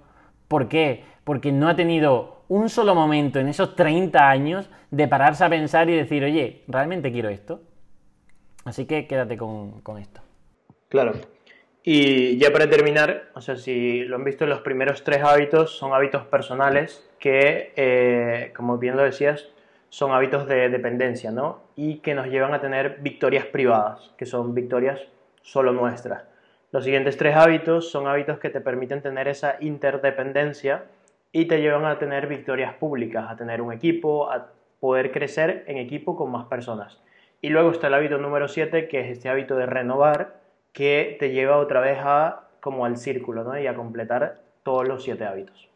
¿Por 0.48 0.68
qué? 0.68 1.04
Porque 1.24 1.52
no 1.52 1.68
ha 1.68 1.76
tenido 1.76 2.44
un 2.48 2.70
solo 2.70 2.94
momento 2.94 3.40
en 3.40 3.48
esos 3.48 3.76
30 3.76 4.30
años 4.30 4.70
de 4.92 5.08
pararse 5.08 5.44
a 5.44 5.50
pensar 5.50 5.90
y 5.90 5.96
decir, 5.96 6.24
oye, 6.24 6.64
¿realmente 6.68 7.12
quiero 7.12 7.30
esto? 7.30 7.62
Así 8.66 8.86
que 8.86 9.08
quédate 9.08 9.38
con, 9.38 9.82
con 9.82 9.98
esto. 9.98 10.22
Claro, 10.90 11.14
y 11.84 12.38
ya 12.38 12.52
para 12.52 12.70
terminar, 12.70 13.30
o 13.34 13.42
sea, 13.42 13.58
si 13.58 14.06
lo 14.06 14.16
han 14.16 14.24
visto, 14.24 14.46
los 14.46 14.62
primeros 14.62 15.04
tres 15.04 15.22
hábitos 15.24 15.78
son 15.78 15.94
hábitos 15.94 16.26
personales 16.26 17.10
que, 17.20 17.74
eh, 17.76 18.54
como 18.56 18.78
bien 18.78 18.96
lo 18.96 19.04
decías, 19.04 19.50
son 19.90 20.12
hábitos 20.12 20.48
de 20.48 20.70
dependencia, 20.70 21.32
¿no? 21.32 21.62
Y 21.76 21.98
que 21.98 22.16
nos 22.16 22.28
llevan 22.28 22.54
a 22.54 22.62
tener 22.62 22.98
victorias 23.02 23.46
privadas, 23.46 24.12
que 24.18 24.26
son 24.26 24.56
victorias 24.56 25.02
solo 25.42 25.74
nuestras. 25.74 26.24
Los 26.72 26.86
siguientes 26.86 27.18
tres 27.18 27.36
hábitos 27.36 27.92
son 27.92 28.08
hábitos 28.08 28.40
que 28.40 28.50
te 28.50 28.62
permiten 28.62 29.02
tener 29.02 29.28
esa 29.28 29.58
interdependencia 29.60 30.86
y 31.32 31.46
te 31.46 31.62
llevan 31.62 31.86
a 31.86 32.00
tener 32.00 32.28
victorias 32.28 32.74
públicas, 32.76 33.26
a 33.30 33.36
tener 33.36 33.62
un 33.62 33.74
equipo, 33.74 34.32
a 34.32 34.48
poder 34.80 35.12
crecer 35.12 35.66
en 35.68 35.78
equipo 35.78 36.16
con 36.16 36.32
más 36.32 36.46
personas. 36.46 37.00
Y 37.42 37.50
luego 37.50 37.72
está 37.72 37.88
el 37.88 37.94
hábito 37.94 38.18
número 38.18 38.48
siete, 38.48 38.88
que 38.88 39.02
es 39.02 39.12
este 39.12 39.30
hábito 39.30 39.56
de 39.56 39.66
renovar, 39.66 40.43
que 40.74 41.16
te 41.20 41.32
lleva 41.32 41.58
otra 41.58 41.80
vez 41.80 42.00
a 42.02 42.48
como 42.60 42.86
al 42.86 42.98
círculo 42.98 43.44
¿no? 43.44 43.58
y 43.58 43.68
a 43.68 43.76
completar 43.76 44.42
todos 44.64 44.88
los 44.88 45.04
siete 45.04 45.26
hábitos. 45.26 45.70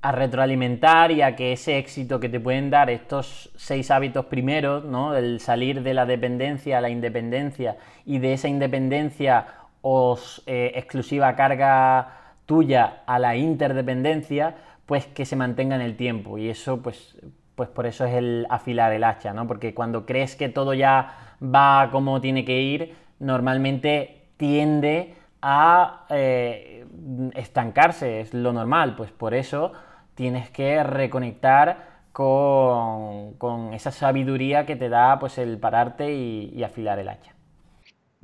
A 0.00 0.12
retroalimentar 0.12 1.10
y 1.10 1.22
a 1.22 1.36
que 1.36 1.52
ese 1.52 1.78
éxito 1.78 2.20
que 2.20 2.28
te 2.28 2.40
pueden 2.40 2.70
dar 2.70 2.90
estos 2.90 3.50
seis 3.56 3.90
hábitos 3.90 4.26
primeros, 4.26 4.84
¿no? 4.84 5.14
el 5.16 5.40
salir 5.40 5.82
de 5.82 5.94
la 5.94 6.06
dependencia 6.06 6.78
a 6.78 6.80
la 6.80 6.88
independencia 6.88 7.76
y 8.04 8.18
de 8.18 8.32
esa 8.32 8.48
independencia 8.48 9.46
o 9.82 10.18
eh, 10.46 10.72
exclusiva 10.74 11.34
carga 11.36 12.16
tuya 12.46 13.02
a 13.06 13.18
la 13.18 13.36
interdependencia, 13.36 14.54
pues 14.86 15.06
que 15.06 15.24
se 15.24 15.36
mantenga 15.36 15.74
en 15.76 15.82
el 15.82 15.96
tiempo. 15.96 16.38
Y 16.38 16.48
eso, 16.48 16.80
pues, 16.80 17.16
pues 17.56 17.68
por 17.68 17.86
eso 17.86 18.04
es 18.04 18.14
el 18.14 18.46
afilar 18.48 18.92
el 18.92 19.04
hacha, 19.04 19.32
¿no? 19.32 19.46
Porque 19.46 19.74
cuando 19.74 20.06
crees 20.06 20.36
que 20.36 20.48
todo 20.48 20.74
ya 20.74 21.36
va 21.42 21.88
como 21.90 22.20
tiene 22.20 22.44
que 22.44 22.60
ir, 22.60 22.94
normalmente 23.18 24.28
tiende 24.36 25.14
a 25.42 26.06
eh, 26.10 26.86
estancarse, 27.34 28.20
es 28.20 28.34
lo 28.34 28.52
normal, 28.52 28.94
pues 28.96 29.12
por 29.12 29.34
eso 29.34 29.72
tienes 30.14 30.50
que 30.50 30.82
reconectar 30.82 31.96
con, 32.12 33.74
esa 33.74 33.90
sabiduría 33.90 34.64
que 34.64 34.74
te 34.74 34.88
da 34.88 35.18
pues 35.18 35.36
el 35.36 35.58
pararte 35.58 36.14
y, 36.14 36.62
afilar 36.64 36.98
el 36.98 37.10
hacha. 37.10 37.34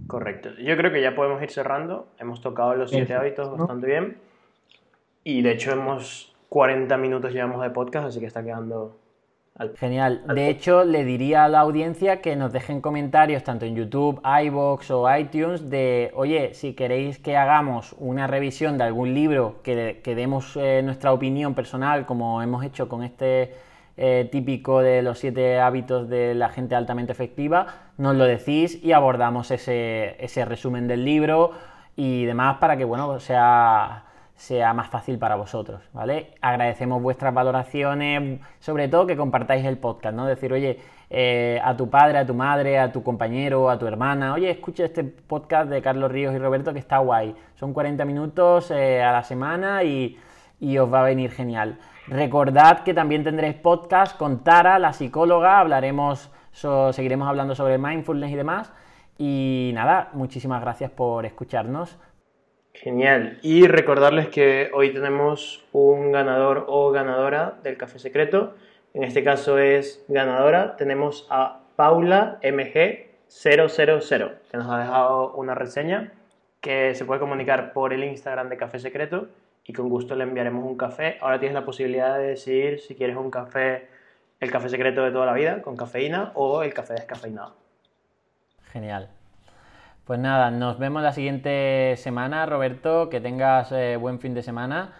Correcto. 0.06 0.50
Yo 0.58 0.76
creo 0.76 0.90
que 0.90 1.02
ya 1.02 1.14
podemos 1.14 1.42
ir 1.42 1.50
cerrando. 1.50 2.08
Hemos 2.18 2.40
tocado 2.40 2.74
los 2.74 2.90
siete 2.90 3.14
hábitos 3.14 3.56
bastante 3.56 3.86
bien. 3.86 4.16
Y 5.22 5.42
de 5.42 5.52
hecho 5.52 5.72
hemos 5.72 6.34
40 6.48 6.96
minutos 6.96 7.32
llevamos 7.32 7.62
de 7.62 7.70
podcast, 7.70 8.08
así 8.08 8.18
que 8.18 8.26
está 8.26 8.42
quedando 8.42 8.98
Genial. 9.76 10.22
De 10.34 10.48
hecho, 10.48 10.82
le 10.82 11.04
diría 11.04 11.44
a 11.44 11.48
la 11.48 11.60
audiencia 11.60 12.22
que 12.22 12.36
nos 12.36 12.52
dejen 12.52 12.80
comentarios 12.80 13.44
tanto 13.44 13.66
en 13.66 13.76
YouTube, 13.76 14.20
iBox 14.24 14.90
o 14.90 15.14
iTunes 15.14 15.68
de, 15.68 16.10
oye, 16.14 16.54
si 16.54 16.72
queréis 16.72 17.18
que 17.18 17.36
hagamos 17.36 17.94
una 17.98 18.26
revisión 18.26 18.78
de 18.78 18.84
algún 18.84 19.12
libro, 19.12 19.60
que, 19.62 20.00
demos 20.04 20.56
eh, 20.56 20.80
nuestra 20.82 21.12
opinión 21.12 21.54
personal, 21.54 22.06
como 22.06 22.40
hemos 22.40 22.64
hecho 22.64 22.88
con 22.88 23.02
este 23.02 23.54
eh, 23.98 24.26
típico 24.32 24.80
de 24.80 25.02
los 25.02 25.18
siete 25.18 25.60
hábitos 25.60 26.08
de 26.08 26.34
la 26.34 26.48
gente 26.48 26.74
altamente 26.74 27.12
efectiva, 27.12 27.66
nos 27.98 28.16
lo 28.16 28.24
decís 28.24 28.82
y 28.82 28.92
abordamos 28.92 29.50
ese, 29.50 30.16
ese 30.18 30.46
resumen 30.46 30.88
del 30.88 31.04
libro 31.04 31.52
y 31.94 32.24
demás 32.24 32.56
para 32.56 32.78
que, 32.78 32.84
bueno, 32.84 33.20
sea 33.20 34.06
sea 34.42 34.74
más 34.74 34.88
fácil 34.88 35.20
para 35.20 35.36
vosotros, 35.36 35.80
¿vale? 35.92 36.34
Agradecemos 36.40 37.00
vuestras 37.00 37.32
valoraciones, 37.32 38.40
sobre 38.58 38.88
todo 38.88 39.06
que 39.06 39.16
compartáis 39.16 39.64
el 39.64 39.78
podcast, 39.78 40.16
¿no? 40.16 40.26
Decir, 40.26 40.52
oye, 40.52 40.80
eh, 41.10 41.60
a 41.62 41.76
tu 41.76 41.88
padre, 41.88 42.18
a 42.18 42.26
tu 42.26 42.34
madre, 42.34 42.76
a 42.76 42.90
tu 42.90 43.04
compañero, 43.04 43.70
a 43.70 43.78
tu 43.78 43.86
hermana, 43.86 44.34
oye, 44.34 44.50
escucha 44.50 44.84
este 44.84 45.04
podcast 45.04 45.70
de 45.70 45.80
Carlos 45.80 46.10
Ríos 46.10 46.34
y 46.34 46.38
Roberto 46.38 46.72
que 46.72 46.80
está 46.80 46.98
guay. 46.98 47.36
Son 47.54 47.72
40 47.72 48.04
minutos 48.04 48.72
eh, 48.72 49.00
a 49.00 49.12
la 49.12 49.22
semana 49.22 49.84
y, 49.84 50.18
os 50.76 50.92
va 50.92 51.02
a 51.02 51.04
venir 51.04 51.30
genial. 51.30 51.78
Recordad 52.08 52.80
que 52.80 52.94
también 52.94 53.22
tendréis 53.22 53.54
podcast 53.54 54.16
con 54.16 54.42
Tara, 54.42 54.80
la 54.80 54.92
psicóloga, 54.92 55.60
hablaremos, 55.60 56.32
seguiremos 56.50 57.28
hablando 57.28 57.54
sobre 57.54 57.78
mindfulness 57.78 58.32
y 58.32 58.34
demás. 58.34 58.72
Y 59.18 59.70
nada, 59.72 60.08
muchísimas 60.14 60.60
gracias 60.60 60.90
por 60.90 61.26
escucharnos. 61.26 61.96
Genial. 62.74 63.38
Y 63.42 63.66
recordarles 63.66 64.28
que 64.28 64.70
hoy 64.72 64.92
tenemos 64.92 65.64
un 65.72 66.10
ganador 66.10 66.64
o 66.68 66.90
ganadora 66.90 67.58
del 67.62 67.76
café 67.76 67.98
secreto. 67.98 68.54
En 68.94 69.04
este 69.04 69.22
caso 69.22 69.58
es 69.58 70.04
ganadora. 70.08 70.76
Tenemos 70.76 71.26
a 71.30 71.60
Paula 71.76 72.38
MG000, 72.42 74.32
que 74.50 74.56
nos 74.56 74.70
ha 74.70 74.78
dejado 74.78 75.32
una 75.34 75.54
reseña 75.54 76.12
que 76.60 76.94
se 76.94 77.04
puede 77.04 77.20
comunicar 77.20 77.72
por 77.72 77.92
el 77.92 78.04
Instagram 78.04 78.48
de 78.48 78.56
Café 78.56 78.78
Secreto 78.78 79.28
y 79.64 79.72
con 79.72 79.88
gusto 79.88 80.14
le 80.14 80.24
enviaremos 80.24 80.64
un 80.64 80.76
café. 80.76 81.18
Ahora 81.20 81.38
tienes 81.38 81.54
la 81.54 81.64
posibilidad 81.64 82.18
de 82.18 82.28
decidir 82.28 82.80
si 82.80 82.94
quieres 82.94 83.16
un 83.16 83.30
café, 83.30 83.88
el 84.40 84.50
café 84.50 84.68
secreto 84.68 85.02
de 85.02 85.10
toda 85.10 85.26
la 85.26 85.34
vida, 85.34 85.62
con 85.62 85.76
cafeína, 85.76 86.32
o 86.34 86.62
el 86.62 86.74
café 86.74 86.94
descafeinado. 86.94 87.54
Genial. 88.72 89.10
Pues 90.04 90.18
nada, 90.18 90.50
nos 90.50 90.78
vemos 90.78 91.02
la 91.02 91.12
siguiente 91.12 91.94
semana, 91.96 92.44
Roberto. 92.46 93.08
Que 93.08 93.20
tengas 93.20 93.70
eh, 93.72 93.96
buen 93.96 94.18
fin 94.18 94.34
de 94.34 94.42
semana. 94.42 94.92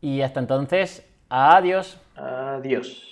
Y 0.00 0.20
hasta 0.20 0.40
entonces, 0.40 1.08
adiós. 1.28 2.00
Adiós. 2.16 3.09